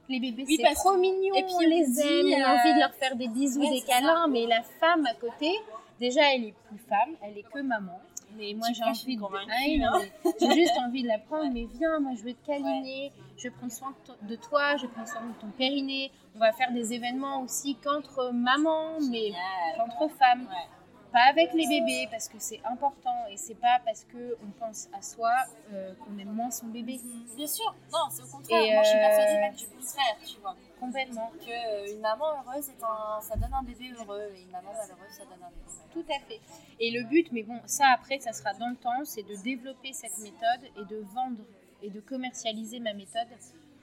Les 0.08 0.20
bébés, 0.20 0.44
Oui, 0.46 0.58
c'est 0.60 0.74
trop 0.74 0.96
mignon, 0.96 1.34
et 1.34 1.42
puis 1.42 1.52
on 1.56 1.60
les 1.60 2.00
aime, 2.00 2.26
on 2.26 2.44
a 2.44 2.54
euh, 2.54 2.58
envie 2.58 2.74
de 2.74 2.78
leur 2.80 2.94
faire 2.94 3.16
des 3.16 3.28
bisous, 3.28 3.60
ouais, 3.60 3.70
des 3.70 3.80
câlins, 3.82 4.28
mais 4.28 4.46
la 4.46 4.62
femme 4.62 5.06
à 5.06 5.14
côté, 5.14 5.50
déjà, 5.98 6.34
elle 6.34 6.44
est 6.44 6.54
plus 6.68 6.78
femme, 6.88 7.16
elle 7.22 7.38
est 7.38 7.42
que 7.44 7.60
maman. 7.60 7.98
Mais 8.36 8.54
moi, 8.54 8.68
j'ai 8.74 8.82
envie 9.04 9.16
de... 9.16 9.20
Ah 9.50 9.54
mais 9.66 10.32
J'ai 10.40 10.54
juste 10.62 10.78
envie 10.86 11.02
de 11.02 11.08
la 11.08 11.18
prendre, 11.18 11.52
mais 11.52 11.66
viens, 11.78 12.00
moi, 12.00 12.12
je 12.16 12.22
veux 12.22 12.32
te 12.34 12.46
câliner, 12.46 13.12
je 13.36 13.44
vais 13.44 13.50
prendre 13.50 13.72
soin 13.72 13.90
de 13.90 14.12
to- 14.12 14.18
de 14.26 14.36
toi, 14.36 14.76
je 14.76 14.82
vais 14.82 14.88
prendre 14.92 15.08
soin 15.08 15.20
de 15.22 15.40
ton 15.40 15.48
périnée. 15.48 16.10
On 16.34 16.38
va 16.38 16.52
faire 16.52 16.72
des 16.72 16.92
événements 16.94 17.42
aussi 17.42 17.76
qu'entre 17.76 18.30
mamans, 18.32 18.98
mais 19.10 19.32
qu'entre 19.76 20.08
femmes. 20.14 20.42
Ouais. 20.48 20.68
Pas 21.12 21.24
avec 21.28 21.52
les 21.52 21.66
bébés, 21.66 22.08
parce 22.10 22.28
que 22.28 22.38
c'est 22.38 22.60
important 22.64 23.26
et 23.30 23.36
c'est 23.36 23.54
pas 23.54 23.80
parce 23.84 24.04
que 24.04 24.36
on 24.42 24.50
pense 24.58 24.88
à 24.92 25.02
soi 25.02 25.30
euh, 25.72 25.94
qu'on 25.94 26.18
aime 26.18 26.32
moins 26.32 26.50
son 26.50 26.66
bébé. 26.66 26.98
Bien 27.36 27.46
sûr, 27.46 27.74
non, 27.92 28.08
c'est 28.10 28.22
au 28.22 28.26
contraire. 28.26 28.62
Et, 28.62 28.72
Moi 28.72 28.82
je 28.82 28.88
suis 28.88 28.98
euh, 28.98 29.08
persuadée 29.08 29.40
même 29.40 29.54
du 29.54 29.66
contraire, 29.66 30.16
tu 30.26 30.40
vois. 30.40 30.56
Complètement. 30.80 31.30
Que 31.38 31.50
euh, 31.50 31.94
une 31.94 32.00
maman 32.00 32.24
heureuse, 32.40 32.70
est 32.70 32.82
un... 32.82 33.20
ça 33.20 33.36
donne 33.36 33.52
un 33.52 33.62
bébé 33.62 33.92
heureux 33.98 34.32
et 34.34 34.42
une 34.42 34.50
maman 34.50 34.72
malheureuse, 34.72 35.10
ça 35.10 35.24
donne 35.24 35.42
un 35.42 35.50
bébé 35.50 35.62
malheureux. 35.66 35.90
Tout 35.92 36.06
à 36.08 36.18
fait. 36.26 36.40
Et 36.80 36.90
le 36.90 37.04
but, 37.04 37.30
mais 37.32 37.42
bon, 37.42 37.60
ça 37.66 37.88
après, 37.88 38.18
ça 38.18 38.32
sera 38.32 38.54
dans 38.54 38.68
le 38.68 38.76
temps, 38.76 39.04
c'est 39.04 39.22
de 39.22 39.36
développer 39.42 39.92
cette 39.92 40.16
méthode 40.18 40.70
et 40.76 40.84
de 40.86 41.04
vendre 41.12 41.44
et 41.82 41.90
de 41.90 42.00
commercialiser 42.00 42.80
ma 42.80 42.94
méthode 42.94 43.28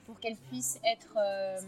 pour 0.05 0.19
qu'elle 0.19 0.37
puisse 0.37 0.79
être 0.83 1.15
euh, 1.17 1.59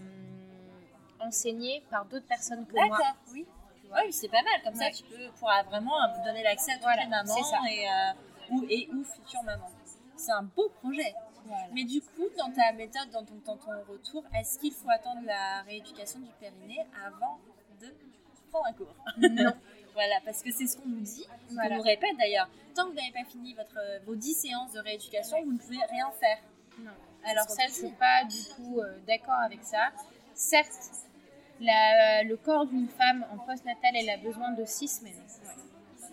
enseignée 1.20 1.84
par 1.92 2.06
d'autres 2.06 2.26
personnes 2.26 2.66
que 2.66 2.74
moi. 2.74 2.98
D'accord, 2.98 3.16
oui. 3.34 3.46
Oui, 3.94 4.12
c'est 4.14 4.30
pas 4.30 4.42
mal. 4.44 4.62
Comme 4.64 4.78
Ouais. 4.80 4.92
ça, 4.92 4.98
tu 4.98 5.04
peux 5.04 5.30
pourras 5.40 5.64
vraiment 5.64 6.02
euh, 6.04 6.08
donner 6.26 6.44
l'accès 6.44 6.72
à 6.72 6.76
toutes 6.76 6.84
Voilà, 6.84 7.04
les 7.04 7.10
mamans 7.10 7.44
ça. 7.44 7.58
et, 7.70 7.88
euh, 7.88 8.52
ou, 8.52 8.66
et 8.70 8.90
ou 8.94 9.04
futures 9.04 9.44
mamans. 9.44 9.70
C'est 10.16 10.32
un 10.32 10.44
beau 10.44 10.70
projet. 10.82 11.14
Voilà. 11.46 11.66
Mais 11.74 11.84
du 11.84 12.02
coup, 12.02 12.28
dans 12.38 12.52
ta 12.52 12.72
méthode, 12.74 13.10
dans 13.12 13.26
ton, 13.26 13.36
dans 13.46 13.58
ton 13.58 13.72
retour, 13.92 14.24
est-ce 14.34 14.60
qu'il 14.60 14.72
faut 14.74 14.90
attendre 14.90 15.22
la 15.26 15.62
rééducation 15.64 16.20
du 16.20 16.30
périnée 16.40 16.86
avant 17.06 17.40
de 17.82 17.88
prendre 18.52 18.68
un 18.68 18.74
cours? 18.74 18.96
Non. 19.18 19.54
Voilà, 19.94 20.16
parce 20.24 20.42
que 20.42 20.54
c'est 20.54 20.68
ce 20.68 20.78
qu'on 20.78 20.88
nous 20.88 21.02
dit, 21.02 21.26
Voilà. 21.50 21.68
qu'on 21.68 21.76
nous 21.76 21.82
répète 21.82 22.16
d'ailleurs. 22.18 22.48
Tant 22.74 22.84
que 22.86 22.92
vous 22.92 22.96
n'avez 22.96 23.12
pas 23.12 23.26
fini 23.26 23.54
votre, 23.54 23.78
vos 24.06 24.16
10 24.16 24.34
séances 24.36 24.72
de 24.72 24.80
rééducation, 24.80 25.44
vous 25.44 25.52
ne 25.52 25.58
pouvez 25.58 25.84
rien 25.90 26.10
faire. 26.12 26.38
Non. 26.80 26.92
Alors 27.26 27.50
ça, 27.50 27.64
je 27.68 27.74
suis 27.74 27.92
pas 27.92 28.24
du 28.24 28.38
tout 28.56 28.80
euh, 28.80 28.98
d'accord 29.06 29.34
avec 29.46 29.62
ça. 29.66 29.90
Certes, 30.34 30.72
la- 31.62 32.24
le 32.24 32.36
corps 32.38 32.66
d'une 32.66 32.88
femme 32.90 33.26
en 33.32 33.38
postnatal, 33.38 33.92
elle 33.96 34.10
a 34.10 34.18
besoin 34.18 34.52
de 34.52 34.66
six 34.66 34.88
semaines. 34.88 35.14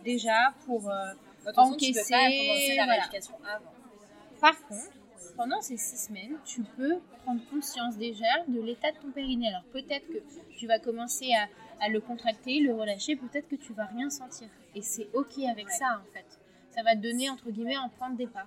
Déjà 0.05 0.55
pour 0.67 0.89
euh, 0.91 1.13
tu 1.47 1.53
peux 1.53 1.61
encaisser. 1.61 2.11
pas 2.15 2.29
la 2.29 2.85
voilà. 2.85 3.03
avant. 3.55 3.73
Par 4.41 4.67
contre, 4.67 4.93
pendant 5.37 5.61
ces 5.61 5.77
six 5.77 6.07
semaines, 6.07 6.37
tu 6.45 6.63
peux 6.63 6.99
prendre 7.25 7.41
conscience 7.51 7.97
déjà 7.97 8.45
de 8.47 8.61
l'état 8.61 8.93
de 8.93 8.99
ton 8.99 9.11
périnée. 9.11 9.49
Alors 9.49 9.65
peut-être 9.73 10.07
que 10.07 10.19
tu 10.57 10.67
vas 10.67 10.79
commencer 10.79 11.33
à, 11.35 11.47
à 11.85 11.89
le 11.89 12.01
contracter, 12.01 12.61
le 12.61 12.75
relâcher, 12.75 13.17
peut-être 13.17 13.49
que 13.49 13.57
tu 13.57 13.73
vas 13.73 13.87
rien 13.87 14.11
sentir. 14.11 14.49
Et 14.75 14.83
c'est 14.83 15.09
ok 15.15 15.39
avec 15.51 15.67
Ouais. 15.67 15.73
ça 15.73 16.01
en 16.01 16.13
fait. 16.13 16.27
Ça 16.71 16.83
va 16.83 16.95
te 16.95 17.01
donner 17.01 17.29
entre 17.31 17.51
guillemets 17.51 17.75
un 17.75 17.89
point 17.89 18.11
de 18.11 18.17
départ. 18.17 18.47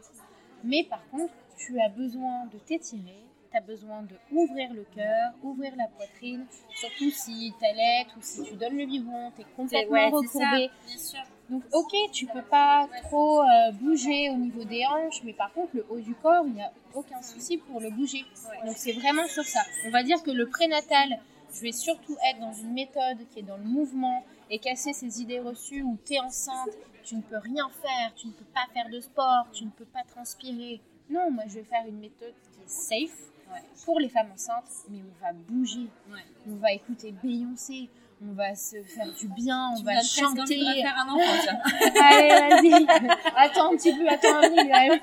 Mais 0.64 0.84
par 0.84 1.06
contre, 1.10 1.34
tu 1.58 1.80
as 1.82 1.90
besoin 1.90 2.46
de 2.46 2.58
t'étirer, 2.60 3.24
tu 3.52 3.58
as 3.58 3.62
besoin 3.62 4.02
de 4.04 4.16
ouvrir 4.32 4.74
le 4.74 4.86
cœur, 4.96 5.32
ouvrir 5.44 5.74
la 5.76 5.88
poitrine, 5.88 6.46
surtout 6.74 7.10
si 7.12 7.54
tu 7.60 7.66
allaites 7.66 8.08
ou 8.18 8.22
si 8.22 8.44
tu 8.44 8.54
donnes 8.56 8.78
le 8.78 8.86
biberon, 8.86 9.32
tu 9.36 9.42
es 9.42 9.46
complètement 9.56 9.92
Ouais, 9.94 10.10
ça, 10.10 10.16
recourbé. 10.18 10.70
bien 10.88 10.98
sûr. 10.98 11.20
Donc 11.50 11.64
ok, 11.74 11.92
tu 12.14 12.28
peux 12.28 12.44
pas 12.44 12.88
trop 13.04 13.42
euh, 13.42 13.72
bouger 13.74 14.30
au 14.30 14.36
niveau 14.38 14.64
des 14.64 14.86
hanches, 14.86 15.22
mais 15.26 15.34
par 15.34 15.52
contre 15.52 15.72
le 15.76 15.86
haut 15.90 16.00
du 16.00 16.16
corps, 16.16 16.46
il 16.48 16.54
n'y 16.54 16.62
a 16.62 16.72
aucun 16.94 17.22
souci 17.22 17.58
pour 17.58 17.82
le 17.82 17.90
bouger. 17.90 18.24
Donc 18.66 18.76
c'est 18.78 18.94
vraiment 18.94 19.28
sur 19.28 19.44
ça. 19.44 19.60
On 19.86 19.90
va 19.90 20.02
dire 20.04 20.24
que 20.24 20.32
le 20.32 20.48
prénatal, 20.48 21.20
je 21.54 21.60
vais 21.62 21.74
surtout 21.74 22.16
être 22.30 22.40
dans 22.40 22.54
une 22.54 22.72
méthode 22.72 23.18
qui 23.32 23.40
est 23.40 23.44
dans 23.44 23.58
le 23.58 23.66
mouvement 23.66 24.24
et 24.50 24.60
casser 24.60 24.94
ces 24.94 25.22
idées 25.22 25.42
reçues 25.42 25.82
où 25.84 25.98
tu 26.06 26.14
es 26.14 26.20
enceinte, 26.22 26.70
tu 27.04 27.16
ne 27.18 27.22
peux 27.22 27.38
rien 27.38 27.68
faire, 27.82 28.14
tu 28.16 28.28
ne 28.28 28.32
peux 28.32 28.46
pas 28.54 28.66
faire 28.74 28.88
de 28.90 29.02
sport, 29.02 29.48
tu 29.52 29.66
ne 29.66 29.72
peux 29.72 29.86
pas 29.86 30.04
transpirer. 30.08 30.80
Non, 31.10 31.32
moi 31.32 31.44
je 31.48 31.56
vais 31.56 31.64
faire 31.66 31.84
une 31.86 32.00
méthode 32.00 32.34
qui 32.54 32.62
est 32.64 32.70
safe 32.70 33.31
Ouais. 33.54 33.62
pour 33.86 34.00
les 34.00 34.10
femmes 34.10 34.32
enceintes, 34.34 34.64
mais 34.90 35.00
on 35.00 35.26
va 35.26 35.34
bouger, 35.34 35.88
Ouais. 36.10 36.20
on 36.50 36.56
va 36.56 36.72
écouter 36.72 37.12
Beyoncé, 37.24 37.90
on 38.24 38.34
va 38.34 38.54
se 38.56 38.82
faire 38.84 39.12
du 39.12 39.28
bien, 39.30 39.72
on 39.74 39.78
Tu 39.80 39.84
va 39.84 40.02
chanter. 40.02 40.58
de 40.58 40.66
refaire 40.66 40.96
un 40.98 41.10
enfant. 41.10 41.62
Allez, 42.04 42.30
vas-y. 42.30 42.88
attends 43.36 43.74
un 43.74 43.78
petit 43.78 43.94
peu, 43.96 44.08
attends 44.08 44.38
un 44.38 44.42
peu. 44.50 44.56
Ouais, 44.56 45.02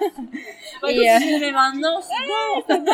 Et, 0.95 1.11
euh, 1.11 1.19
si 1.19 1.35
je 1.35 1.41
vais 1.41 1.53
maintenant, 1.53 2.01
c'est 2.01 2.77
bon. 2.77 2.85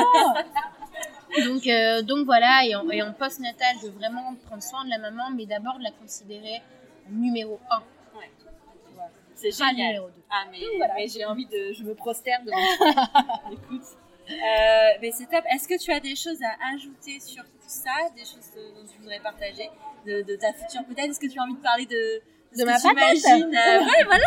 Donc, 1.46 1.66
euh, 1.66 2.02
donc 2.02 2.24
voilà, 2.26 2.64
et 2.64 2.74
en, 2.76 2.88
et 2.90 3.02
en 3.02 3.12
post-natal, 3.12 3.76
veux 3.82 3.88
vraiment 3.90 4.34
prendre 4.46 4.62
soin 4.62 4.84
de 4.84 4.90
la 4.90 4.98
maman, 4.98 5.30
mais 5.34 5.46
d'abord 5.46 5.78
de 5.78 5.82
la 5.82 5.90
considérer 5.90 6.62
numéro 7.10 7.58
1. 7.70 7.78
Ouais. 8.18 8.30
Voilà. 8.94 9.10
C'est 9.34 9.48
Pas 9.58 9.68
génial. 9.70 9.86
numéro 9.88 10.06
2. 10.08 10.12
Ah, 10.30 10.44
mais, 10.50 10.58
voilà. 10.78 10.94
mais 10.94 11.08
j'ai 11.08 11.24
envie 11.24 11.46
de. 11.46 11.72
Je 11.72 11.82
me 11.82 11.94
prosterne 11.94 12.44
devant 12.44 12.56
Écoute. 13.52 13.82
Euh, 14.30 14.98
mais 15.02 15.10
c'est 15.12 15.26
top. 15.26 15.44
Est-ce 15.54 15.68
que 15.68 15.78
tu 15.78 15.92
as 15.92 16.00
des 16.00 16.16
choses 16.16 16.38
à 16.42 16.72
ajouter 16.74 17.20
sur 17.20 17.42
tout 17.44 17.68
ça 17.68 17.90
Des 18.16 18.22
choses 18.22 18.50
dont 18.74 18.86
tu 18.90 18.98
voudrais 18.98 19.20
partager 19.20 19.68
de, 20.06 20.22
de 20.22 20.36
ta 20.36 20.52
future 20.52 20.84
peut-être? 20.86 21.10
Est-ce 21.10 21.20
que 21.20 21.26
tu 21.30 21.38
as 21.38 21.42
envie 21.42 21.54
de 21.54 21.60
parler 21.62 21.86
de, 21.86 22.20
De 22.56 22.60
ce 22.60 22.64
ma 22.64 22.72
patate. 22.72 22.94
imagines 23.18 23.54
Euh, 23.54 23.80
Ouais, 23.84 24.04
voilà 24.04 24.26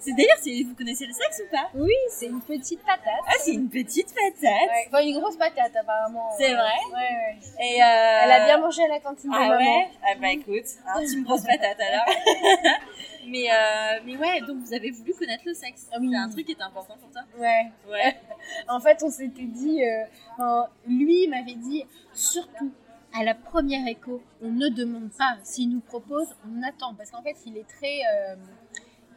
C'est 0.00 0.12
d'ailleurs, 0.12 0.38
vous 0.68 0.74
connaissez 0.74 1.06
le 1.06 1.12
sexe 1.12 1.42
ou 1.46 1.50
pas? 1.50 1.68
Oui, 1.74 1.92
c'est 2.10 2.26
une 2.26 2.40
petite 2.40 2.80
patate. 2.84 3.02
Ah, 3.26 3.32
c'est 3.40 3.52
une 3.52 3.68
petite 3.68 4.08
patate 4.14 4.40
Ouais. 4.42 4.86
Enfin, 4.88 5.02
une 5.02 5.18
grosse 5.18 5.36
patate, 5.36 5.74
apparemment. 5.74 6.30
C'est 6.38 6.52
vrai? 6.54 6.78
Ouais, 6.92 6.94
ouais. 6.98 7.38
Et 7.60 7.82
euh... 7.82 8.20
Elle 8.24 8.30
a 8.32 8.44
bien 8.46 8.58
mangé 8.58 8.84
à 8.84 8.88
la 8.88 9.00
cantine 9.00 9.30
de 9.30 9.34
Ah 9.36 9.48
maman. 9.48 9.56
ouais? 9.56 9.88
Ah 10.04 10.14
bah 10.20 10.30
écoute, 10.32 10.66
hein, 10.86 11.00
tu 11.10 11.18
me 11.20 11.24
grosse 11.24 11.42
patate 11.42 11.78
alors. 11.80 12.04
mais, 13.26 13.50
euh, 13.50 14.00
mais 14.04 14.16
ouais, 14.16 14.40
donc 14.42 14.58
vous 14.58 14.72
avez 14.72 14.90
voulu 14.90 15.12
connaître 15.14 15.42
le 15.46 15.54
sexe. 15.54 15.88
Ah 15.92 15.96
oui. 16.00 16.10
C'est 16.12 16.16
un 16.18 16.28
truc 16.30 16.46
qui 16.46 16.52
est 16.52 16.62
important 16.62 16.96
pour 17.00 17.10
toi 17.10 17.22
Ouais. 17.38 17.70
Ouais. 17.90 18.16
En 18.68 18.80
fait, 18.80 19.02
on 19.02 19.10
s'était 19.10 19.42
dit, 19.46 19.82
euh, 19.84 20.04
enfin, 20.34 20.68
lui 20.86 21.26
m'avait 21.28 21.54
dit, 21.56 21.84
surtout 22.14 22.70
à 23.18 23.24
la 23.24 23.34
première 23.34 23.86
écho, 23.88 24.22
on 24.42 24.48
ne 24.50 24.68
demande 24.68 25.10
pas. 25.18 25.36
S'il 25.42 25.70
nous 25.70 25.80
propose, 25.80 26.28
on 26.46 26.62
attend. 26.62 26.94
Parce 26.94 27.10
qu'en 27.10 27.22
fait, 27.22 27.36
il 27.46 27.56
est 27.58 27.66
très. 27.68 28.00
euh, 28.14 28.36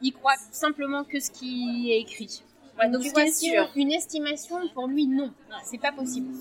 il 0.01 0.13
croit 0.13 0.35
simplement 0.51 1.03
que 1.03 1.19
ce 1.19 1.31
qui 1.31 1.91
est 1.91 2.01
écrit. 2.01 2.43
Ouais, 2.79 2.89
donc 2.89 3.01
tu 3.01 3.09
ce 3.09 3.13
vois, 3.13 3.23
qui 3.23 3.29
est 3.29 3.33
si 3.33 3.49
sûr. 3.49 3.69
Une 3.75 3.91
estimation, 3.91 4.57
pour 4.73 4.87
lui, 4.87 5.05
non. 5.07 5.31
C'est 5.65 5.77
pas 5.77 5.91
possible. 5.91 6.33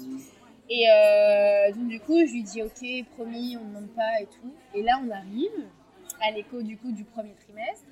Et 0.69 0.85
euh, 0.89 1.73
donc, 1.73 1.89
du 1.89 1.99
coup, 2.01 2.17
je 2.27 2.33
lui 2.33 2.43
dis, 2.45 2.63
ok, 2.63 3.07
promis, 3.17 3.57
on 3.57 3.65
ne 3.65 3.69
demande 3.69 3.89
pas 3.95 4.21
et 4.21 4.27
tout. 4.27 4.53
Et 4.75 4.83
là, 4.83 5.01
on 5.05 5.11
arrive. 5.11 5.67
à 6.23 6.31
l'écho 6.33 6.61
du 6.63 6.77
coup 6.77 6.93
du 6.93 7.05
premier 7.05 7.35
trimestre. 7.45 7.85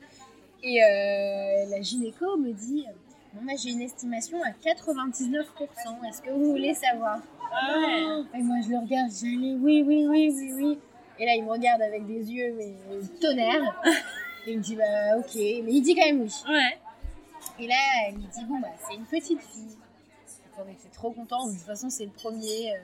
Et 0.63 0.83
euh, 0.83 1.71
la 1.71 1.81
gynéco 1.81 2.37
me 2.37 2.53
dit 2.53 2.85
Bon, 3.33 3.43
moi 3.43 3.55
j'ai 3.57 3.71
une 3.71 3.81
estimation 3.83 4.39
à 4.43 4.51
99%. 4.51 6.09
Est-ce 6.09 6.21
que 6.23 6.31
vous 6.31 6.51
voulez 6.51 6.75
savoir? 6.75 7.21
Ah 7.53 8.21
Et 8.35 8.43
moi 8.43 8.57
je 8.63 8.71
le 8.71 8.79
regarde, 8.79 9.11
j'allais 9.11 9.55
oui, 9.55 9.83
oui, 9.87 10.07
oui, 10.09 10.31
oui, 10.35 10.53
oui. 10.57 10.79
Et 11.19 11.25
là 11.27 11.35
il 11.37 11.45
me 11.45 11.51
regarde 11.51 11.81
avec 11.81 12.07
des 12.07 12.31
yeux, 12.33 12.55
mais 12.57 12.75
tonnerre. 13.21 13.83
Et 14.47 14.53
il 14.53 14.59
me 14.59 14.63
dit 14.63 14.77
Bah 14.77 15.17
ok, 15.19 15.35
mais 15.35 15.73
il 15.73 15.83
dit 15.83 15.95
quand 15.95 16.07
même 16.07 16.23
oui. 16.23 16.33
Ouais. 16.49 16.79
Et 17.61 17.67
là 17.67 17.75
elle 18.07 18.15
me 18.17 18.21
dit 18.27 18.45
Bon, 18.47 18.59
bah 18.61 18.69
c'est 18.89 18.95
une 18.95 19.05
petite 19.07 19.41
fille. 19.43 19.77
Donc, 20.57 20.67
on 20.67 20.71
était 20.73 20.89
trop 20.93 21.11
contents. 21.11 21.47
De 21.47 21.53
toute 21.53 21.63
façon, 21.67 21.91
c'est 21.91 22.05
le 22.05 22.11
premier. 22.11 22.73
euh, 22.75 22.79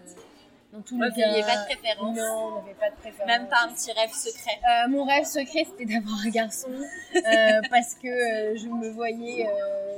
dans 0.73 0.81
tous 0.83 0.99
Ouais, 0.99 1.07
les 1.07 1.13
vous 1.15 1.21
n'aviez 1.21 1.43
cas. 1.43 1.47
pas 1.47 1.61
de 1.61 1.65
préférence. 1.67 2.17
Non, 2.17 2.47
on 2.53 2.55
n'avait 2.61 2.75
pas 2.75 2.91
de 2.91 2.97
préférence. 2.97 3.27
Même 3.29 3.49
pas 3.49 3.63
un 3.65 3.69
petit 3.73 3.93
rêve 3.93 4.11
secret. 4.13 4.59
Euh, 4.69 4.89
mon 4.89 5.05
rêve 5.05 5.25
secret, 5.25 5.65
c'était 5.71 5.85
d'avoir 5.95 6.19
un 6.27 6.31
garçon 6.31 6.69
euh, 6.71 7.61
parce 7.71 7.95
que 7.95 8.57
je 8.57 8.67
me 8.69 8.91
voyais, 8.91 9.49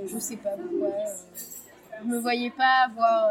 je 0.06 0.18
sais 0.18 0.36
pas 0.36 0.50
pourquoi, 0.50 0.92
je 2.02 2.04
me 2.06 2.18
voyais 2.18 2.50
pas 2.50 2.84
avoir. 2.90 3.30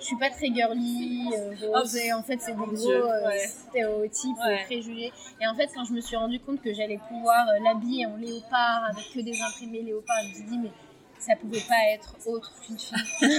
Je 0.00 0.04
suis 0.04 0.16
pas 0.16 0.30
très 0.30 0.46
girly, 0.48 1.28
euh, 1.36 1.54
rose, 1.72 1.96
et 1.96 2.12
en 2.12 2.22
fait, 2.22 2.38
c'est 2.40 2.52
des 2.52 2.64
gros 2.66 2.90
euh, 2.90 3.26
ouais. 3.28 3.46
stéréotypes, 3.46 4.36
Ouais. 4.46 4.60
euh, 4.62 4.64
préjugés. 4.66 5.12
Et 5.40 5.46
en 5.46 5.54
fait, 5.54 5.68
quand 5.74 5.84
je 5.84 5.92
me 5.92 6.00
suis 6.00 6.16
rendu 6.16 6.38
compte 6.40 6.60
que 6.62 6.72
j'allais 6.72 6.98
pouvoir 7.08 7.46
l'habiller 7.64 8.06
en 8.06 8.16
léopard 8.16 8.84
avec 8.90 9.04
que 9.14 9.20
des 9.20 9.40
imprimés 9.42 9.82
léopard, 9.82 10.16
je 10.24 10.28
me 10.28 10.34
suis 10.34 10.44
dit, 10.44 10.58
mais 10.58 10.70
ça 11.18 11.34
pouvait 11.36 11.60
pas 11.68 11.82
être 11.94 12.14
autre 12.26 12.52
qu'une 12.64 12.78
fille. 12.78 12.96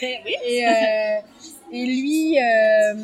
Et, 0.00 0.66
euh, 0.66 1.20
et 1.72 1.84
lui, 1.84 2.38
euh, 2.38 2.94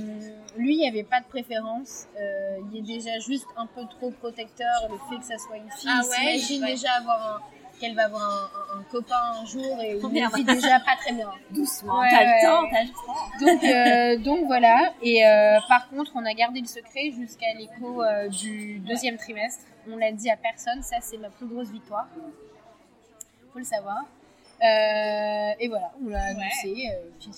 lui, 0.57 0.75
il 0.75 0.79
n'y 0.79 0.89
avait 0.89 1.03
pas 1.03 1.21
de 1.21 1.27
préférence. 1.27 2.07
Euh, 2.19 2.59
il 2.73 2.79
est 2.79 2.83
déjà 2.83 3.19
juste 3.19 3.47
un 3.57 3.67
peu 3.67 3.83
trop 3.99 4.11
protecteur, 4.13 4.89
le 4.89 4.97
fait 5.11 5.21
que 5.21 5.27
ça 5.27 5.37
soit 5.39 5.57
une 5.57 5.71
fille. 5.73 5.91
Ah 5.91 6.01
il 6.03 6.09
ouais, 6.09 6.39
s'imagine 6.39 6.63
ouais. 6.65 6.71
déjà 6.73 6.93
avoir 6.93 7.37
un- 7.37 7.41
qu'elle 7.81 7.95
va 7.95 8.05
avoir 8.07 8.23
un, 8.23 8.77
un- 8.77 8.81
un 8.81 8.83
copain 8.85 9.17
un 9.41 9.45
jour 9.47 9.81
et 9.83 9.97
il 9.97 10.01
Combien 10.01 10.29
le 10.31 10.37
vit 10.37 10.45
déjà 10.45 10.81
pas 10.81 10.97
très 10.97 11.13
bien. 11.13 11.31
Doucement. 11.51 12.01
Ouais, 12.01 12.09
t'as 12.11 12.19
ouais. 12.19 12.27
le 12.27 12.47
temps, 12.47 12.69
t'as 12.71 12.83
le 12.83 12.91
temps. 12.91 13.47
Donc, 13.47 13.65
euh, 13.65 14.25
donc 14.25 14.47
voilà. 14.47 14.93
Et 15.03 15.27
euh, 15.27 15.59
par 15.69 15.89
contre, 15.89 16.13
on 16.15 16.25
a 16.25 16.35
gardé 16.35 16.61
le 16.61 16.67
secret 16.67 17.11
jusqu'à 17.17 17.53
l'écho 17.59 18.03
euh, 18.03 18.29
du 18.29 18.79
deuxième 18.81 19.17
trimestre. 19.17 19.65
On 19.91 19.97
l'a 19.97 20.13
dit 20.13 20.31
à 20.31 20.37
personne. 20.37 20.83
Ça, 20.83 20.97
c'est 21.01 21.19
ma 21.19 21.31
plus 21.31 21.47
grosse 21.47 21.71
victoire. 21.71 22.07
Faut 23.53 23.59
le 23.59 23.65
savoir. 23.65 24.05
Et 24.63 25.69
voilà, 25.69 25.93
on 26.05 26.09
l'a 26.09 26.25
annoncé. 26.27 26.89
puis 27.21 27.31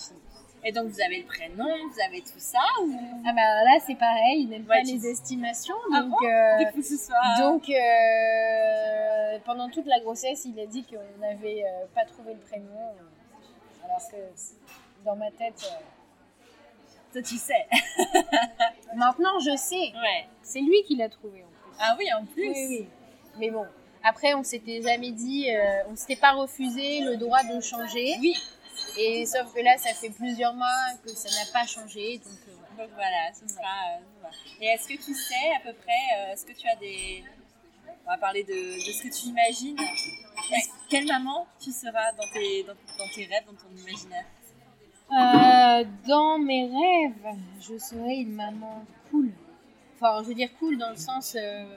Et 0.68 0.72
donc 0.72 0.86
vous 0.88 1.00
avez 1.00 1.18
le 1.20 1.26
prénom, 1.26 1.64
vous 1.64 2.00
avez 2.04 2.20
tout 2.22 2.38
ça 2.38 2.58
ou 2.82 2.90
Ah 3.24 3.32
bah 3.32 3.62
là 3.64 3.78
c'est 3.86 3.94
pareil, 3.94 4.40
il 4.42 4.48
n'aime 4.48 4.66
Ouais, 4.68 4.78
pas 4.78 4.82
tu- 4.82 4.94
les 4.94 5.06
estimations, 5.06 5.76
Ah 5.94 6.00
donc, 6.02 6.10
bon 6.10 6.26
euh, 6.26 6.64
que 6.74 6.82
ce 6.82 6.96
soit. 6.96 7.14
donc 7.38 7.68
euh, 7.70 9.38
pendant 9.44 9.68
toute 9.70 9.86
la 9.86 10.00
grossesse 10.00 10.44
il 10.44 10.58
a 10.58 10.66
dit 10.66 10.84
qu'on 10.84 11.20
n'avait 11.20 11.62
euh, 11.64 11.86
pas 11.94 12.04
trouvé 12.04 12.34
le 12.34 12.40
prénom, 12.40 12.66
alors 13.84 14.00
que 14.10 14.16
dans 15.04 15.14
ma 15.14 15.30
tête, 15.30 15.72
Toi 17.12 17.22
tu 17.22 17.36
sais. 17.36 17.66
maintenant 18.96 19.38
je 19.38 19.56
sais, 19.56 19.92
Ouais. 19.94 20.26
c'est 20.42 20.60
lui 20.60 20.82
qui 20.86 20.96
l'a 20.96 21.08
trouvé 21.08 21.44
en 21.44 21.46
plus. 21.46 21.76
Ah 21.78 21.96
oui, 21.98 22.06
en 22.20 22.24
plus. 22.24 22.48
Oui, 22.48 22.66
oui. 22.70 22.88
Mais 23.38 23.50
bon, 23.50 23.66
après 24.02 24.34
on 24.34 24.42
s'était 24.42 24.82
jamais 24.82 25.12
dit, 25.12 25.48
on 25.90 25.94
s'était 25.94 26.16
pas 26.16 26.32
refusé 26.32 27.02
le 27.02 27.16
droit 27.16 27.42
de 27.44 27.60
changer, 27.60 28.16
Oui. 28.20 28.34
Et 28.98 29.26
sauf 29.26 29.52
que 29.54 29.60
là 29.60 29.76
ça 29.78 29.92
fait 29.94 30.10
plusieurs 30.10 30.54
mois 30.54 30.66
que 31.04 31.10
ça 31.10 31.28
n'a 31.28 31.50
pas 31.52 31.66
changé, 31.66 32.18
donc 32.18 32.38
euh, 32.48 32.52
voilà. 32.74 32.86
Donc 32.88 32.94
voilà, 32.94 33.32
ce 33.34 33.48
sera. 33.48 33.98
euh. 33.98 34.28
Et 34.60 34.66
est-ce 34.66 34.86
que 34.88 34.94
tu 34.94 35.14
sais 35.14 35.54
à 35.56 35.60
peu 35.60 35.72
près, 35.74 35.92
euh, 36.18 36.32
est-ce 36.32 36.44
que 36.44 36.52
tu 36.52 36.68
as 36.68 36.76
des. 36.76 37.24
On 38.06 38.10
va 38.10 38.18
parler 38.18 38.44
de, 38.44 38.52
de 38.52 38.92
ce 38.92 39.02
que 39.02 39.08
tu 39.08 39.26
imagines. 39.28 39.76
Quelle 40.88 41.06
maman 41.06 41.46
tu 41.60 41.72
seras 41.72 42.12
dans 42.12 42.28
tes, 42.32 42.62
dans, 42.62 42.74
dans 42.98 43.08
tes 43.14 43.24
rêves, 43.26 43.44
dans 43.46 43.54
ton 43.54 43.74
imaginaire? 43.76 44.24
Euh, 45.10 45.84
dans 46.06 46.38
mes 46.38 46.64
rêves, 46.66 47.36
je 47.60 47.78
serais 47.78 48.16
une 48.18 48.34
maman 48.34 48.84
cool. 49.10 49.30
Enfin, 49.96 50.22
je 50.22 50.28
veux 50.28 50.34
dire 50.34 50.50
cool 50.58 50.78
dans 50.78 50.90
le 50.90 50.96
sens 50.96 51.34
euh, 51.36 51.76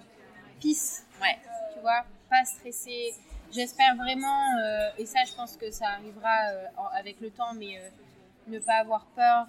peace, 0.59 1.05
Ouais. 1.21 1.37
tu 1.73 1.79
vois, 1.81 2.03
pas 2.29 2.43
stressée. 2.45 3.13
J'espère 3.51 3.95
vraiment, 3.95 4.57
euh, 4.61 4.89
et 4.99 5.05
ça 5.05 5.19
je 5.25 5.33
pense 5.33 5.57
que 5.57 5.71
ça 5.71 5.87
arrivera 5.89 6.49
euh, 6.51 6.65
avec 6.93 7.19
le 7.19 7.31
temps, 7.31 7.53
mais 7.55 7.77
euh, 7.79 7.89
ne 8.47 8.59
pas 8.59 8.75
avoir 8.75 9.05
peur 9.15 9.47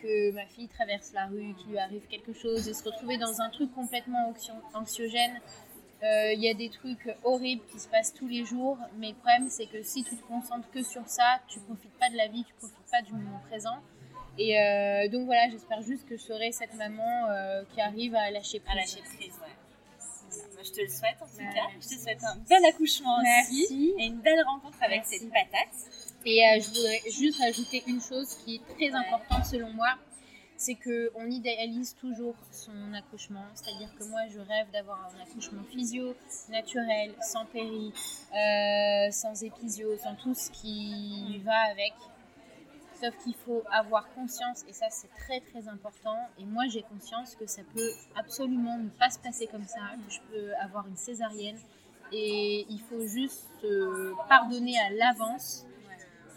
que 0.00 0.32
ma 0.32 0.44
fille 0.46 0.68
traverse 0.68 1.12
la 1.12 1.26
rue, 1.26 1.54
qu'il 1.54 1.70
lui 1.70 1.78
arrive 1.78 2.06
quelque 2.08 2.32
chose, 2.32 2.66
et 2.68 2.74
se 2.74 2.82
retrouver 2.82 3.18
dans 3.18 3.40
un 3.40 3.50
truc 3.50 3.72
complètement 3.74 4.32
anxio- 4.32 4.60
anxiogène. 4.74 5.40
Il 6.04 6.40
y 6.40 6.48
a 6.48 6.54
des 6.54 6.68
trucs 6.68 7.14
horribles 7.22 7.62
qui 7.70 7.78
se 7.78 7.86
passent 7.86 8.12
tous 8.12 8.26
les 8.26 8.44
jours, 8.44 8.76
mais 8.98 9.10
le 9.10 9.14
problème 9.14 9.48
c'est 9.48 9.66
que 9.66 9.84
si 9.84 10.02
tu 10.02 10.16
te 10.16 10.22
concentres 10.26 10.68
que 10.72 10.82
sur 10.82 11.06
ça, 11.06 11.38
tu 11.46 11.60
profites 11.60 11.96
pas 12.00 12.10
de 12.10 12.16
la 12.16 12.26
vie, 12.26 12.42
tu 12.44 12.52
profites 12.54 12.90
pas 12.90 13.02
du 13.02 13.12
moment 13.12 13.40
présent. 13.48 13.78
Et 14.36 14.56
donc 15.12 15.26
voilà, 15.26 15.48
j'espère 15.48 15.80
juste 15.82 16.08
que 16.08 16.16
je 16.16 16.22
serai 16.22 16.50
cette 16.50 16.74
maman 16.74 17.28
qui 17.72 17.80
arrive 17.80 18.16
à 18.16 18.32
lâcher 18.32 18.58
prise. 18.58 18.96
Lâcher. 18.96 19.02
Je 20.64 20.70
te 20.70 20.80
le 20.80 20.88
souhaite 20.88 21.16
en 21.20 21.26
tout 21.26 21.38
cas. 21.54 21.68
Je 21.80 21.88
te 21.88 22.00
souhaite 22.00 22.22
un 22.24 22.36
bel 22.48 22.64
accouchement 22.64 23.20
Merci. 23.22 23.64
aussi. 23.64 23.94
Et 23.98 24.04
une 24.06 24.20
belle 24.20 24.42
rencontre 24.46 24.78
avec 24.80 24.98
Merci. 24.98 25.18
cette 25.18 25.30
patate. 25.30 25.74
Et 26.24 26.44
euh, 26.44 26.60
je 26.60 26.68
voudrais 26.68 27.00
juste 27.10 27.38
rajouter 27.40 27.82
une 27.86 28.00
chose 28.00 28.36
qui 28.44 28.56
est 28.56 28.74
très 28.74 28.94
importante 28.96 29.44
selon 29.44 29.70
moi, 29.72 29.94
c'est 30.56 30.76
qu'on 30.76 31.26
idéalise 31.28 31.96
toujours 31.96 32.36
son 32.52 32.94
accouchement. 32.94 33.44
C'est-à-dire 33.54 33.88
que 33.98 34.04
moi, 34.04 34.20
je 34.32 34.38
rêve 34.38 34.70
d'avoir 34.72 35.10
un 35.12 35.22
accouchement 35.22 35.64
physio, 35.64 36.14
naturel, 36.48 37.14
sans 37.20 37.44
péri, 37.46 37.92
euh, 38.32 39.10
sans 39.10 39.42
épisio, 39.42 39.96
sans 39.98 40.14
tout 40.14 40.34
ce 40.34 40.50
qui 40.50 41.40
va 41.44 41.58
avec. 41.72 41.92
Sauf 43.02 43.16
qu'il 43.24 43.34
faut 43.34 43.64
avoir 43.70 44.08
conscience, 44.14 44.64
et 44.68 44.72
ça 44.72 44.86
c'est 44.90 45.08
très 45.08 45.40
très 45.40 45.66
important, 45.66 46.18
et 46.38 46.44
moi 46.44 46.64
j'ai 46.68 46.82
conscience 46.82 47.34
que 47.34 47.46
ça 47.46 47.62
peut 47.74 47.90
absolument 48.14 48.78
ne 48.78 48.88
pas 48.90 49.10
se 49.10 49.18
passer 49.18 49.48
comme 49.48 49.64
ça, 49.64 49.80
que 50.06 50.12
je 50.12 50.20
peux 50.30 50.54
avoir 50.62 50.86
une 50.86 50.96
césarienne, 50.96 51.58
et 52.12 52.64
il 52.68 52.80
faut 52.80 53.04
juste 53.06 53.48
se 53.60 54.12
pardonner 54.28 54.78
à 54.78 54.90
l'avance 54.90 55.66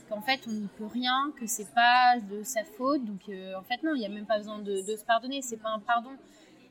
qu'en 0.09 0.21
fait 0.21 0.39
on 0.47 0.51
n'y 0.53 0.67
peut 0.67 0.87
rien, 0.87 1.31
que 1.39 1.45
c'est 1.45 1.71
pas 1.73 2.19
de 2.19 2.41
sa 2.43 2.63
faute. 2.63 3.03
Donc 3.05 3.29
euh, 3.29 3.53
en 3.55 3.63
fait 3.63 3.83
non, 3.83 3.93
il 3.93 3.99
n'y 3.99 4.05
a 4.05 4.09
même 4.09 4.25
pas 4.25 4.37
besoin 4.37 4.57
de, 4.59 4.81
de 4.81 4.95
se 4.95 5.03
pardonner, 5.05 5.41
c'est 5.43 5.57
pas 5.57 5.69
un 5.69 5.79
pardon, 5.79 6.17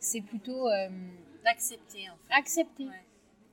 c'est 0.01 0.22
plutôt 0.22 0.68
euh, 0.68 0.88
D'accepter 1.45 2.09
en 2.11 2.16
fait. 2.16 2.34
accepter. 2.34 2.86
Ouais. 2.86 3.05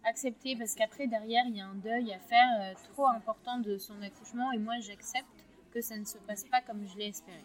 Accepter 0.06 0.56
parce 0.56 0.74
qu'après 0.74 1.06
derrière 1.06 1.44
il 1.48 1.58
y 1.58 1.62
a 1.62 1.68
un 1.68 1.76
deuil 1.76 2.12
à 2.14 2.20
faire 2.20 2.50
euh, 2.62 2.74
trop 2.94 3.08
important 3.08 3.60
de 3.60 3.78
son 3.78 4.02
accouchement 4.02 4.52
et 4.54 4.58
moi 4.58 4.80
j'accepte 4.80 5.41
que 5.72 5.82
ça 5.82 5.98
ne 5.98 6.06
se 6.06 6.18
passe 6.20 6.44
pas 6.46 6.62
comme 6.62 6.88
je 6.88 6.98
l'ai 6.98 7.08
espéré. 7.08 7.44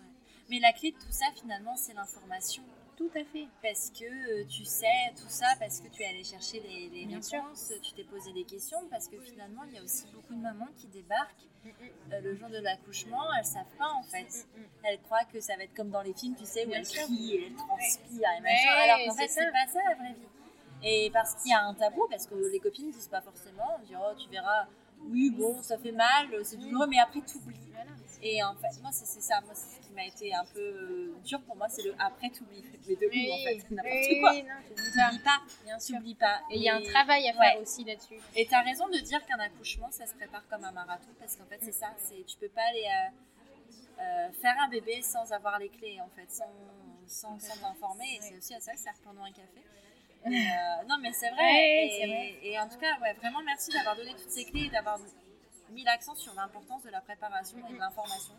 Mais 0.48 0.58
la 0.60 0.72
clé 0.72 0.92
de 0.92 0.96
tout 0.96 1.10
ça 1.10 1.26
finalement, 1.34 1.76
c'est 1.76 1.94
l'information. 1.94 2.62
Tout 2.96 3.10
à 3.14 3.24
fait. 3.24 3.46
Parce 3.62 3.90
que 3.90 4.04
euh, 4.04 4.44
tu 4.48 4.64
sais 4.64 5.12
tout 5.16 5.28
ça, 5.28 5.46
parce 5.60 5.80
que 5.80 5.88
tu 5.88 6.02
es 6.02 6.06
allé 6.06 6.24
chercher 6.24 6.60
les, 6.60 6.88
les 6.88 7.14
réponses, 7.14 7.72
tu 7.82 7.92
t'es 7.92 8.04
posé 8.04 8.32
des 8.32 8.44
questions, 8.44 8.78
parce 8.90 9.08
que 9.08 9.18
finalement, 9.20 9.64
il 9.64 9.74
y 9.74 9.78
a 9.78 9.82
aussi 9.82 10.06
beaucoup 10.14 10.34
de 10.34 10.40
mamans 10.40 10.68
qui 10.76 10.86
débarquent 10.86 11.46
euh, 11.66 12.20
le 12.22 12.34
jour 12.34 12.48
de 12.48 12.58
l'accouchement, 12.58 13.22
elles 13.38 13.44
savent 13.44 13.76
pas 13.78 13.90
en 13.90 14.02
fait. 14.02 14.46
Elles 14.82 15.00
croient 15.02 15.26
que 15.26 15.40
ça 15.40 15.56
va 15.56 15.64
être 15.64 15.74
comme 15.74 15.90
dans 15.90 16.00
les 16.02 16.14
films, 16.14 16.36
tu 16.36 16.46
sais, 16.46 16.64
où 16.64 16.72
elles 16.72 16.86
crient 16.86 17.34
et 17.34 17.46
elles 17.46 17.54
transpirent 17.54 18.30
et 18.38 18.40
machin, 18.40 18.70
alors 18.70 19.06
qu'en 19.06 19.14
fait, 19.14 19.28
c'est 19.28 19.52
pas 19.52 19.66
ça 19.66 19.80
la 19.90 19.94
vraie 19.96 20.14
vie. 20.14 20.26
Et 20.88 21.10
parce 21.12 21.34
qu'il 21.34 21.50
y 21.50 21.54
a 21.54 21.62
un 21.64 21.74
tabou, 21.74 22.06
parce 22.08 22.26
que 22.28 22.34
les 22.36 22.60
copines 22.60 22.90
disent 22.92 23.08
pas 23.08 23.20
forcément, 23.20 23.76
on 23.76 23.84
dit, 23.84 23.94
oh, 23.98 24.14
tu 24.16 24.28
verras, 24.30 24.66
oui, 25.10 25.30
bon, 25.30 25.60
ça 25.60 25.76
fait 25.78 25.90
mal, 25.90 26.28
c'est 26.44 26.56
douloureux, 26.56 26.86
mais 26.86 26.98
après, 27.00 27.20
t'oublies. 27.22 27.58
Et 28.22 28.42
en 28.42 28.54
fait, 28.54 28.80
moi, 28.80 28.90
c'est 28.92 29.20
ça. 29.20 29.40
Moi, 29.42 29.52
c'est 29.54 29.76
ce 29.76 29.86
qui 29.86 29.92
m'a 29.92 30.04
été 30.06 30.32
un 30.34 30.44
peu 30.46 30.60
euh, 30.60 31.14
dur 31.24 31.40
pour 31.42 31.56
moi, 31.56 31.68
c'est 31.68 31.82
le 31.82 31.94
après 31.98 32.30
t'oublies. 32.30 32.64
Mais 32.88 32.96
de 32.96 33.06
Oui, 33.10 33.30
en 33.30 33.36
fait, 33.44 33.70
n'importe 33.70 33.94
oui, 33.94 34.20
quoi. 34.20 34.30
t'oublies 34.30 35.18
pas. 35.22 35.40
Bien 35.64 35.78
sûr. 35.78 35.98
pas. 36.18 36.40
Et 36.50 36.56
il 36.56 36.62
y 36.62 36.68
a 36.68 36.76
un 36.76 36.82
travail 36.82 37.28
à 37.28 37.32
faire 37.32 37.56
Ouais. 37.56 37.62
aussi 37.62 37.84
là-dessus. 37.84 38.18
Et 38.34 38.46
t'as 38.46 38.62
raison 38.62 38.88
de 38.88 38.98
dire 38.98 39.24
qu'un 39.26 39.38
accouchement, 39.38 39.90
ça 39.90 40.06
se 40.06 40.14
prépare 40.14 40.46
comme 40.48 40.64
un 40.64 40.72
marathon, 40.72 41.10
parce 41.18 41.36
qu'en 41.36 41.44
fait, 41.46 41.58
c'est 41.60 41.72
ça. 41.72 41.88
C'est 41.98 42.24
tu 42.24 42.36
peux 42.38 42.48
pas 42.48 42.62
aller 42.70 42.86
euh, 42.86 44.02
euh, 44.02 44.32
faire 44.40 44.56
un 44.64 44.68
bébé 44.68 45.02
sans 45.02 45.30
avoir 45.32 45.58
les 45.58 45.68
clés, 45.68 46.00
en 46.00 46.08
fait, 46.08 46.30
sans 46.30 46.46
sans. 47.06 47.36
Et 47.36 48.18
c'est 48.20 48.36
aussi 48.38 48.54
à 48.54 48.60
ça 48.60 48.72
que 48.72 48.78
ça 48.78 48.84
sert 48.84 49.00
pendant 49.04 49.24
un 49.24 49.32
café. 49.32 49.62
Et, 50.26 50.34
euh, 50.34 50.84
non, 50.88 50.96
mais 51.00 51.12
c'est 51.12 51.30
vrai. 51.30 51.42
Ouais, 51.42 51.86
et, 51.86 52.00
c'est 52.00 52.06
vrai. 52.06 52.38
et 52.42 52.58
en 52.58 52.68
tout 52.68 52.78
cas, 52.78 52.98
ouais, 53.00 53.12
vraiment 53.14 53.42
merci 53.44 53.70
d'avoir 53.72 53.96
donné 53.96 54.10
toutes 54.12 54.30
ces 54.30 54.44
clés, 54.44 54.64
et 54.64 54.70
d'avoir 54.70 54.98
mis 55.70 55.84
l'accent 55.84 56.14
sur 56.14 56.34
l'importance 56.34 56.82
de 56.84 56.90
la 56.90 57.00
préparation 57.00 57.58
et 57.68 57.72
de 57.72 57.78
l'information. 57.78 58.34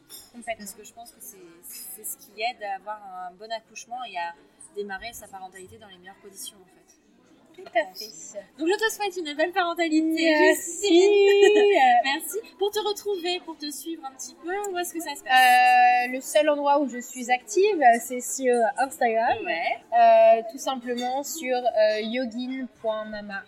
Parce 0.45 0.73
que 0.73 0.83
je 0.83 0.93
pense 0.93 1.11
que 1.11 1.21
c'est 1.21 1.37
c'est 1.63 2.03
ce 2.03 2.17
qui 2.17 2.41
aide 2.41 2.63
à 2.63 2.75
avoir 2.75 3.01
un 3.03 3.31
bon 3.33 3.51
accouchement 3.51 4.03
et 4.05 4.17
à 4.17 4.33
démarrer 4.75 5.13
sa 5.13 5.27
parentalité 5.27 5.77
dans 5.77 5.87
les 5.87 5.97
meilleures 5.97 6.21
conditions 6.21 6.57
en 6.61 6.65
fait. 6.65 6.96
Tout 7.57 7.63
à 7.73 7.85
fait. 7.93 8.39
Donc 8.59 8.67
je 8.67 8.73
te 8.77 8.93
souhaite 8.93 9.17
une 9.17 9.35
belle 9.35 9.51
parentalité. 9.51 9.99
Merci. 10.29 10.55
Justine. 10.55 11.63
Merci. 12.05 12.37
Pour 12.59 12.69
te 12.71 12.79
retrouver 12.79 13.39
pour 13.45 13.57
te 13.57 13.69
suivre 13.71 14.05
un 14.05 14.11
petit 14.15 14.35
peu 14.43 14.71
Où 14.71 14.77
est-ce 14.77 14.93
que 14.93 14.99
ça 15.01 15.15
se 15.15 15.23
passe? 15.23 15.33
Euh, 15.33 16.11
le 16.13 16.21
seul 16.21 16.47
endroit 16.49 16.79
où 16.79 16.87
je 16.87 16.99
suis 16.99 17.31
active, 17.31 17.81
c'est 18.01 18.21
sur 18.21 18.53
Instagram. 18.77 19.37
Ouais, 19.43 19.79
Euh, 19.99 20.41
tout 20.51 20.59
simplement 20.59 21.23
sur 21.23 21.57
euh, 21.57 21.99
yogin.mama 22.01 23.43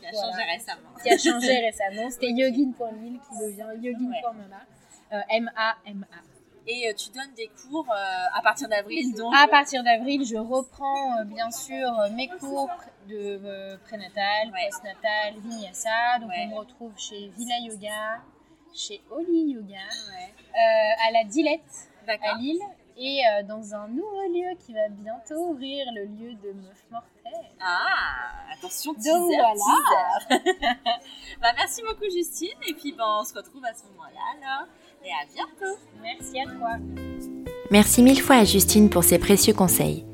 qui 0.00 0.06
a 0.06 0.10
Voilà. 0.12 0.32
changé 0.32 0.42
récemment. 0.52 0.88
qui 1.02 1.10
a 1.10 1.18
changé 1.18 1.58
récemment. 1.66 2.10
C'était 2.10 2.30
yogin.lille 2.30 3.20
qui 3.20 3.38
devient 3.46 3.66
yogin.mama. 3.86 4.60
M-A-M-A. 5.30 6.16
Et 6.70 6.86
euh, 6.88 6.92
tu 6.94 7.08
donnes 7.10 7.32
des 7.34 7.48
cours 7.66 7.86
à 7.90 8.42
partir 8.42 8.68
d'avril, 8.68 9.14
donc? 9.14 9.32
À 9.34 9.48
partir 9.48 9.82
d'avril, 9.82 10.26
je 10.26 10.36
reprends 10.36 11.24
bien 11.24 11.50
sûr 11.50 11.88
mes 12.14 12.28
cours 12.28 12.68
de 13.08 13.40
euh, 13.44 13.76
prénatal, 13.86 14.50
Ouais. 14.52 14.68
postnatal, 14.70 15.34
vinyasa. 15.42 16.18
Donc 16.20 16.30
Ouais. 16.30 16.44
on 16.46 16.54
me 16.54 16.58
retrouve 16.58 16.92
chez 16.96 17.30
Villa 17.36 17.58
Yoga, 17.62 18.20
chez 18.74 19.00
Oli 19.10 19.52
Yoga, 19.52 19.74
Ouais. 19.76 20.34
euh, 20.54 21.08
à 21.08 21.10
la 21.12 21.24
Dilette 21.24 21.60
à. 22.06 22.36
Lille 22.38 22.60
et 22.96 23.20
euh, 23.26 23.42
dans 23.44 23.74
un 23.74 23.86
nouveau 23.88 24.22
lieu 24.32 24.56
qui 24.64 24.72
va 24.74 24.88
bientôt 24.88 25.50
ouvrir, 25.50 25.86
le 25.94 26.04
lieu 26.04 26.32
de 26.34 26.52
Meuf 26.52 26.84
Mortelle. 26.90 27.50
Ah, 27.60 28.52
attention, 28.52 28.92
teaser, 28.94 29.10
Donc 29.12 29.30
voilà. 29.30 29.52
teaser. 29.54 30.42
bah, 31.40 31.52
merci 31.56 31.82
beaucoup 31.82 32.10
Justine, 32.10 32.58
et 32.68 32.74
puis 32.74 32.92
bah, 32.92 33.04
on 33.20 33.24
se 33.24 33.34
retrouve 33.34 33.64
à 33.64 33.74
ce 33.74 33.84
moment-là, 33.84 34.20
alors. 34.36 34.68
Et 35.04 35.10
à 35.10 35.26
bientôt 35.32 35.78
Merci 36.02 36.40
à 36.40 36.44
toi. 36.44 36.76
Merci 37.70 38.02
mille 38.02 38.20
fois 38.20 38.36
à 38.36 38.44
Justine 38.44 38.90
pour 38.90 39.04
ses 39.04 39.18
précieux 39.18 39.54
conseils. 39.54 40.04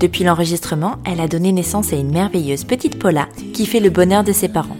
Depuis 0.00 0.24
l'enregistrement, 0.24 0.94
elle 1.04 1.20
a 1.20 1.28
donné 1.28 1.52
naissance 1.52 1.92
à 1.92 1.96
une 1.96 2.10
merveilleuse 2.10 2.64
petite 2.64 2.98
Paula 2.98 3.28
qui 3.52 3.66
fait 3.66 3.80
le 3.80 3.90
bonheur 3.90 4.24
de 4.24 4.32
ses 4.32 4.48
parents. 4.48 4.78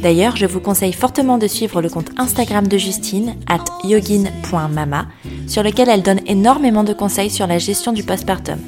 D'ailleurs, 0.00 0.36
je 0.36 0.46
vous 0.46 0.58
conseille 0.58 0.94
fortement 0.94 1.36
de 1.36 1.46
suivre 1.46 1.82
le 1.82 1.90
compte 1.90 2.10
Instagram 2.16 2.66
de 2.66 2.78
Justine, 2.78 3.36
at 3.46 3.62
yogin.mama, 3.84 5.06
sur 5.46 5.62
lequel 5.62 5.90
elle 5.90 6.02
donne 6.02 6.20
énormément 6.26 6.82
de 6.82 6.94
conseils 6.94 7.28
sur 7.28 7.46
la 7.46 7.58
gestion 7.58 7.92
du 7.92 8.04
postpartum. 8.04 8.58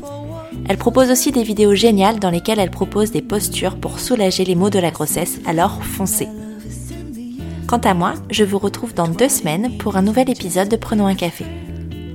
Elle 0.69 0.77
propose 0.77 1.11
aussi 1.11 1.33
des 1.33 1.43
vidéos 1.43 1.75
géniales 1.75 2.21
dans 2.21 2.31
lesquelles 2.31 2.61
elle 2.61 2.71
propose 2.71 3.11
des 3.11 3.23
postures 3.23 3.77
pour 3.77 4.01
soulager 4.01 4.45
les 4.45 4.55
maux 4.55 4.71
de 4.71 4.79
la 4.79 4.91
grossesse, 4.91 5.41
alors 5.47 5.83
foncez. 5.83 6.29
Quant 7.67 7.79
à 7.79 7.95
moi, 7.95 8.15
je 8.31 8.45
vous 8.45 8.59
retrouve 8.59 8.93
dans 8.93 9.09
deux 9.09 9.31
semaines 9.31 9.79
pour 9.79 9.97
un 9.97 10.03
nouvel 10.03 10.29
épisode 10.29 10.69
de 10.69 10.77
Prenons 10.77 11.07
un 11.07 11.15
café. 11.15 11.47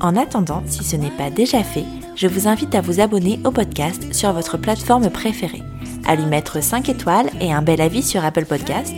En 0.01 0.15
attendant, 0.15 0.61
si 0.67 0.83
ce 0.83 0.95
n'est 0.95 1.09
pas 1.09 1.31
déjà 1.31 1.63
fait, 1.63 1.83
je 2.19 2.27
vous 2.27 2.49
invite 2.49 2.75
à 2.75 2.81
vous 2.81 2.99
abonner 2.99 3.39
au 3.45 3.51
podcast 3.51 4.13
sur 4.13 4.33
votre 4.33 4.57
plateforme 4.57 5.09
préférée, 5.09 5.63
à 6.05 6.17
lui 6.17 6.25
mettre 6.25 6.61
5 6.61 6.89
étoiles 6.89 7.29
et 7.39 7.53
un 7.53 7.61
bel 7.61 7.79
avis 7.79 8.03
sur 8.03 8.25
Apple 8.25 8.43
Podcast, 8.43 8.93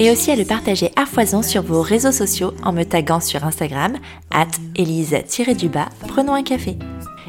et 0.00 0.10
aussi 0.10 0.32
à 0.32 0.36
le 0.36 0.44
partager 0.44 0.90
à 0.96 1.06
foison 1.06 1.42
sur 1.42 1.62
vos 1.62 1.80
réseaux 1.80 2.10
sociaux 2.10 2.54
en 2.64 2.72
me 2.72 2.82
taguant 2.82 3.20
sur 3.20 3.44
Instagram, 3.44 3.92
at 4.32 4.48
elise-du-bas, 4.74 5.88
prenons 6.08 6.34
un 6.34 6.42
café. 6.42 6.76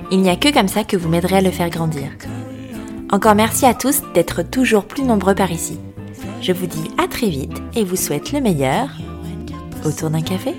Il 0.10 0.22
n'y 0.22 0.32
a 0.32 0.38
que 0.38 0.52
comme 0.52 0.68
ça 0.68 0.84
que 0.84 0.98
vous 0.98 1.08
m'aiderez 1.08 1.38
à 1.38 1.42
le 1.42 1.52
faire 1.52 1.70
grandir. 1.70 2.10
Encore 3.12 3.36
merci 3.36 3.68
à 3.68 3.76
tous 3.76 4.02
d'être 4.16 4.42
toujours 4.42 4.86
plus 4.86 5.04
nombreux 5.04 5.36
par 5.36 5.52
ici. 5.52 5.78
Je 6.42 6.52
vous 6.52 6.66
dis 6.66 6.90
à 6.98 7.08
très 7.08 7.30
vite 7.30 7.62
et 7.76 7.84
vous 7.84 7.96
souhaite 7.96 8.32
le 8.32 8.42
meilleur 8.42 8.90
autour 9.86 10.10
d'un 10.10 10.22
café. 10.22 10.56